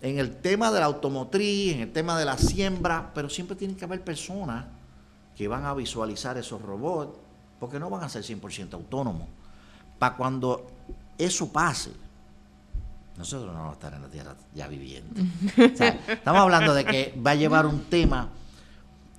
En 0.00 0.18
el 0.18 0.36
tema 0.36 0.72
de 0.72 0.80
la 0.80 0.86
automotriz, 0.86 1.74
en 1.74 1.80
el 1.82 1.92
tema 1.92 2.18
de 2.18 2.24
la 2.24 2.36
siembra, 2.36 3.12
pero 3.14 3.30
siempre 3.30 3.56
tienen 3.56 3.76
que 3.76 3.84
haber 3.84 4.02
personas 4.02 4.64
que 5.36 5.46
van 5.46 5.64
a 5.64 5.74
visualizar 5.74 6.36
esos 6.36 6.60
robots, 6.60 7.16
porque 7.60 7.78
no 7.78 7.88
van 7.88 8.02
a 8.02 8.08
ser 8.08 8.22
100% 8.24 8.72
autónomos. 8.72 9.28
Para 9.98 10.16
cuando 10.16 10.66
eso 11.16 11.52
pase, 11.52 11.92
nosotros 13.16 13.52
no 13.52 13.60
vamos 13.60 13.70
a 13.70 13.74
estar 13.74 13.94
en 13.94 14.02
la 14.02 14.08
Tierra 14.08 14.34
ya 14.52 14.66
viviendo. 14.66 15.20
estamos 16.08 16.40
hablando 16.40 16.74
de 16.74 16.84
que 16.84 17.20
va 17.24 17.32
a 17.32 17.34
llevar 17.36 17.66
un 17.66 17.84
tema 17.84 18.28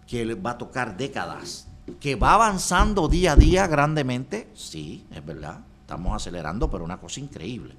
que 0.07 0.35
va 0.35 0.51
a 0.51 0.57
tocar 0.57 0.97
décadas, 0.97 1.67
que 1.99 2.15
va 2.15 2.33
avanzando 2.33 3.07
día 3.07 3.33
a 3.33 3.35
día 3.35 3.67
grandemente, 3.67 4.49
sí, 4.53 5.05
es 5.11 5.25
verdad, 5.25 5.59
estamos 5.81 6.15
acelerando, 6.15 6.69
pero 6.69 6.83
una 6.83 6.99
cosa 6.99 7.19
increíble. 7.19 7.75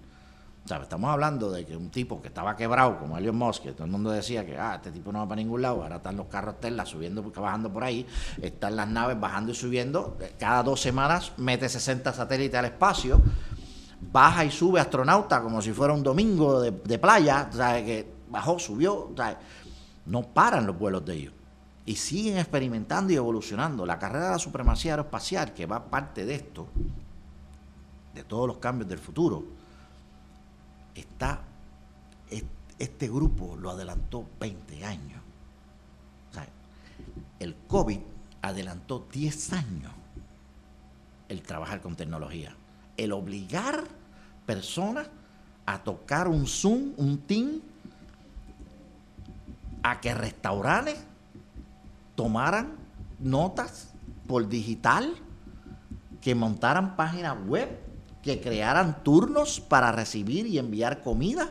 Estamos 0.64 1.10
hablando 1.10 1.50
de 1.50 1.66
que 1.66 1.76
un 1.76 1.90
tipo 1.90 2.22
que 2.22 2.28
estaba 2.28 2.56
quebrado, 2.56 2.98
como 2.98 3.18
Elon 3.18 3.36
Musk, 3.36 3.64
que 3.64 3.72
todo 3.72 3.84
el 3.84 3.90
mundo 3.90 4.10
decía 4.10 4.46
que 4.46 4.56
ah, 4.56 4.76
este 4.76 4.90
tipo 4.90 5.12
no 5.12 5.18
va 5.18 5.28
para 5.28 5.42
ningún 5.42 5.60
lado, 5.60 5.82
ahora 5.82 5.96
están 5.96 6.16
los 6.16 6.26
carros 6.28 6.58
Tesla 6.58 6.86
subiendo, 6.86 7.22
bajando 7.22 7.70
por 7.70 7.84
ahí, 7.84 8.06
están 8.40 8.76
las 8.76 8.88
naves 8.88 9.20
bajando 9.20 9.52
y 9.52 9.54
subiendo, 9.54 10.16
cada 10.38 10.62
dos 10.62 10.80
semanas 10.80 11.32
mete 11.36 11.68
60 11.68 12.14
satélites 12.14 12.58
al 12.58 12.64
espacio, 12.64 13.20
baja 14.10 14.42
y 14.46 14.50
sube 14.50 14.80
astronauta 14.80 15.42
como 15.42 15.60
si 15.60 15.72
fuera 15.72 15.92
un 15.92 16.02
domingo 16.02 16.62
de, 16.62 16.98
playa, 16.98 17.50
¿sabes? 17.52 17.84
que 17.84 18.10
bajó, 18.30 18.58
subió, 18.58 19.10
no 20.06 20.22
paran 20.22 20.66
los 20.66 20.78
vuelos 20.78 21.04
de 21.04 21.14
ellos. 21.14 21.34
Y 21.86 21.96
siguen 21.96 22.38
experimentando 22.38 23.12
y 23.12 23.16
evolucionando. 23.16 23.84
La 23.84 23.98
carrera 23.98 24.26
de 24.26 24.32
la 24.32 24.38
supremacía 24.38 24.92
aeroespacial, 24.92 25.52
que 25.52 25.66
va 25.66 25.84
parte 25.84 26.24
de 26.24 26.34
esto, 26.34 26.66
de 28.14 28.24
todos 28.24 28.46
los 28.46 28.58
cambios 28.58 28.88
del 28.88 28.98
futuro, 28.98 29.44
está, 30.94 31.40
este 32.78 33.08
grupo 33.08 33.56
lo 33.56 33.70
adelantó 33.70 34.26
20 34.40 34.84
años. 34.84 35.20
el 37.38 37.54
COVID 37.68 38.00
adelantó 38.40 39.06
10 39.12 39.52
años 39.52 39.92
el 41.28 41.42
trabajar 41.42 41.80
con 41.80 41.96
tecnología. 41.96 42.54
El 42.96 43.12
obligar 43.12 43.84
personas 44.46 45.08
a 45.66 45.82
tocar 45.82 46.28
un 46.28 46.46
Zoom, 46.46 46.92
un 46.96 47.18
Team, 47.18 47.60
a 49.82 50.00
que 50.00 50.14
restaurantes 50.14 50.98
tomaran 52.14 52.76
notas 53.18 53.88
por 54.26 54.48
digital, 54.48 55.14
que 56.20 56.34
montaran 56.34 56.96
páginas 56.96 57.36
web 57.46 57.84
que 58.22 58.40
crearan 58.40 59.02
turnos 59.04 59.60
para 59.60 59.92
recibir 59.92 60.46
y 60.46 60.58
enviar 60.58 61.02
comida, 61.02 61.50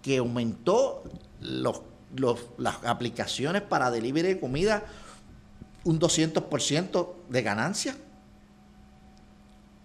que 0.00 0.18
aumentó 0.18 1.02
los, 1.40 1.82
las 2.56 2.84
aplicaciones 2.84 3.62
para 3.62 3.90
delivery 3.90 4.28
de 4.28 4.40
comida 4.40 4.84
un 5.82 5.98
200% 5.98 7.08
de 7.28 7.42
ganancia. 7.42 7.96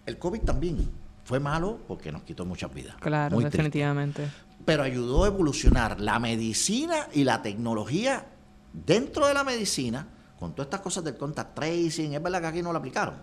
El 0.05 0.19
COVID 0.19 0.41
también 0.41 0.89
fue 1.23 1.39
malo 1.39 1.79
porque 1.87 2.11
nos 2.11 2.21
quitó 2.21 2.45
muchas 2.45 2.73
vidas. 2.73 2.95
Claro, 2.99 3.39
definitivamente. 3.39 4.29
Pero 4.65 4.83
ayudó 4.83 5.23
a 5.23 5.27
evolucionar 5.27 5.99
la 5.99 6.19
medicina 6.19 7.07
y 7.11 7.23
la 7.23 7.41
tecnología 7.41 8.25
dentro 8.73 9.27
de 9.27 9.33
la 9.33 9.43
medicina, 9.43 10.07
con 10.39 10.53
todas 10.53 10.67
estas 10.67 10.81
cosas 10.81 11.03
del 11.03 11.17
contact 11.17 11.55
tracing, 11.55 12.13
es 12.13 12.23
verdad 12.23 12.41
que 12.41 12.47
aquí 12.47 12.61
no 12.61 12.71
lo 12.71 12.79
aplicaron 12.79 13.15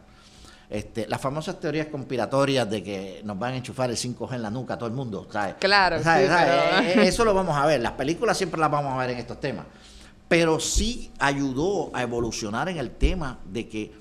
este, 0.69 1.07
las 1.07 1.21
famosas 1.21 1.61
teorías 1.61 1.87
conspiratorias 1.87 2.69
de 2.69 2.83
que 2.83 3.21
nos 3.25 3.39
van 3.39 3.55
a 3.55 3.57
enchufar 3.57 3.91
el 3.91 3.97
5G 3.97 4.35
en 4.35 4.43
la 4.43 4.51
nuca 4.51 4.75
a 4.75 4.79
todo 4.79 4.89
el 4.89 4.95
mundo. 4.95 5.27
Claro, 5.29 5.97
eh, 5.97 6.93
eh, 6.97 7.09
Eso 7.09 7.25
lo 7.25 7.35
vamos 7.35 7.57
a 7.57 7.67
ver. 7.67 7.81
Las 7.81 7.93
películas 7.93 8.37
siempre 8.37 8.61
las 8.61 8.71
vamos 8.71 8.93
a 8.93 8.97
ver 8.97 9.11
en 9.11 9.19
estos 9.19 9.39
temas. 9.39 9.67
Pero 10.29 10.59
sí 10.59 11.13
ayudó 11.21 11.95
a 11.95 12.03
evolucionar 12.03 12.69
en 12.69 12.79
el 12.79 12.91
tema 12.91 13.39
de 13.45 13.69
que 13.69 13.95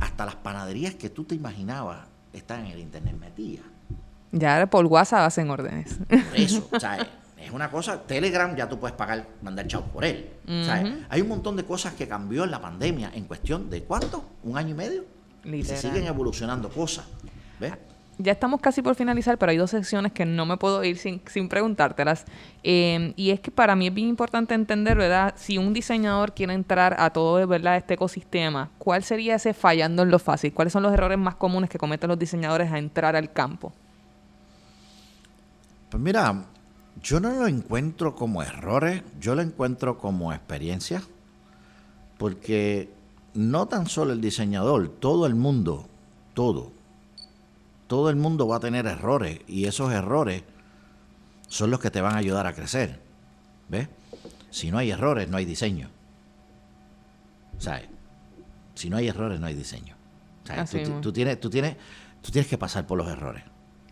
hasta 0.00 0.24
las 0.24 0.36
panaderías 0.36 0.94
que 0.94 1.10
tú 1.10 1.24
te 1.24 1.34
imaginabas 1.34 2.06
están 2.32 2.64
en 2.66 2.72
el 2.72 2.78
Internet 2.80 3.16
metidas. 3.18 3.66
Ya 4.32 4.66
por 4.66 4.86
WhatsApp 4.86 5.26
hacen 5.26 5.50
órdenes. 5.50 5.98
eso, 6.34 6.68
es 7.46 7.52
una 7.52 7.70
cosa, 7.70 8.02
Telegram 8.02 8.54
ya 8.56 8.68
tú 8.68 8.78
puedes 8.78 8.96
pagar, 8.96 9.26
mandar 9.42 9.66
chao 9.66 9.82
por 9.82 10.04
él. 10.04 10.30
Hay 11.08 11.20
un 11.20 11.28
montón 11.28 11.56
de 11.56 11.64
cosas 11.64 11.94
que 11.94 12.08
cambió 12.08 12.44
en 12.44 12.50
la 12.50 12.60
pandemia 12.60 13.10
en 13.14 13.24
cuestión 13.24 13.70
de 13.70 13.82
cuánto, 13.82 14.24
un 14.42 14.58
año 14.58 14.70
y 14.70 14.74
medio. 14.74 15.04
Se 15.64 15.76
siguen 15.76 16.06
evolucionando 16.06 16.68
cosas. 16.68 17.06
¿Ves? 17.60 17.72
Ya 18.18 18.32
estamos 18.32 18.60
casi 18.60 18.80
por 18.80 18.94
finalizar, 18.94 19.36
pero 19.36 19.50
hay 19.50 19.58
dos 19.58 19.70
secciones 19.70 20.10
que 20.10 20.24
no 20.24 20.46
me 20.46 20.56
puedo 20.56 20.82
ir 20.82 20.96
sin, 20.96 21.20
sin 21.26 21.48
preguntártelas. 21.48 22.24
Em, 22.62 23.12
y 23.14 23.30
es 23.30 23.40
que 23.40 23.50
para 23.50 23.76
mí 23.76 23.88
es 23.88 23.94
bien 23.94 24.08
importante 24.08 24.54
entender, 24.54 24.96
¿verdad? 24.96 25.34
Si 25.36 25.58
un 25.58 25.74
diseñador 25.74 26.32
quiere 26.32 26.54
entrar 26.54 26.96
a 26.98 27.10
todo, 27.10 27.46
¿verdad? 27.46 27.76
Este 27.76 27.94
ecosistema, 27.94 28.70
¿cuál 28.78 29.04
sería 29.04 29.34
ese 29.34 29.52
fallando 29.52 30.02
en 30.02 30.10
lo 30.10 30.18
fácil? 30.18 30.52
¿Cuáles 30.54 30.72
son 30.72 30.82
los 30.82 30.94
errores 30.94 31.18
más 31.18 31.34
comunes 31.34 31.68
que 31.68 31.78
cometen 31.78 32.08
los 32.08 32.18
diseñadores 32.18 32.72
a 32.72 32.78
entrar 32.78 33.16
al 33.16 33.32
campo? 33.32 33.72
Pues 35.90 36.02
mira, 36.02 36.46
yo 37.02 37.20
no 37.20 37.30
lo 37.30 37.46
encuentro 37.46 38.14
como 38.14 38.42
errores, 38.42 39.02
yo 39.20 39.34
lo 39.34 39.42
encuentro 39.42 39.98
como 39.98 40.32
experiencia, 40.32 41.02
porque 42.18 42.90
no 43.34 43.66
tan 43.66 43.86
solo 43.86 44.12
el 44.12 44.20
diseñador, 44.20 44.88
todo 44.88 45.26
el 45.26 45.34
mundo, 45.34 45.88
todo, 46.34 46.72
todo 47.86 48.10
el 48.10 48.16
mundo 48.16 48.48
va 48.48 48.56
a 48.56 48.60
tener 48.60 48.86
errores 48.86 49.40
y 49.46 49.66
esos 49.66 49.92
errores 49.92 50.42
son 51.48 51.70
los 51.70 51.80
que 51.80 51.90
te 51.90 52.00
van 52.00 52.14
a 52.14 52.18
ayudar 52.18 52.46
a 52.46 52.54
crecer. 52.54 53.00
¿Ves? 53.68 53.88
Si 54.50 54.70
no 54.70 54.78
hay 54.78 54.90
errores, 54.90 55.28
no 55.28 55.36
hay 55.36 55.44
diseño. 55.44 55.88
¿Sabes? 57.58 57.88
Si 58.74 58.90
no 58.90 58.96
hay 58.96 59.08
errores, 59.08 59.40
no 59.40 59.46
hay 59.46 59.54
diseño. 59.54 59.94
Tú, 61.00 61.12
tienes, 61.12 61.40
tú, 61.40 61.50
tienes, 61.50 61.76
tú 62.22 62.30
tienes 62.30 62.48
que 62.48 62.58
pasar 62.58 62.86
por 62.86 62.98
los 62.98 63.08
errores. 63.08 63.42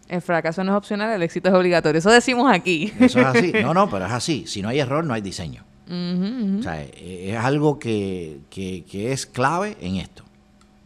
El 0.08 0.20
fracaso 0.20 0.62
no 0.64 0.72
es 0.72 0.78
opcional, 0.78 1.10
el 1.10 1.22
éxito 1.22 1.48
es 1.48 1.54
obligatorio. 1.54 1.98
Eso 1.98 2.10
decimos 2.10 2.52
aquí. 2.52 2.92
Eso 3.00 3.20
es 3.20 3.26
así. 3.26 3.52
No, 3.62 3.72
no, 3.72 3.88
pero 3.90 4.06
es 4.06 4.12
así. 4.12 4.46
Si 4.46 4.60
no 4.60 4.68
hay 4.68 4.80
error, 4.80 5.04
no 5.04 5.14
hay 5.14 5.22
diseño. 5.22 5.64
O 5.86 6.62
sea, 6.62 6.82
e, 6.82 7.32
es 7.32 7.38
algo 7.38 7.78
que, 7.78 8.40
es 8.50 9.26
clave 9.26 9.76
en 9.80 9.96
esto. 9.96 10.24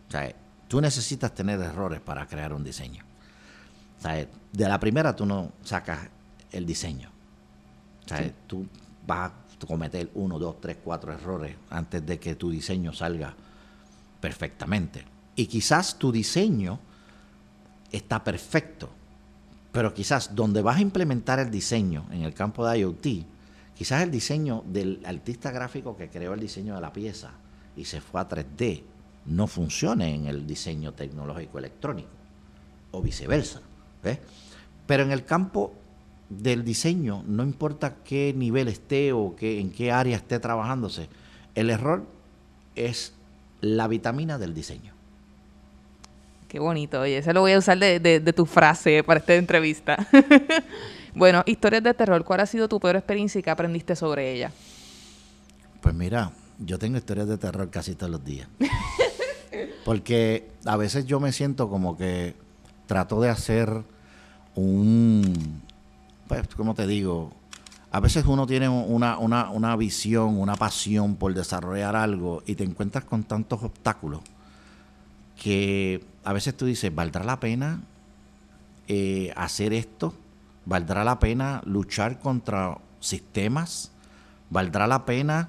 O 0.08 0.10
sea, 0.10 0.32
tú 0.66 0.80
necesitas 0.80 1.34
tener 1.34 1.60
errores 1.60 2.00
para 2.00 2.26
crear 2.26 2.52
un 2.52 2.64
diseño. 2.64 3.04
O 3.98 4.02
sea, 4.02 4.14
de 4.52 4.68
la 4.68 4.78
primera 4.78 5.14
tú 5.14 5.26
no 5.26 5.52
sacas 5.62 6.00
el 6.52 6.66
diseño. 6.66 7.10
O 8.04 8.08
sea, 8.08 8.32
tú 8.46 8.66
vas 9.06 9.30
a 9.30 9.66
cometer 9.66 10.10
uno, 10.14 10.38
dos, 10.38 10.60
tres, 10.60 10.78
cuatro 10.82 11.12
errores 11.12 11.56
antes 11.70 12.04
de 12.06 12.18
que 12.18 12.34
tu 12.34 12.50
diseño 12.50 12.92
salga 12.92 13.34
perfectamente. 14.20 15.04
Y 15.36 15.46
quizás 15.46 15.98
tu 15.98 16.10
diseño 16.10 16.80
está 17.92 18.22
perfecto, 18.24 18.90
pero 19.78 19.94
quizás 19.94 20.34
donde 20.34 20.60
vas 20.60 20.78
a 20.78 20.80
implementar 20.80 21.38
el 21.38 21.52
diseño 21.52 22.04
en 22.10 22.22
el 22.22 22.34
campo 22.34 22.66
de 22.66 22.80
IoT, 22.80 23.06
Quizás 23.76 24.02
el 24.02 24.10
diseño 24.10 24.64
del 24.66 25.00
artista 25.06 25.52
gráfico 25.52 25.96
que 25.96 26.08
creó 26.08 26.34
el 26.34 26.40
diseño 26.40 26.74
de 26.74 26.80
la 26.80 26.92
pieza 26.92 27.30
y 27.76 27.84
se 27.84 28.00
fue 28.00 28.20
a 28.20 28.28
3D 28.28 28.82
no 29.26 29.46
funcione 29.46 30.12
en 30.12 30.26
el 30.26 30.48
diseño 30.48 30.94
tecnológico 30.94 31.60
electrónico 31.60 32.08
o 32.90 33.00
viceversa. 33.00 33.60
Pero 34.84 35.04
en 35.04 35.12
el 35.12 35.24
campo 35.24 35.72
del 36.28 36.64
diseño, 36.64 37.22
no 37.28 37.44
importa 37.44 37.98
qué 38.02 38.34
nivel 38.36 38.66
esté 38.66 39.12
o 39.12 39.36
qué, 39.36 39.60
en 39.60 39.70
qué 39.70 39.92
área 39.92 40.16
esté 40.16 40.40
trabajándose, 40.40 41.08
el 41.54 41.70
error 41.70 42.04
es 42.74 43.14
la 43.60 43.86
vitamina 43.86 44.38
del 44.38 44.54
diseño. 44.54 44.97
Qué 46.48 46.58
bonito, 46.58 47.02
oye, 47.02 47.18
eso 47.18 47.32
lo 47.32 47.42
voy 47.42 47.52
a 47.52 47.58
usar 47.58 47.78
de, 47.78 48.00
de 48.00 48.32
tu 48.32 48.46
frase 48.46 49.04
para 49.04 49.20
esta 49.20 49.34
entrevista. 49.34 49.96
Bueno, 51.18 51.42
historias 51.46 51.82
de 51.82 51.94
terror, 51.94 52.24
¿cuál 52.24 52.38
ha 52.38 52.46
sido 52.46 52.68
tu 52.68 52.78
peor 52.78 52.94
experiencia 52.94 53.40
y 53.40 53.42
qué 53.42 53.50
aprendiste 53.50 53.96
sobre 53.96 54.32
ella? 54.32 54.52
Pues 55.80 55.92
mira, 55.92 56.30
yo 56.60 56.78
tengo 56.78 56.96
historias 56.96 57.26
de 57.26 57.38
terror 57.38 57.68
casi 57.70 57.96
todos 57.96 58.12
los 58.12 58.24
días. 58.24 58.48
Porque 59.84 60.48
a 60.64 60.76
veces 60.76 61.06
yo 61.06 61.18
me 61.18 61.32
siento 61.32 61.68
como 61.68 61.96
que 61.96 62.36
trato 62.86 63.20
de 63.20 63.30
hacer 63.30 63.82
un, 64.54 65.60
pues, 66.28 66.46
¿cómo 66.56 66.74
te 66.74 66.86
digo? 66.86 67.32
A 67.90 67.98
veces 67.98 68.24
uno 68.26 68.46
tiene 68.46 68.68
una, 68.68 69.18
una, 69.18 69.50
una 69.50 69.74
visión, 69.74 70.38
una 70.38 70.54
pasión 70.54 71.16
por 71.16 71.34
desarrollar 71.34 71.96
algo 71.96 72.44
y 72.46 72.54
te 72.54 72.62
encuentras 72.62 73.02
con 73.02 73.24
tantos 73.24 73.60
obstáculos 73.62 74.20
que 75.38 76.04
a 76.24 76.32
veces 76.32 76.56
tú 76.56 76.66
dices, 76.66 76.94
¿valdrá 76.94 77.24
la 77.24 77.40
pena 77.40 77.80
eh, 78.88 79.32
hacer 79.36 79.72
esto? 79.72 80.12
¿Valdrá 80.66 81.04
la 81.04 81.18
pena 81.18 81.62
luchar 81.64 82.18
contra 82.18 82.78
sistemas? 83.00 83.92
¿Valdrá 84.50 84.86
la 84.86 85.06
pena 85.06 85.48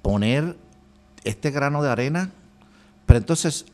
poner 0.00 0.56
este 1.24 1.50
grano 1.50 1.82
de 1.82 1.90
arena? 1.90 2.30
Pero 3.06 3.18
entonces, 3.18 3.66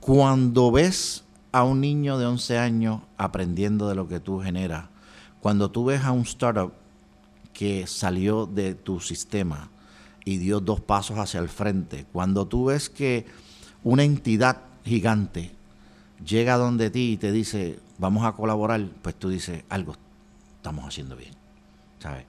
cuando 0.00 0.70
ves 0.70 1.24
a 1.52 1.64
un 1.64 1.80
niño 1.80 2.18
de 2.18 2.26
11 2.26 2.58
años 2.58 3.02
aprendiendo 3.16 3.88
de 3.88 3.94
lo 3.94 4.06
que 4.08 4.20
tú 4.20 4.40
generas, 4.40 4.86
cuando 5.40 5.70
tú 5.70 5.86
ves 5.86 6.04
a 6.04 6.12
un 6.12 6.22
startup 6.22 6.72
que 7.52 7.86
salió 7.86 8.46
de 8.46 8.74
tu 8.74 9.00
sistema 9.00 9.70
y 10.24 10.38
dio 10.38 10.60
dos 10.60 10.80
pasos 10.80 11.18
hacia 11.18 11.40
el 11.40 11.48
frente, 11.48 12.06
cuando 12.12 12.46
tú 12.46 12.66
ves 12.66 12.88
que 12.88 13.26
una 13.84 14.04
entidad 14.04 14.62
gigante 14.84 15.52
llega 16.24 16.56
donde 16.56 16.90
ti 16.90 17.12
y 17.12 17.16
te 17.16 17.32
dice, 17.32 17.78
vamos 17.98 18.24
a 18.24 18.32
colaborar, 18.32 18.84
pues 19.02 19.14
tú 19.14 19.28
dices, 19.28 19.64
algo 19.68 19.94
estamos 20.56 20.84
haciendo 20.84 21.16
bien, 21.16 21.32
¿sabes? 21.98 22.24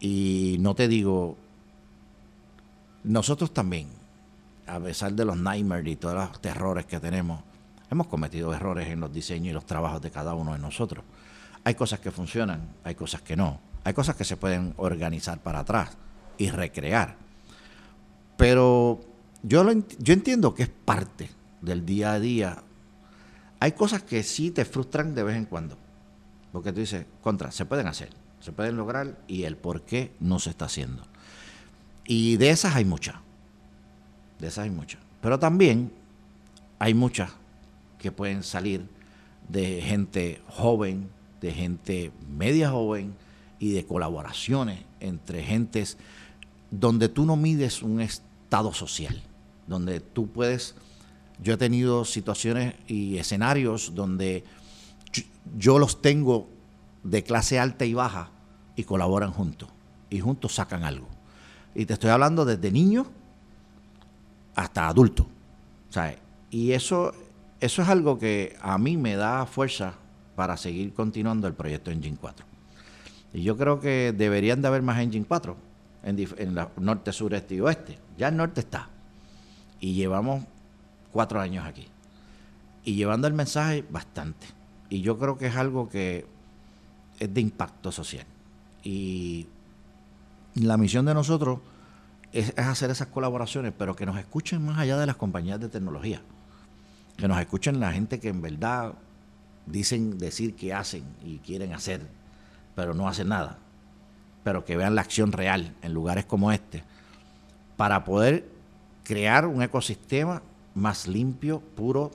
Y 0.00 0.56
no 0.60 0.74
te 0.74 0.88
digo, 0.88 1.36
nosotros 3.04 3.52
también, 3.52 3.88
a 4.66 4.78
pesar 4.80 5.12
de 5.12 5.24
los 5.24 5.36
nightmares 5.36 5.86
y 5.92 5.96
todos 5.96 6.14
los 6.14 6.40
terrores 6.40 6.86
que 6.86 7.00
tenemos, 7.00 7.40
hemos 7.90 8.06
cometido 8.06 8.52
errores 8.52 8.88
en 8.88 9.00
los 9.00 9.12
diseños 9.12 9.48
y 9.48 9.52
los 9.52 9.66
trabajos 9.66 10.02
de 10.02 10.10
cada 10.10 10.34
uno 10.34 10.52
de 10.52 10.58
nosotros. 10.58 11.04
Hay 11.64 11.74
cosas 11.74 12.00
que 12.00 12.10
funcionan, 12.10 12.68
hay 12.84 12.94
cosas 12.94 13.22
que 13.22 13.36
no, 13.36 13.58
hay 13.84 13.94
cosas 13.94 14.16
que 14.16 14.24
se 14.24 14.36
pueden 14.36 14.74
organizar 14.76 15.38
para 15.38 15.60
atrás 15.60 15.96
y 16.38 16.50
recrear. 16.50 17.16
Pero 18.36 19.00
yo, 19.46 19.64
lo, 19.64 19.72
yo 19.98 20.12
entiendo 20.12 20.54
que 20.54 20.64
es 20.64 20.68
parte 20.68 21.30
del 21.60 21.86
día 21.86 22.12
a 22.12 22.20
día. 22.20 22.62
Hay 23.60 23.72
cosas 23.72 24.02
que 24.02 24.22
sí 24.22 24.50
te 24.50 24.64
frustran 24.64 25.14
de 25.14 25.22
vez 25.22 25.36
en 25.36 25.46
cuando. 25.46 25.76
Porque 26.52 26.72
tú 26.72 26.80
dices, 26.80 27.06
contra, 27.22 27.50
se 27.50 27.66
pueden 27.66 27.86
hacer, 27.86 28.10
se 28.40 28.52
pueden 28.52 28.76
lograr 28.76 29.18
y 29.26 29.44
el 29.44 29.56
por 29.56 29.82
qué 29.82 30.12
no 30.20 30.38
se 30.38 30.50
está 30.50 30.66
haciendo. 30.66 31.02
Y 32.06 32.36
de 32.36 32.50
esas 32.50 32.76
hay 32.76 32.84
muchas. 32.84 33.16
De 34.38 34.48
esas 34.48 34.64
hay 34.64 34.70
muchas. 34.70 35.00
Pero 35.20 35.38
también 35.38 35.92
hay 36.78 36.94
muchas 36.94 37.32
que 37.98 38.12
pueden 38.12 38.42
salir 38.42 38.86
de 39.48 39.80
gente 39.82 40.40
joven, 40.48 41.08
de 41.40 41.52
gente 41.52 42.12
media 42.36 42.70
joven 42.70 43.14
y 43.58 43.72
de 43.72 43.84
colaboraciones 43.84 44.80
entre 45.00 45.42
gentes 45.42 45.96
donde 46.70 47.08
tú 47.08 47.24
no 47.24 47.36
mides 47.36 47.82
un 47.82 48.00
estado 48.00 48.72
social, 48.72 49.22
donde 49.66 50.00
tú 50.00 50.28
puedes, 50.28 50.74
yo 51.42 51.54
he 51.54 51.56
tenido 51.56 52.04
situaciones 52.04 52.74
y 52.86 53.18
escenarios 53.18 53.94
donde 53.94 54.44
yo 55.56 55.78
los 55.78 56.02
tengo 56.02 56.48
de 57.02 57.22
clase 57.22 57.58
alta 57.58 57.84
y 57.84 57.94
baja 57.94 58.30
y 58.74 58.84
colaboran 58.84 59.32
juntos 59.32 59.68
y 60.10 60.20
juntos 60.20 60.54
sacan 60.54 60.84
algo. 60.84 61.08
Y 61.74 61.86
te 61.86 61.94
estoy 61.94 62.10
hablando 62.10 62.44
desde 62.44 62.70
niño 62.70 63.06
hasta 64.54 64.88
adulto. 64.88 65.26
Y 66.50 66.72
eso, 66.72 67.12
eso 67.60 67.82
es 67.82 67.88
algo 67.88 68.18
que 68.18 68.56
a 68.60 68.76
mí 68.78 68.96
me 68.96 69.16
da 69.16 69.46
fuerza 69.46 69.94
para 70.34 70.56
seguir 70.56 70.92
continuando 70.92 71.46
el 71.46 71.54
proyecto 71.54 71.90
Engine 71.90 72.16
4. 72.20 72.46
Y 73.34 73.42
yo 73.42 73.56
creo 73.56 73.80
que 73.80 74.14
deberían 74.16 74.62
de 74.62 74.68
haber 74.68 74.82
más 74.82 74.98
Engine 75.00 75.24
4 75.26 75.56
en, 76.04 76.28
en 76.38 76.54
la 76.54 76.70
norte, 76.76 77.12
sureste 77.12 77.54
y 77.54 77.60
oeste. 77.60 77.98
Ya 78.16 78.28
el 78.28 78.36
norte 78.36 78.60
está. 78.60 78.90
Y 79.80 79.94
llevamos 79.94 80.44
cuatro 81.12 81.40
años 81.40 81.66
aquí. 81.66 81.88
Y 82.84 82.94
llevando 82.94 83.26
el 83.26 83.34
mensaje 83.34 83.84
bastante. 83.90 84.46
Y 84.88 85.00
yo 85.00 85.18
creo 85.18 85.36
que 85.36 85.46
es 85.46 85.56
algo 85.56 85.88
que 85.88 86.26
es 87.18 87.32
de 87.32 87.40
impacto 87.40 87.90
social. 87.90 88.26
Y 88.82 89.46
la 90.54 90.76
misión 90.76 91.06
de 91.06 91.14
nosotros 91.14 91.60
es, 92.32 92.56
hacer 92.58 92.90
esas 92.90 93.08
colaboraciones, 93.08 93.72
pero 93.76 93.96
que 93.96 94.06
nos 94.06 94.18
escuchen 94.18 94.64
más 94.64 94.78
allá 94.78 94.96
de 94.96 95.06
las 95.06 95.16
compañías 95.16 95.60
de 95.60 95.68
tecnología. 95.68 96.20
Que 97.16 97.28
nos 97.28 97.40
escuchen 97.40 97.80
la 97.80 97.92
gente 97.92 98.20
que 98.20 98.28
en 98.28 98.42
verdad 98.42 98.94
dicen 99.66 100.18
decir 100.18 100.54
que 100.54 100.72
hacen 100.72 101.04
y 101.24 101.38
quieren 101.38 101.72
hacer, 101.72 102.06
pero 102.74 102.94
no 102.94 103.08
hacen 103.08 103.28
nada. 103.28 103.58
Pero 104.44 104.64
que 104.64 104.76
vean 104.76 104.94
la 104.94 105.00
acción 105.00 105.32
real 105.32 105.74
en 105.82 105.92
lugares 105.92 106.24
como 106.24 106.52
este, 106.52 106.84
para 107.76 108.04
poder 108.04 108.55
crear 109.06 109.46
un 109.46 109.62
ecosistema 109.62 110.42
más 110.74 111.06
limpio, 111.06 111.60
puro, 111.60 112.10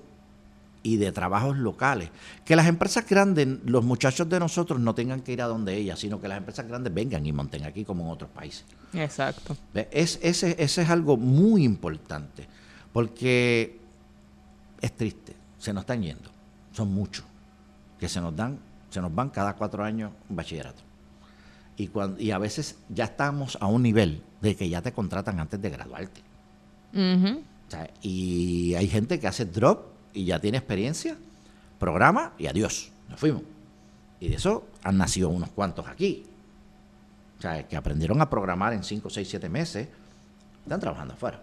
y 0.83 0.97
de 0.97 1.11
trabajos 1.11 1.57
locales. 1.57 2.09
Que 2.43 2.55
las 2.55 2.67
empresas 2.67 3.07
grandes, 3.07 3.47
los 3.65 3.83
muchachos 3.83 4.27
de 4.29 4.39
nosotros 4.39 4.79
no 4.79 4.95
tengan 4.95 5.21
que 5.21 5.31
ir 5.31 5.41
a 5.41 5.45
donde 5.45 5.75
ellas, 5.77 5.99
sino 5.99 6.19
que 6.19 6.27
las 6.27 6.37
empresas 6.37 6.67
grandes 6.67 6.93
vengan 6.93 7.25
y 7.25 7.31
monten 7.31 7.65
aquí 7.65 7.85
como 7.85 8.03
en 8.03 8.09
otros 8.09 8.31
países. 8.31 8.65
Exacto. 8.93 9.55
Es, 9.73 10.19
ese, 10.21 10.55
ese 10.59 10.81
es 10.81 10.89
algo 10.89 11.17
muy 11.17 11.63
importante, 11.63 12.47
porque 12.91 13.79
es 14.81 14.91
triste, 14.93 15.35
se 15.59 15.71
nos 15.71 15.81
están 15.81 16.01
yendo, 16.01 16.29
son 16.73 16.91
muchos, 16.93 17.25
que 17.99 18.09
se 18.09 18.19
nos 18.19 18.35
dan, 18.35 18.59
se 18.89 19.01
nos 19.01 19.13
van 19.13 19.29
cada 19.29 19.55
cuatro 19.55 19.83
años 19.83 20.11
un 20.29 20.35
bachillerato. 20.35 20.81
Y, 21.77 21.87
cuando, 21.87 22.19
y 22.19 22.31
a 22.31 22.37
veces 22.37 22.77
ya 22.89 23.05
estamos 23.05 23.57
a 23.61 23.67
un 23.67 23.83
nivel 23.83 24.23
de 24.41 24.55
que 24.55 24.67
ya 24.67 24.81
te 24.81 24.91
contratan 24.91 25.39
antes 25.39 25.61
de 25.61 25.69
graduarte. 25.69 26.30
Y 28.01 28.73
hay 28.75 28.87
gente 28.87 29.19
que 29.19 29.27
hace 29.27 29.45
drop 29.45 29.85
y 30.13 30.25
ya 30.25 30.39
tiene 30.39 30.57
experiencia, 30.57 31.15
programa 31.79 32.33
y 32.37 32.47
adiós, 32.47 32.91
nos 33.09 33.19
fuimos. 33.19 33.43
Y 34.19 34.29
de 34.29 34.35
eso 34.35 34.67
han 34.83 34.97
nacido 34.97 35.29
unos 35.29 35.49
cuantos 35.49 35.87
aquí. 35.87 36.23
O 37.39 37.41
sea, 37.41 37.67
que 37.67 37.75
aprendieron 37.75 38.21
a 38.21 38.29
programar 38.29 38.73
en 38.73 38.83
5, 38.83 39.09
6, 39.09 39.27
7 39.27 39.49
meses, 39.49 39.87
están 40.63 40.79
trabajando 40.79 41.15
afuera. 41.15 41.41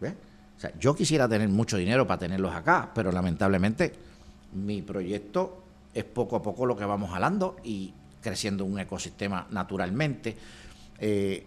¿Ves? 0.00 0.14
O 0.56 0.60
sea, 0.60 0.72
yo 0.78 0.94
quisiera 0.96 1.28
tener 1.28 1.48
mucho 1.48 1.76
dinero 1.76 2.06
para 2.06 2.18
tenerlos 2.18 2.54
acá, 2.54 2.90
pero 2.94 3.12
lamentablemente 3.12 3.92
mi 4.54 4.82
proyecto 4.82 5.62
es 5.94 6.04
poco 6.04 6.36
a 6.36 6.42
poco 6.42 6.66
lo 6.66 6.76
que 6.76 6.84
vamos 6.84 7.10
jalando 7.10 7.56
y 7.62 7.92
creciendo 8.20 8.64
un 8.64 8.78
ecosistema 8.80 9.46
naturalmente. 9.50 10.36
Eh, 10.98 11.46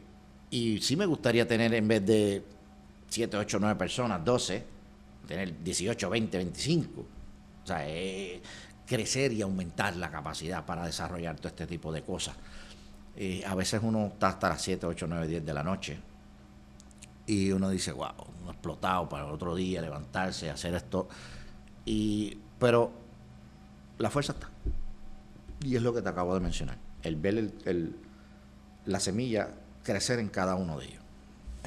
y 0.52 0.80
sí 0.80 0.96
me 0.96 1.06
gustaría 1.06 1.48
tener 1.48 1.74
en 1.74 1.88
vez 1.88 2.06
de 2.06 2.44
7, 3.10 3.38
8, 3.38 3.58
9 3.60 3.76
personas, 3.78 4.24
12, 4.24 4.66
tener 5.28 5.64
18, 5.64 6.10
20, 6.10 6.38
25. 6.38 7.02
O 7.02 7.68
sea, 7.68 7.86
crecer 8.86 9.34
y 9.34 9.42
aumentar 9.42 9.96
la 9.96 10.10
capacidad 10.10 10.66
para 10.66 10.86
desarrollar 10.86 11.36
todo 11.36 11.50
este 11.50 11.68
tipo 11.68 11.92
de 11.92 12.02
cosas. 12.02 12.36
a 13.46 13.56
veces 13.56 13.82
uno 13.84 14.08
está 14.08 14.30
hasta 14.30 14.50
las 14.50 14.62
7, 14.62 14.86
8, 14.86 15.06
9, 15.08 15.28
10 15.28 15.46
de 15.46 15.54
la 15.54 15.64
noche 15.64 16.00
y 17.30 17.52
uno 17.52 17.70
dice, 17.70 17.92
wow, 17.92 18.10
uno 18.42 18.50
explotado 18.50 19.08
para 19.08 19.28
el 19.28 19.32
otro 19.32 19.54
día 19.54 19.84
levantarse, 19.84 20.50
hacer 20.50 20.74
esto. 20.74 21.08
Y, 21.86 22.40
pero 22.58 22.92
la 24.00 24.10
fuerza 24.10 24.32
está. 24.34 24.50
Y 25.64 25.76
es 25.76 25.84
lo 25.84 25.94
que 25.94 26.02
te 26.02 26.10
acabo 26.10 26.34
de 26.34 26.40
mencionar. 26.40 26.80
El 27.04 27.18
ver 27.18 27.52
el, 27.66 27.96
la 28.86 29.00
semilla 29.00 29.50
crecer 29.84 30.18
en 30.18 30.30
cada 30.30 30.56
uno 30.56 30.80
de 30.80 30.88
ellos. 30.88 30.99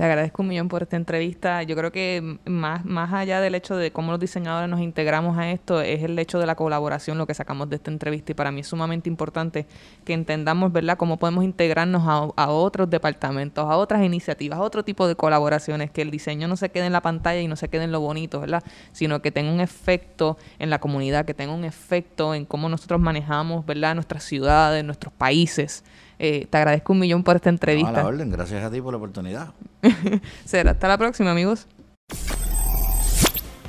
Te 0.03 0.07
agradezco 0.07 0.43
un 0.43 0.49
millón 0.49 0.67
por 0.67 0.83
esta 0.83 0.97
entrevista. 0.97 1.63
Yo 1.63 1.77
creo 1.77 1.93
que 1.93 2.41
más, 2.45 2.85
más 2.85 3.13
allá 3.13 3.41
del 3.41 3.55
hecho 3.55 3.77
de 3.77 3.93
cómo 3.93 4.11
los 4.11 4.19
diseñadores 4.19 4.69
nos 4.69 4.81
integramos 4.81 5.39
a 5.39 5.53
esto, 5.53 5.81
es 5.81 6.03
el 6.03 6.19
hecho 6.19 6.41
de 6.41 6.47
la 6.47 6.57
colaboración 6.57 7.19
lo 7.19 7.27
que 7.29 7.35
sacamos 7.35 7.71
de 7.71 7.77
esta 7.77 7.93
entrevista. 7.93 8.33
Y 8.33 8.35
para 8.35 8.51
mí 8.51 8.63
es 8.63 8.67
sumamente 8.67 9.09
importante 9.09 9.65
que 10.05 10.13
entendamos, 10.13 10.73
¿verdad?, 10.73 10.97
cómo 10.97 11.21
podemos 11.21 11.45
integrarnos 11.45 12.03
a, 12.37 12.51
otros 12.51 12.91
departamentos, 12.91 13.65
a 13.65 13.77
otras 13.77 14.03
iniciativas, 14.03 14.59
a 14.59 14.63
otro 14.63 14.83
tipo 14.83 15.07
de 15.07 15.15
colaboraciones, 15.15 15.93
que 15.93 16.03
el 16.03 16.11
diseño 16.11 16.49
no 16.49 16.57
se 16.57 16.71
quede 16.71 16.87
en 16.87 16.93
la 16.93 17.01
pantalla 17.01 17.41
y 17.41 17.47
no 17.47 17.55
se 17.55 17.69
quede 17.69 17.85
en 17.85 17.93
lo 17.93 18.01
bonito, 18.01 18.41
¿verdad?, 18.41 18.65
sino 18.91 19.23
que 19.23 19.31
tenga 19.31 19.53
un 19.53 19.61
efecto 19.61 20.37
en 20.59 20.69
la 20.69 20.81
comunidad, 20.81 21.27
que 21.27 21.35
tenga 21.35 21.55
un 21.55 21.65
efecto 21.65 22.35
en 22.35 22.45
cómo 22.45 22.69
nosotros 22.69 23.01
manejamos, 23.01 23.65
¿verdad?, 23.65 23.95
nuestras 23.95 24.25
ciudades, 24.25 24.85
nuestros 24.85 25.15
países. 25.15 25.85
Eh, 26.25 26.47
te 26.49 26.57
agradezco 26.57 26.93
un 26.93 27.01
millón 27.01 27.25
por 27.25 27.35
esta 27.35 27.51
entrevista. 27.51 27.91
a 27.91 28.05
la 28.05 28.07
orden, 28.07 28.31
gracias 28.31 28.63
a 28.63 28.71
ti 28.71 28.81
por 28.81 28.93
la 28.93 28.99
oportunidad. 28.99 29.49
Será 30.45 30.71
hasta 30.71 30.87
la 30.87 30.97
próxima, 30.97 31.33
amigos. 31.33 31.67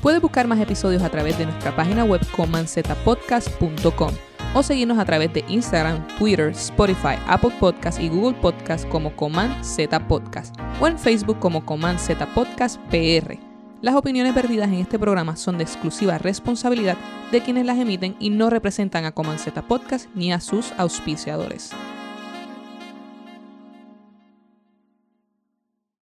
Puedes 0.04 0.22
buscar 0.22 0.46
más 0.46 0.60
episodios 0.60 1.02
a 1.02 1.10
través 1.10 1.36
de 1.40 1.48
nuestra 1.48 1.76
página 1.76 2.04
web 2.04 2.22
comanzetapodcast.com 2.36 4.12
o 4.54 4.62
seguirnos 4.62 5.00
a 5.00 5.06
través 5.06 5.34
de 5.34 5.44
Instagram, 5.48 6.06
Twitter, 6.20 6.50
Spotify, 6.50 7.16
Apple 7.26 7.54
Podcast 7.60 8.00
y 8.00 8.10
Google 8.10 8.40
Podcast 8.40 8.88
como 8.88 9.16
Coman 9.16 9.66
Z 9.66 10.08
Podcast 10.08 10.56
o 10.80 10.86
en 10.86 11.00
Facebook 11.00 11.40
como 11.40 11.66
Coman 11.66 11.98
Z 11.98 12.24
Podcast 12.36 12.80
PR. 12.92 13.40
Las 13.82 13.96
opiniones 13.96 14.36
vertidas 14.36 14.68
en 14.68 14.76
este 14.76 15.00
programa 15.00 15.38
son 15.38 15.58
de 15.58 15.64
exclusiva 15.64 16.20
responsabilidad 16.20 16.98
de 17.32 17.42
quienes 17.42 17.66
las 17.66 17.80
emiten 17.80 18.16
y 18.20 18.30
no 18.30 18.52
representan 18.52 19.06
a 19.06 19.12
Coman 19.12 19.40
Z 19.40 19.60
Podcast 19.64 20.08
ni 20.14 20.32
a 20.32 20.40
sus 20.40 20.72
auspiciadores. 20.78 21.72